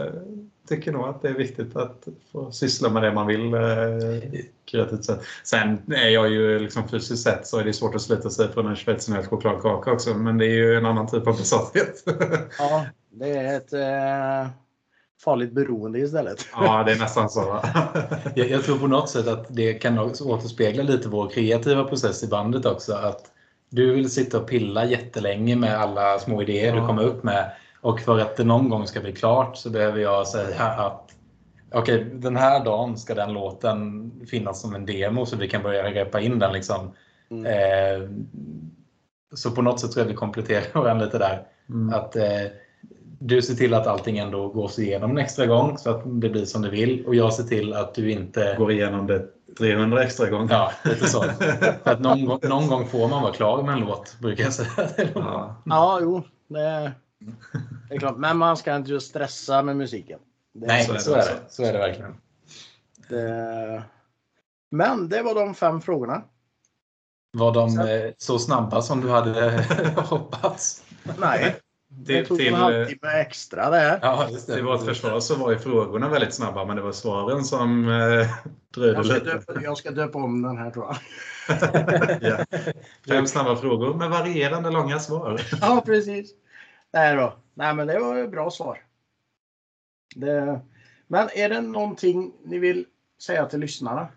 tycker 0.68 0.91
nog 0.91 1.07
att 1.07 1.22
det 1.22 1.30
är 1.30 1.34
viktigt 1.34 1.76
att 1.76 2.07
få 2.32 2.51
syssla 2.51 2.89
med 2.89 3.03
det 3.03 3.12
man 3.12 3.28
vill 3.28 3.53
eh, 3.53 4.39
kreativt 4.72 5.05
sett. 5.05 5.20
Sen 5.43 5.82
är 5.93 6.09
jag 6.09 6.30
ju 6.30 6.59
liksom 6.59 6.88
fysiskt 6.88 7.24
sett 7.24 7.47
så 7.47 7.57
är 7.59 7.64
det 7.64 7.74
svårt 7.74 7.95
att 7.95 8.01
slita 8.01 8.30
sig 8.30 8.51
från 8.51 8.68
en 8.68 8.76
schweizernöt 8.76 9.28
chokladkaka 9.28 9.91
också, 9.91 10.14
men 10.14 10.38
det 10.38 10.45
är 10.45 10.55
ju 10.55 10.76
en 10.78 10.86
annan 10.86 11.07
typ 11.07 11.28
av 11.28 11.38
besatthet. 11.38 12.03
Ja, 12.59 12.86
det 13.09 13.30
är 13.30 13.57
ett 13.57 13.74
eh, 13.74 14.51
farligt 15.24 15.51
beroende 15.51 15.99
istället. 15.99 16.45
ja, 16.53 16.84
det 16.84 16.91
är 16.91 16.99
nästan 16.99 17.30
så. 17.30 17.41
va? 17.41 17.66
Jag, 18.36 18.49
jag 18.49 18.64
tror 18.64 18.78
på 18.78 18.88
något 18.88 19.09
sätt 19.09 19.28
att 19.28 19.45
det 19.49 19.74
kan 19.74 19.99
också 19.99 20.24
återspegla 20.24 20.84
lite 20.84 21.09
vår 21.09 21.30
kreativa 21.30 21.84
process 21.84 22.24
i 22.24 22.28
bandet 22.28 22.66
också. 22.66 22.93
Att 22.93 23.22
du 23.70 23.93
vill 23.93 24.09
sitta 24.12 24.38
och 24.39 24.47
pilla 24.47 24.86
jättelänge 24.86 25.55
med 25.55 25.78
alla 25.82 26.20
små 26.20 26.41
idéer 26.41 26.76
Ja. 26.76 26.82
du 26.82 26.88
kommer 26.88 27.03
upp 27.03 27.24
med. 27.24 27.51
Och 27.82 27.99
för 27.99 28.19
att 28.19 28.38
det 28.38 28.43
någon 28.43 28.69
gång 28.69 28.88
ska 28.88 28.99
bli 28.99 29.13
klart 29.13 29.57
så 29.57 29.69
behöver 29.69 29.99
jag 29.99 30.27
säga 30.27 30.63
att 30.63 31.11
okej, 31.73 32.03
den 32.13 32.36
här 32.36 32.65
dagen 32.65 32.97
ska 32.97 33.15
den 33.15 33.34
låten 33.34 34.11
finnas 34.29 34.61
som 34.61 34.75
en 34.75 34.86
demo 34.86 35.25
så 35.25 35.38
vi 35.38 35.47
kan 35.47 35.63
börja 35.63 35.91
greppa 35.91 36.21
in 36.21 36.39
den. 36.39 36.53
Liksom. 36.53 36.91
Mm. 37.32 37.45
Eh, 37.45 38.09
så 39.34 39.51
på 39.51 39.61
något 39.61 39.79
sätt 39.79 39.91
tror 39.91 40.05
jag 40.05 40.09
vi 40.09 40.15
kompletterar 40.17 40.63
varandra 40.82 41.05
lite 41.05 41.17
där. 41.17 41.43
Mm. 41.69 41.93
Att 41.93 42.15
eh, 42.15 42.23
du 43.19 43.41
ser 43.41 43.53
till 43.53 43.73
att 43.73 43.88
allting 43.88 44.17
ändå 44.17 44.47
gås 44.47 44.79
igenom 44.79 45.11
en 45.11 45.17
extra 45.17 45.45
gång 45.45 45.77
så 45.77 45.89
att 45.89 46.01
det 46.05 46.29
blir 46.29 46.45
som 46.45 46.61
du 46.61 46.69
vill. 46.69 47.05
Och 47.05 47.15
jag 47.15 47.34
ser 47.34 47.43
till 47.43 47.73
att 47.73 47.93
du 47.95 48.11
inte... 48.11 48.55
Går 48.57 48.71
igenom 48.71 49.07
det 49.07 49.27
300 49.57 50.03
extra 50.03 50.29
gånger. 50.29 50.53
Ja, 50.53 50.71
lite 50.86 51.07
så. 51.07 51.21
För 51.21 51.77
att 51.91 51.99
någon, 51.99 52.25
gång- 52.25 52.39
någon 52.43 52.67
gång 52.67 52.88
får 52.88 53.07
man 53.07 53.21
vara 53.21 53.34
klar 53.34 53.63
med 53.63 53.73
en 53.73 53.79
låt, 53.79 54.19
brukar 54.19 54.43
jag 54.43 54.53
säga. 54.53 54.89
Ja. 55.15 55.55
Ja, 55.65 55.99
jo. 56.01 56.21
Det, 56.47 56.91
det 57.89 57.95
är 57.95 57.99
klart. 57.99 58.17
Men 58.17 58.38
man 58.38 58.57
ska 58.57 58.76
inte 58.76 58.91
just 58.91 59.09
stressa 59.09 59.61
med 59.63 59.78
musiken. 59.78 60.19
Det, 60.53 60.67
Nej, 60.67 60.86
så 60.86 60.97
så 60.97 61.13
är 61.13 61.17
det 61.17 61.24
det. 61.26 61.39
Så 61.49 61.63
är 61.63 61.74
det 61.74 61.80
verkligen. 61.80 62.15
det, 63.09 63.84
men 64.72 65.09
det 65.09 65.22
var 65.22 65.36
de 65.36 65.53
fem 65.55 65.82
frågorna. 65.82 66.22
Var 67.38 67.53
de 67.53 67.69
Så- 67.69 67.88
eh, 67.88 68.11
så 68.17 68.39
snabba 68.39 68.82
som 68.82 69.01
du 69.01 69.09
hade 69.09 69.65
hoppats? 69.97 70.84
Nej, 71.19 71.55
det 71.88 72.05
Till, 72.17 72.26
tog 72.28 72.38
till, 72.38 72.47
en 72.47 72.53
halvtimme 72.53 73.11
extra 73.22 73.69
där. 73.69 73.99
Ja, 74.01 74.28
just 74.30 74.47
det. 74.47 74.53
till 74.53 74.63
vårt 74.63 74.86
försvar 74.86 75.19
så 75.19 75.36
var 75.36 75.51
ju 75.51 75.59
frågorna 75.59 76.09
väldigt 76.09 76.34
snabba, 76.34 76.65
men 76.65 76.76
det 76.76 76.82
var 76.82 76.91
svaren 76.91 77.43
som 77.45 77.88
eh, 77.89 78.28
dröjde 78.74 78.95
Jag 78.97 79.05
ska, 79.05 79.13
lite. 79.13 79.26
döpa, 79.26 79.61
jag 79.61 79.78
ska 79.78 79.91
döpa 79.91 80.17
om 80.19 80.41
den 80.41 80.57
här 80.57 80.72
tror 80.72 80.86
jag. 80.86 80.97
ja. 82.22 82.45
Fem 83.07 83.28
snabba 83.28 83.55
frågor 83.55 83.93
med 83.93 84.09
varierande 84.09 84.69
långa 84.72 84.99
svar. 84.99 85.41
Ja, 85.61 85.84
precis. 85.86 86.32
Nej 86.93 87.15
då. 87.15 87.33
Nej, 87.53 87.75
men 87.75 87.87
det 87.87 87.99
var 87.99 88.17
ett 88.17 88.31
bra 88.31 88.51
svar. 88.51 88.83
Det, 90.15 90.59
men 91.07 91.29
är 91.35 91.49
det 91.49 91.61
någonting 91.61 92.33
ni 92.45 92.59
vill 92.59 92.85
säga 93.21 93.45
till 93.45 93.59
lyssnarna? 93.59 94.07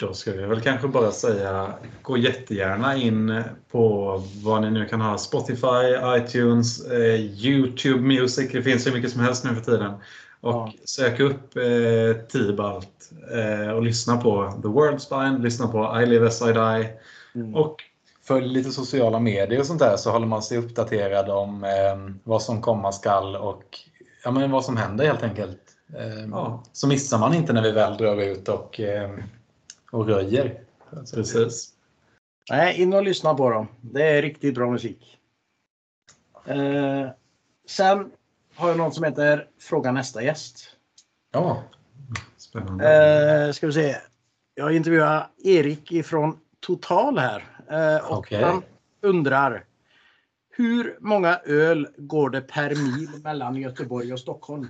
Då 0.00 0.14
ska 0.14 0.32
vi 0.32 0.46
väl 0.46 0.60
kanske 0.60 0.88
bara 0.88 1.10
säga, 1.10 1.74
gå 2.02 2.16
jättegärna 2.16 2.96
in 2.96 3.42
på 3.70 4.16
vad 4.44 4.62
ni 4.62 4.70
nu 4.70 4.86
kan 4.86 5.00
ha. 5.00 5.18
Spotify, 5.18 5.96
iTunes, 6.18 6.86
eh, 6.86 7.20
YouTube 7.20 8.00
Music. 8.00 8.52
Det 8.52 8.62
finns 8.62 8.86
hur 8.86 8.92
mycket 8.92 9.10
som 9.12 9.20
helst 9.20 9.44
nu 9.44 9.54
för 9.54 9.62
tiden. 9.62 9.92
Och 10.40 10.52
Ja. 10.54 10.72
sök 10.84 11.20
upp 11.20 11.56
eh, 11.56 12.26
Tibalt 12.28 13.10
eh, 13.32 13.70
och 13.70 13.82
lyssna 13.82 14.16
på 14.16 14.58
The 14.62 14.68
World 14.68 15.00
Spine, 15.02 15.38
lyssna 15.38 15.66
på 15.68 16.00
I 16.00 16.06
Live 16.06 16.26
As 16.26 16.42
I 16.42 16.52
Die. 16.52 16.88
Mm. 17.34 17.54
Och 17.54 17.76
Följ 18.28 18.48
lite 18.48 18.70
sociala 18.70 19.20
medier 19.20 19.60
och 19.60 19.66
sånt 19.66 19.80
där 19.80 19.96
så 19.96 20.10
håller 20.10 20.26
man 20.26 20.42
sig 20.42 20.58
uppdaterad 20.58 21.30
om 21.30 21.64
eh, 21.64 22.14
vad 22.24 22.42
som 22.42 22.62
komma 22.62 22.92
skall 22.92 23.36
och 23.36 23.78
ja, 24.24 24.30
men 24.30 24.50
vad 24.50 24.64
som 24.64 24.76
händer 24.76 25.06
helt 25.06 25.22
enkelt. 25.22 25.60
Eh, 25.94 26.28
Ja. 26.30 26.62
Så 26.72 26.88
missar 26.88 27.18
man 27.18 27.34
inte 27.34 27.52
när 27.52 27.62
vi 27.62 27.72
väl 27.72 27.96
drar 27.96 28.16
ut 28.22 28.48
och, 28.48 28.80
eh, 28.80 29.10
och 29.92 30.06
röjer. 30.06 30.60
precis. 31.14 31.72
Nej, 32.50 32.82
in 32.82 32.94
och 32.94 33.02
lyssna 33.02 33.34
på 33.34 33.50
dem. 33.50 33.68
Det 33.80 34.02
är 34.02 34.22
riktigt 34.22 34.54
bra 34.54 34.70
musik. 34.70 35.18
Eh, 36.44 37.08
sen 37.68 38.10
har 38.54 38.68
jag 38.68 38.78
något 38.78 38.94
som 38.94 39.04
heter 39.04 39.46
Fråga 39.60 39.92
nästa 39.92 40.22
gäst. 40.22 40.76
Ja, 41.32 41.62
Spännande. 42.36 43.46
Eh, 43.46 43.52
ska 43.52 43.66
vi 43.66 43.72
se. 43.72 43.96
Jag 44.54 44.76
intervjuar 44.76 45.28
Erik 45.44 45.92
ifrån 45.92 46.38
Total 46.60 47.18
här. 47.18 47.57
Eh, 47.70 48.10
och 48.10 48.18
Okej. 48.18 48.42
Han 48.42 48.62
undrar 49.02 49.64
hur 50.56 50.98
många 51.00 51.36
öl 51.44 51.88
går 51.96 52.30
det 52.30 52.40
per 52.40 52.68
mil 52.68 53.08
mellan 53.24 53.56
Göteborg 53.56 54.12
och 54.12 54.20
Stockholm? 54.20 54.66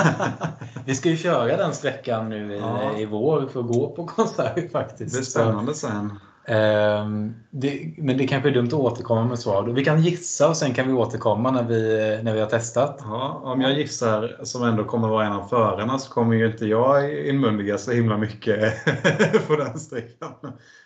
vi 0.86 0.94
ska 0.94 1.08
ju 1.08 1.16
köra 1.16 1.56
den 1.56 1.74
sträckan 1.74 2.28
nu 2.28 2.54
i, 2.54 2.58
Ja. 2.58 2.98
i 2.98 3.06
vår 3.06 3.46
för 3.46 3.60
att 3.60 3.66
gå 3.66 3.90
på 3.96 4.06
konsert 4.06 4.72
faktiskt. 4.72 5.12
Det 5.14 5.18
blir 5.18 5.26
spännande 5.26 5.74
sen. 5.74 6.18
Ehm, 6.48 7.34
det, 7.50 7.94
men 7.98 8.18
det 8.18 8.26
kanske 8.26 8.48
är 8.48 8.52
dumt 8.52 8.66
att 8.66 8.72
återkomma 8.72 9.24
med 9.24 9.38
svar. 9.38 9.62
Vi 9.64 9.84
kan 9.84 10.02
gissa 10.02 10.48
och 10.48 10.56
sen 10.56 10.74
kan 10.74 10.86
vi 10.88 10.92
återkomma 10.92 11.50
när 11.50 11.62
vi, 11.62 12.20
när 12.22 12.34
vi 12.34 12.40
har 12.40 12.46
testat. 12.46 12.96
Ja, 13.00 13.40
om 13.44 13.60
jag 13.60 13.72
gissar, 13.78 14.40
som 14.44 14.64
ändå 14.64 14.84
kommer 14.84 15.08
vara 15.08 15.26
en 15.26 15.32
av 15.32 15.48
förarna, 15.48 15.98
så 15.98 16.10
kommer 16.12 16.36
ju 16.36 16.46
inte 16.46 16.66
jag 16.66 17.14
inmundiga 17.26 17.78
så 17.78 17.92
himla 17.92 18.16
mycket 18.16 18.84
på 19.46 19.56
den 19.56 19.78
sträckan. 19.78 20.30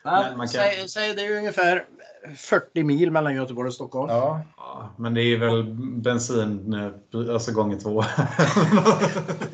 Man 0.05 0.37
kan- 0.37 0.49
säg, 0.49 0.89
säg 0.89 1.15
det 1.15 1.23
är 1.23 1.37
ungefär 1.39 1.85
40 2.37 2.83
mil 2.83 3.11
mellan 3.11 3.35
Göteborg 3.35 3.67
och 3.69 3.75
Stockholm. 3.75 4.11
Ja, 4.11 4.95
men 4.99 5.15
det 5.15 5.23
är 5.23 5.39
väl 5.39 5.63
bensin 6.03 6.73
eh, 6.75 7.33
alltså 7.33 7.53
gånger 7.53 7.77
två. 7.79 8.03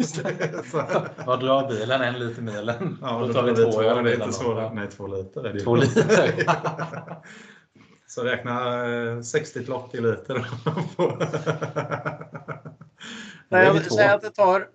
så, 0.04 0.20
vad 1.26 1.40
drar 1.40 1.68
bilen? 1.68 2.02
En 2.02 2.18
liter 2.18 2.42
milen? 2.42 2.98
ja, 3.02 3.18
Då 3.20 3.26
då 3.26 3.32
tar 3.32 3.42
vi 3.42 3.54
två 3.54 3.82
öl 3.82 4.04
det 4.04 4.14
inte. 4.14 4.70
Nej, 4.74 4.88
två 4.88 5.06
liter. 5.06 5.60
Två 5.64 5.76
liter. 5.76 6.46
Så 8.08 8.22
räkna 8.24 8.84
eh, 8.94 9.20
60 9.20 9.64
till 9.64 9.72
80 9.72 10.00
liter. 10.00 10.46
på- 10.96 11.16
Det 13.48 13.56
är 13.56 13.72
vi 13.72 13.78
Nej, 13.78 13.90
säg 13.90 14.08
att 14.08 14.22
det 14.22 14.30
tar 14.30 14.68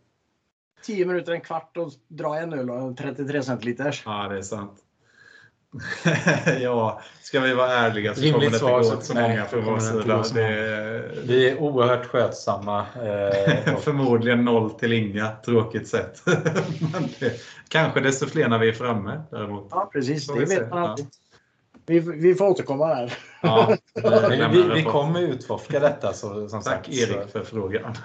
10 0.83 1.05
minuter, 1.05 1.31
en 1.31 1.41
kvart 1.41 1.77
att 1.77 1.93
dra 2.07 2.39
en 2.39 2.53
öl 2.53 2.69
och 2.69 2.77
en 2.81 2.95
33 2.95 3.43
centiliters. 3.43 4.03
ja, 4.05 4.27
det 4.27 4.37
är 4.37 4.41
sant. 4.41 4.79
ja, 6.61 7.01
ska 7.21 7.39
vi 7.39 7.53
vara 7.53 7.71
ärliga 7.71 8.15
så 8.15 8.21
Rimligt 8.21 8.33
kommer 8.33 8.75
det 8.75 8.81
inte 8.81 8.89
gå 8.89 9.01
så- 9.01 9.05
så 9.05 9.13
nej, 9.13 9.29
många 9.29 9.45
från 9.45 9.65
vår 9.65 9.79
sida. 9.79 10.23
så 10.23 10.37
är, 10.37 11.11
Vi 11.23 11.49
är 11.49 11.59
oerhört 11.59 12.05
skötsamma. 12.05 12.85
Eh, 12.95 13.73
och, 13.75 13.83
Förmodligen 13.83 14.45
noll 14.45 14.69
till 14.71 14.93
inga, 14.93 15.31
tråkigt 15.45 15.87
sett. 15.87 16.21
Men 16.93 17.09
det, 17.19 17.41
kanske 17.67 17.99
desto 17.99 18.27
fler 18.27 18.47
när 18.47 18.59
vi 18.59 18.69
är 18.69 18.73
framme 18.73 19.21
däremot. 19.31 19.67
Ja, 19.71 19.89
precis. 19.93 20.27
Får 20.27 20.39
Det 20.39 20.45
vet 20.45 20.69
man 20.69 20.79
alltid. 20.79 21.07
Vi, 21.85 21.99
vi 21.99 22.35
får 22.35 22.47
återkomma 22.47 22.87
där. 22.87 23.13
Ja, 23.41 23.77
vi, 24.51 24.63
vi, 24.73 24.83
kommer 24.83 25.21
utforska 25.21 25.79
detta. 25.79 26.13
Så, 26.13 26.49
som 26.49 26.61
Tack 26.61 26.85
sagt, 26.85 26.89
Erik 26.89 27.31
för 27.31 27.43
frågan. 27.43 27.95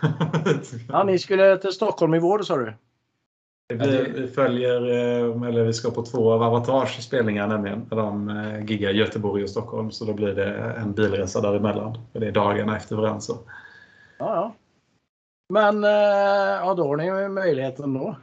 Ja, 0.88 1.04
ni 1.04 1.18
skulle 1.18 1.56
till 1.56 1.72
Stockholm 1.72 2.14
i 2.14 2.18
vår 2.18 2.42
sa 2.42 2.56
du? 2.56 2.74
Det 3.68 3.74
blir, 3.74 4.12
vi 4.14 4.28
följer, 4.28 4.82
eh, 4.82 5.48
eller 5.48 5.64
vi 5.64 5.72
ska 5.72 5.90
på 5.90 6.02
två 6.02 6.32
av 6.32 6.42
Avatars 6.42 7.04
spelningar 7.04 7.46
nämligen. 7.46 7.88
De 7.88 8.28
eh, 8.28 8.64
giggar 8.64 8.90
Göteborg 8.90 9.42
och 9.42 9.50
Stockholm. 9.50 9.90
Så 9.90 10.04
då 10.04 10.12
blir 10.12 10.34
det 10.34 10.54
en 10.54 10.92
bilresa 10.92 11.40
däremellan. 11.40 11.98
För 12.12 12.20
det 12.20 12.26
är 12.26 12.32
dagarna 12.32 12.76
efter 12.76 12.96
varandra. 12.96 13.20
Så. 13.20 13.38
Ja, 14.18 14.34
ja. 14.34 14.54
Men 15.48 15.84
eh, 15.84 15.90
ja, 16.60 16.74
då 16.74 16.86
har 16.86 16.96
ni 16.96 17.28
möjligheten 17.28 17.94
då. 17.94 18.16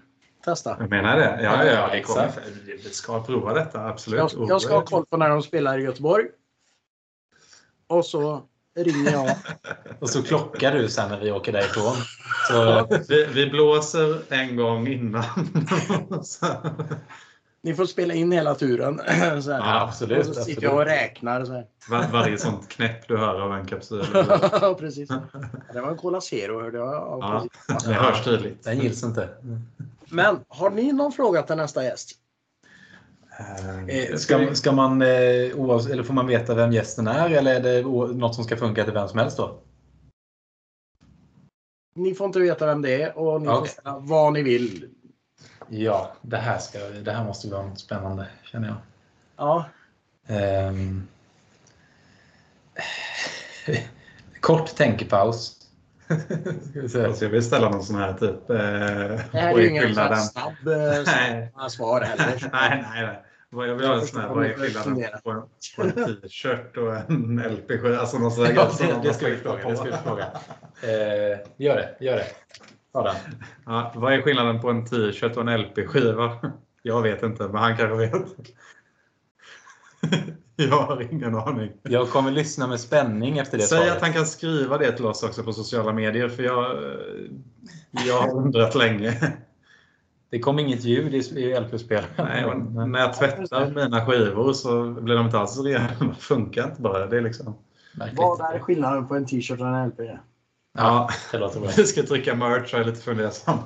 Testa. 0.45 0.77
Jag 0.79 0.89
menar 0.89 1.17
det. 1.17 1.39
Ja, 1.43 1.65
ja, 1.65 1.71
ja 1.71 1.89
vi, 1.93 2.01
kommer, 2.01 2.31
vi 2.65 2.89
ska 2.89 3.23
prova 3.23 3.53
detta, 3.53 3.87
absolut. 3.87 4.19
Jag, 4.19 4.49
jag 4.49 4.61
ska 4.61 4.75
ha 4.75 4.85
koll 4.85 5.05
på 5.05 5.17
när 5.17 5.29
de 5.29 5.41
spelar 5.41 5.79
i 5.79 5.83
Göteborg. 5.83 6.25
Och 7.87 8.05
så 8.05 8.41
ringer 8.75 9.11
jag. 9.11 9.35
Och 9.99 10.09
så 10.09 10.23
klockar 10.23 10.71
du 10.71 10.89
sen 10.89 11.09
när 11.09 11.19
vi 11.19 11.31
åker 11.31 11.51
därifrån. 11.51 11.93
Så, 12.47 12.87
Vi, 13.09 13.25
vi 13.25 13.49
blåser 13.49 14.21
en 14.33 14.55
gång 14.55 14.87
innan. 14.87 15.23
Ni 17.65 17.73
får 17.75 17.85
spela 17.85 18.13
in 18.13 18.31
hela 18.31 18.55
turen. 18.55 18.97
Så 19.43 19.51
här. 19.51 19.59
Ja, 19.59 19.81
absolut, 19.81 20.17
Och 20.19 20.25
så 20.25 20.33
sitter 20.33 20.41
absolut. 20.41 20.63
jag 20.63 20.73
och 20.75 20.85
räknar. 20.85 21.45
Så 21.45 21.53
här. 21.53 21.65
Var, 21.89 22.05
varje 22.11 22.37
sånt 22.37 22.69
knäpp 22.69 23.07
du 23.07 23.17
hör 23.17 23.41
av 23.41 23.53
en 23.53 23.65
kapsyl. 23.65 24.05
Ja, 24.13 24.75
precis. 24.79 25.09
Det 25.73 25.81
var 25.81 25.89
en 25.91 25.97
Cola 25.97 26.21
Zero 26.21 26.61
hörde 26.61 26.77
jag. 26.77 26.87
Ja, 26.93 27.45
Ja, 27.67 27.77
det 27.85 27.93
hörs 27.93 28.23
tydligt. 28.23 28.63
den 28.63 28.79
gills 28.79 29.03
inte. 29.03 29.29
Men 30.09 30.39
har 30.47 30.69
ni 30.69 30.91
någon 30.91 31.11
fråga 31.11 31.41
till 31.41 31.55
nästa 31.55 31.83
gäst? 31.83 32.11
Eh, 33.87 34.15
Ska, 34.17 34.55
ska 34.55 34.71
man, 34.71 35.01
eh, 35.01 35.07
eller 35.07 36.03
får 36.03 36.13
man 36.13 36.27
veta 36.27 36.55
vem 36.55 36.71
gästen 36.71 37.07
är 37.07 37.29
eller 37.29 37.55
är 37.55 37.59
det 37.61 37.81
något 38.15 38.35
som 38.35 38.43
ska 38.43 38.57
funka 38.57 38.83
till 38.83 38.93
vem 38.93 39.07
som 39.07 39.19
helst 39.19 39.37
då? 39.37 39.59
Ni 41.95 42.13
får 42.15 42.27
inte 42.27 42.39
veta 42.39 42.65
vem 42.65 42.81
det 42.81 43.01
är 43.01 43.17
och 43.17 43.41
ni 43.41 43.47
får 43.47 43.57
Okej. 43.57 43.71
säga 43.71 43.97
vad 43.99 44.33
ni 44.33 44.43
vill. 44.43 44.89
Ja, 45.69 46.11
det 46.21 46.37
här, 46.37 46.59
ska, 46.59 46.79
det 46.79 47.11
här 47.11 47.25
måste 47.25 47.47
vara 47.49 47.65
något 47.65 47.79
spännande 47.79 48.27
känner 48.43 48.67
jag. 48.67 48.77
Ja, 49.37 49.65
Ehm. 50.27 51.07
Kort 54.39 54.75
tänkepaus. 54.75 55.62
Ska 56.69 56.81
vi 56.81 56.89
se. 56.89 57.05
Alltså, 57.05 57.25
jag 57.25 57.31
vill 57.31 57.43
ställa 57.43 57.69
någon 57.69 57.83
sån 57.83 57.95
här 57.95 58.13
typ... 58.13 58.49
Eh, 58.49 58.55
det 58.55 59.29
här 59.33 59.53
är 59.53 59.57
ju 59.57 59.69
ingen 59.69 59.83
skillnaden? 59.83 60.17
snabb 60.17 60.67
eh, 60.67 61.67
svar 61.69 62.01
heller. 62.01 62.49
nej, 62.51 62.85
nej, 62.93 63.05
nej. 63.05 63.23
Vad 63.49 63.69
Jag 63.69 63.75
vill 63.75 63.87
ha 63.87 63.95
en 63.95 64.01
sån 64.01 64.21
här, 64.21 64.29
vad 64.29 64.45
är 64.45 64.53
skillnaden 64.53 65.21
på 65.23 65.31
en, 65.31 65.41
på 65.75 65.81
en 65.81 65.91
t-shirt 65.91 66.77
och 66.77 66.95
en 66.95 67.39
LP7? 67.39 67.97
Alltså 67.97 68.17
någon 68.17 68.31
sån 68.31 68.45
här 68.45 68.53
Ja, 68.53 68.71
det, 68.79 69.07
det 69.07 69.13
ska 69.13 69.25
vi 69.25 69.37
fråga. 69.37 69.69
Det 69.69 69.75
ska 69.75 69.85
vi 69.85 69.91
fråga. 69.91 70.25
Eh, 70.83 71.39
gör 71.57 71.75
det, 71.75 72.05
gör 72.05 72.15
det. 72.15 72.25
Ta 72.93 73.03
den. 73.03 73.15
Ja, 73.65 73.93
vad 73.95 74.13
är 74.13 74.21
skillnaden 74.21 74.61
på 74.61 74.69
en 74.69 74.85
t-shirt 74.85 75.37
och 75.37 75.49
en 75.49 75.61
LP-skiva? 75.61 76.51
Jag 76.81 77.01
vet 77.01 77.23
inte, 77.23 77.43
men 77.43 77.55
han 77.55 77.77
kanske 77.77 77.95
vet. 77.97 78.25
Jag 80.55 80.81
har 80.81 81.13
ingen 81.13 81.35
aning. 81.35 81.71
Jag 81.83 82.09
kommer 82.09 82.31
lyssna 82.31 82.67
med 82.67 82.79
spänning 82.79 83.37
efter 83.37 83.57
det 83.57 83.63
Säg 83.63 83.77
svaret. 83.77 83.95
att 83.95 84.01
han 84.01 84.13
kan 84.13 84.25
skriva 84.25 84.77
det 84.77 84.91
till 84.91 85.05
oss 85.05 85.23
också 85.23 85.43
på 85.43 85.53
sociala 85.53 85.93
medier, 85.93 86.29
för 86.29 86.43
jag, 86.43 86.77
jag 87.91 88.21
har 88.21 88.35
undrat 88.35 88.75
länge. 88.75 89.33
Det 90.29 90.39
kom 90.39 90.59
inget 90.59 90.83
ljud 90.83 91.13
i, 91.13 91.59
LP-spelaren. 91.59 92.73
Nej, 92.73 92.87
när 92.87 92.99
jag 92.99 93.13
tvättar 93.13 93.71
mina 93.75 94.05
skivor 94.05 94.53
så 94.53 94.83
blir 94.91 95.15
de 95.15 95.25
inte 95.25 95.39
alls 95.39 95.59
rena. 95.59 95.89
De 95.99 96.15
funkar 96.15 96.63
inte 96.63 96.81
bara. 96.81 97.05
Det 97.05 97.17
är 97.17 97.21
liksom... 97.21 97.55
Vad 98.15 98.55
är 98.55 98.59
skillnaden 98.59 99.07
på 99.07 99.15
en 99.15 99.25
t-shirt 99.25 99.59
och 99.59 99.67
en 99.67 99.87
LP? 99.87 99.99
Ja, 100.75 101.09
Det 101.31 101.37
låter 101.37 101.59
bra. 101.59 101.69
vi 101.77 101.85
ska 101.85 102.03
trycka 102.03 102.35
merch 102.35 102.73
och 102.73 102.79
är 102.79 102.83
lite 102.83 103.01
fundersam. 103.01 103.57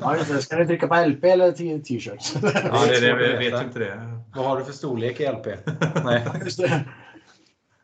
Ja, 0.00 0.16
just 0.16 0.28
det. 0.32 0.42
Ska 0.42 0.56
ni 0.56 0.66
trycka 0.66 0.88
på 0.88 0.94
LP 1.06 1.24
eller 1.24 1.52
t- 1.52 1.78
t-shirt? 1.84 2.32
Ja, 2.42 2.86
det 2.88 2.96
är 2.96 3.16
det. 3.18 3.38
Vi 3.38 3.50
vet 3.50 3.62
inte 3.64 3.78
det. 3.78 4.20
Vad 4.34 4.44
har 4.46 4.58
du 4.58 4.64
för 4.64 4.72
storlek 4.72 5.20
i 5.20 5.26
LP? 5.32 5.46
Nej. 6.04 6.24
Just 6.44 6.58
det. 6.58 6.84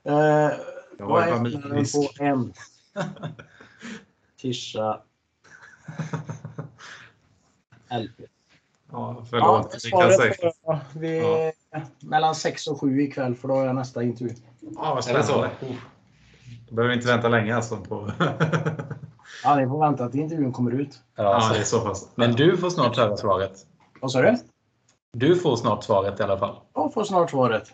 Eh, 0.04 0.14
Jag 0.14 0.52
vad 0.98 1.08
har 1.22 1.28
är 1.28 1.30
bara 1.32 1.44
skillnaden 1.44 1.70
mindisk. 1.72 2.18
på 2.18 2.24
en 2.24 2.52
tisha 4.40 5.00
LP? 7.90 8.20
Ja, 8.20 9.16
Ja, 9.20 9.24
förlåt. 9.30 9.70
kan 9.70 9.80
svaret 9.80 10.36
jag 10.62 10.78
vid 10.94 11.22
mellan 12.00 12.34
6 12.34 12.66
och 12.66 12.80
7 12.80 13.00
ikväll 13.02 13.34
för 13.34 13.48
då 13.48 13.54
har 13.54 13.64
jag 13.66 13.74
nästa 13.74 14.02
intervju. 14.02 14.34
Ja, 14.60 14.70
vad 14.76 14.98
Är 14.98 15.02
spännande. 15.22 15.50
Då 16.68 16.74
behöver 16.74 16.88
vi 16.88 16.96
inte 16.96 17.08
vänta 17.12 17.28
länge 17.28 17.56
alltså 17.56 17.76
på... 17.76 18.10
Ja, 19.44 19.56
ni 19.56 19.66
får 19.66 19.80
vänta 19.80 20.08
till 20.08 20.20
intervjun 20.20 20.52
kommer 20.52 20.70
ut. 20.70 21.00
Ja, 21.16 21.22
Ja, 21.24 21.40
så- 21.40 21.52
det 21.54 21.58
är 21.60 21.64
så 21.64 21.80
pass. 21.80 22.08
Men 22.14 22.32
du 22.32 22.56
får 22.56 22.70
snart 22.70 22.96
höra 22.96 23.16
svaret. 23.16 23.52
Vad 24.00 24.10
sa 24.12 24.22
du? 24.22 24.36
Du 25.12 25.36
får 25.36 25.56
snart 25.56 25.84
svaret 25.84 26.20
i 26.20 26.22
alla 26.22 26.38
fall. 26.38 26.56
Jag 26.74 26.94
får 26.94 27.04
snart 27.04 27.30
svaret. 27.30 27.72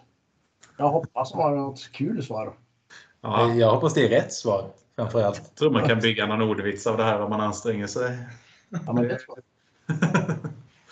Jag 0.77 0.89
hoppas 0.89 1.33
de 1.33 1.41
har 1.41 1.51
något 1.57 1.93
kul 1.93 2.23
svar. 2.25 2.53
Ja, 3.21 3.49
Jag 3.55 3.71
hoppas 3.75 3.95
det 3.95 4.05
är 4.07 4.09
rätt 4.09 4.33
svar. 4.33 4.71
Framförallt. 4.97 5.43
jag 5.45 5.55
tror 5.55 5.71
man 5.71 5.89
kan 5.89 5.99
bygga 6.01 6.27
någon 6.27 6.43
ordvits 6.43 6.87
av 6.87 6.97
det 6.97 7.05
här 7.05 7.21
om 7.21 7.31
man 7.31 7.41
anstränger 7.41 7.87
sig. 7.87 8.19
Ja, 8.87 8.93
men 8.93 9.09
det 9.09 9.19
tror 9.19 9.39
jag. 9.87 9.97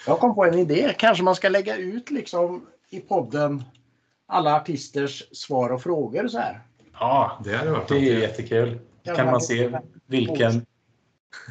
jag 0.06 0.18
kom 0.20 0.34
på 0.34 0.44
en 0.44 0.54
idé. 0.58 0.94
Kanske 0.98 1.24
man 1.24 1.34
ska 1.34 1.48
lägga 1.48 1.76
ut 1.76 2.10
liksom 2.10 2.66
i 2.90 3.00
podden 3.00 3.64
alla 4.26 4.56
artisters 4.56 5.22
svar 5.32 5.70
och 5.70 5.82
frågor 5.82 6.28
så 6.28 6.38
här. 6.38 6.60
Ja, 7.02 7.40
Det 7.44 7.56
hade 7.56 7.70
varit 7.70 7.88
det 7.88 7.94
är 7.94 8.14
något. 8.14 8.22
jättekul. 8.22 8.78
Kan 9.16 9.26
man 9.26 9.40
se 9.40 9.78
vilken... 10.06 10.66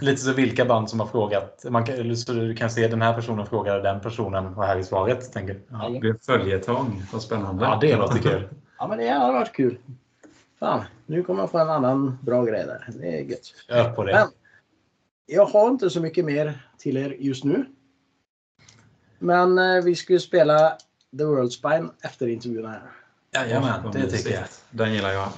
Lite 0.01 0.21
så 0.21 0.33
vilka 0.33 0.65
band 0.65 0.89
som 0.89 0.99
har 0.99 1.07
frågat. 1.07 1.65
Man 1.69 1.85
kan, 1.85 1.95
eller 1.95 2.15
så 2.15 2.33
du 2.33 2.55
kan 2.55 2.69
se 2.69 2.87
den 2.87 3.01
här 3.01 3.13
personen 3.13 3.45
frågade 3.45 3.81
den 3.81 4.01
personen 4.01 4.45
och 4.55 4.65
här 4.65 4.77
är 4.77 4.83
svaret. 4.83 5.33
Tänker. 5.33 5.61
Ja, 5.69 5.89
det 5.89 5.99
blir 5.99 6.15
följetong. 6.25 7.03
Vad 7.13 7.21
spännande. 7.21 7.65
Ja, 7.65 7.77
det 7.81 7.95
låter 7.95 8.19
kul. 8.19 8.49
Ja, 8.77 8.87
men 8.87 8.97
det 8.97 9.07
hade 9.09 9.33
varit 9.33 9.53
kul. 9.53 9.77
Fan, 10.59 10.83
nu 11.05 11.23
kommer 11.23 11.39
jag 11.41 11.51
få 11.51 11.57
en 11.59 11.69
annan 11.69 12.17
bra 12.21 12.43
grej 12.45 12.65
där. 12.65 12.87
Det 12.99 13.17
är 13.17 13.21
gött. 13.21 13.53
Kör 13.67 13.91
på 13.91 14.03
det. 14.03 14.13
Men 14.13 14.27
jag 15.25 15.45
har 15.45 15.69
inte 15.69 15.89
så 15.89 16.01
mycket 16.01 16.25
mer 16.25 16.67
till 16.77 16.97
er 16.97 17.15
just 17.19 17.43
nu. 17.43 17.65
Men 19.19 19.57
eh, 19.57 19.83
vi 19.83 19.95
ska 19.95 20.13
ju 20.13 20.19
spela 20.19 20.77
The 21.17 21.23
World 21.23 21.51
Spine 21.51 21.89
efter 22.03 22.27
intervjun 22.27 22.65
här. 22.65 22.81
Jajamän, 23.33 23.91
det 23.91 23.99
mysigt. 23.99 24.23
tycker 24.23 24.39
jag. 24.39 24.47
Den 24.69 24.93
gillar 24.93 25.11
jag. 25.11 25.29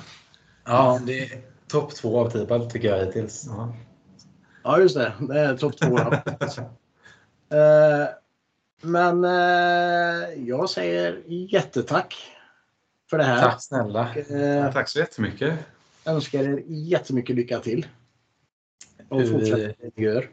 Ja, 0.65 0.99
det 1.05 1.19
är 1.19 1.41
topp 1.67 1.95
två 1.95 2.19
av 2.19 2.29
tio 2.29 2.69
tycker 2.69 2.87
jag 2.97 3.05
hittills. 3.05 3.45
Ja. 3.47 3.75
Ja, 4.63 4.79
just 4.79 4.95
det. 4.95 5.13
Det 5.19 5.39
är 5.39 5.57
topp 5.57 5.77
två. 5.77 5.99
Eh, 7.53 8.07
Men 8.81 9.23
eh, 9.23 10.29
jag 10.47 10.69
säger 10.69 11.21
jättetack 11.27 12.15
för 13.09 13.17
det 13.17 13.23
här. 13.23 13.41
Tack 13.41 13.63
snälla. 13.63 14.15
Eh, 14.15 14.71
Tack 14.73 14.89
så 14.89 14.99
jättemycket. 14.99 15.53
önskar 16.05 16.39
er 16.43 16.63
jättemycket 16.67 17.35
lycka 17.35 17.59
till. 17.59 17.87
Och 19.09 19.21
Hur- 19.21 19.31
fortsätt 19.31 19.77
det 19.79 19.89
ni 19.95 20.03
gör. 20.03 20.29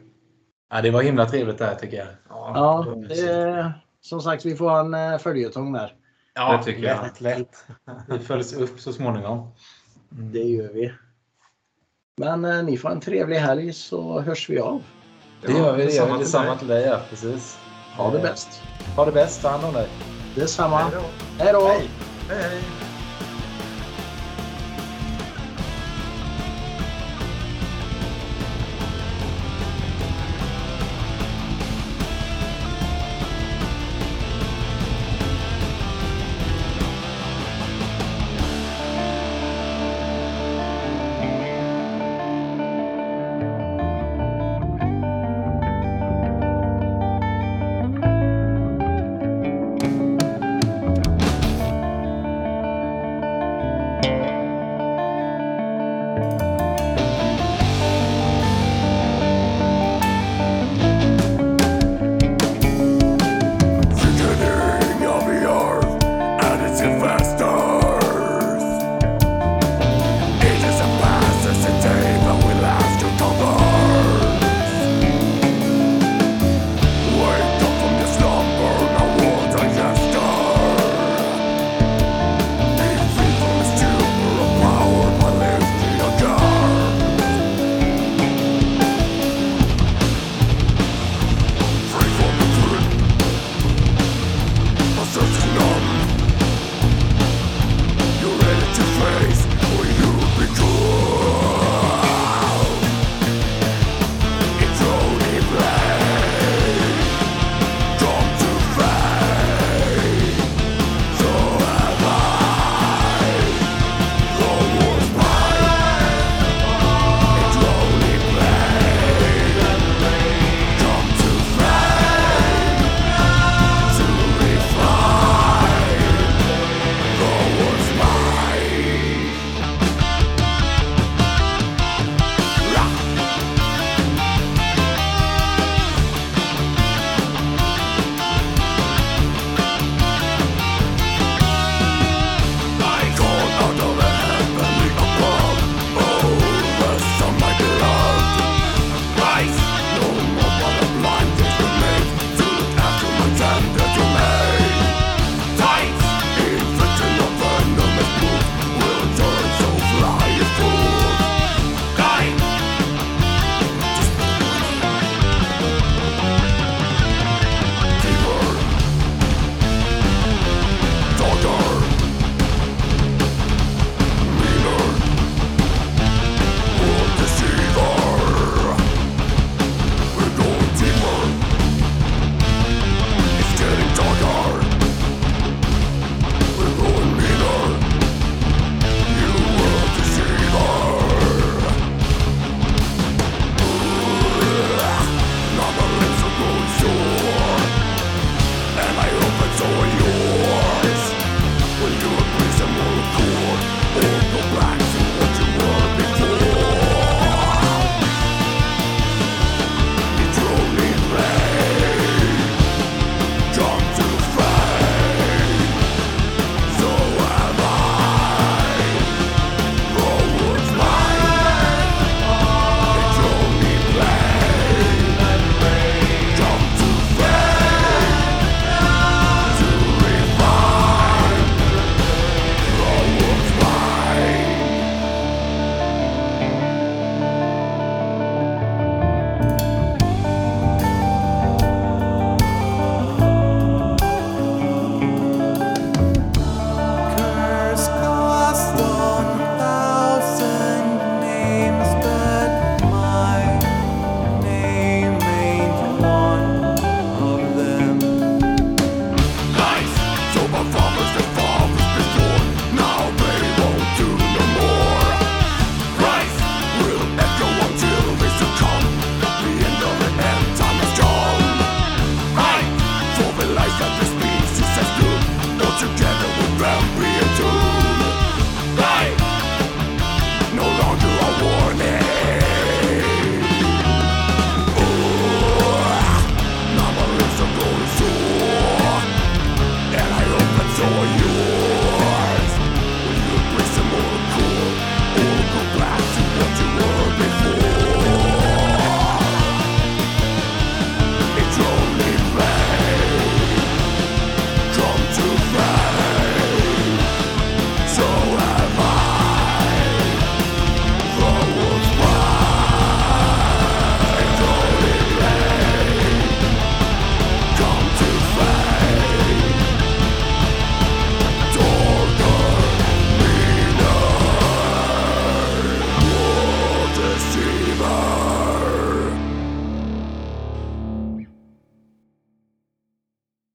Ja, 0.69 0.81
det 0.81 0.91
var 0.91 1.01
himla 1.01 1.25
trevligt 1.29 1.57
det 1.57 1.65
här 1.65 1.75
tycker 1.75 1.97
jag. 1.97 2.07
Ja, 2.29 2.95
det, 3.09 3.73
som 4.01 4.21
sagt, 4.21 4.45
vi 4.45 4.55
får 4.55 4.79
en 4.79 4.93
eh, 4.93 5.17
följetong 5.17 5.73
där. 5.73 5.95
Ja, 6.33 6.57
Det 6.57 6.63
tycker 6.63 6.83
jag. 6.83 7.03
lätt, 7.03 7.21
lätt. 7.21 7.65
Vi 8.07 8.19
följs 8.19 8.53
upp 8.53 8.79
så 8.79 8.93
småningom. 8.93 9.51
Det 10.09 10.39
gör 10.43 10.73
vi. 10.73 10.93
Men 12.17 12.45
eh, 12.45 12.63
ni 12.63 12.77
får 12.77 12.89
en 12.89 12.99
trevlig 13.01 13.37
helg 13.37 13.73
så 13.73 14.19
hörs 14.21 14.49
vi 14.49 14.59
av. 14.59 14.83
Det 15.41 15.51
gör 15.51 15.77
vi. 15.77 15.85
Det 15.85 15.91
gör 15.93 16.05
vi. 16.05 16.11
till 16.11 16.19
Detsamma 16.19 16.57
till 16.57 16.67
dig. 16.67 16.85
Ja, 16.85 16.99
precis. 17.09 17.57
Ha 17.97 18.11
det 18.11 18.19
bäst. 18.19 18.61
Ha 18.95 19.05
det 19.05 19.11
bäst. 19.11 19.41
Ta 19.41 19.49
hand 19.49 19.63
om 19.65 19.73
dig. 19.73 19.87
Detsamma. 20.35 20.77
Hej 20.79 20.91
då. 20.93 21.43
Hej 21.43 21.53
då! 21.53 21.67
Hej. 21.67 22.61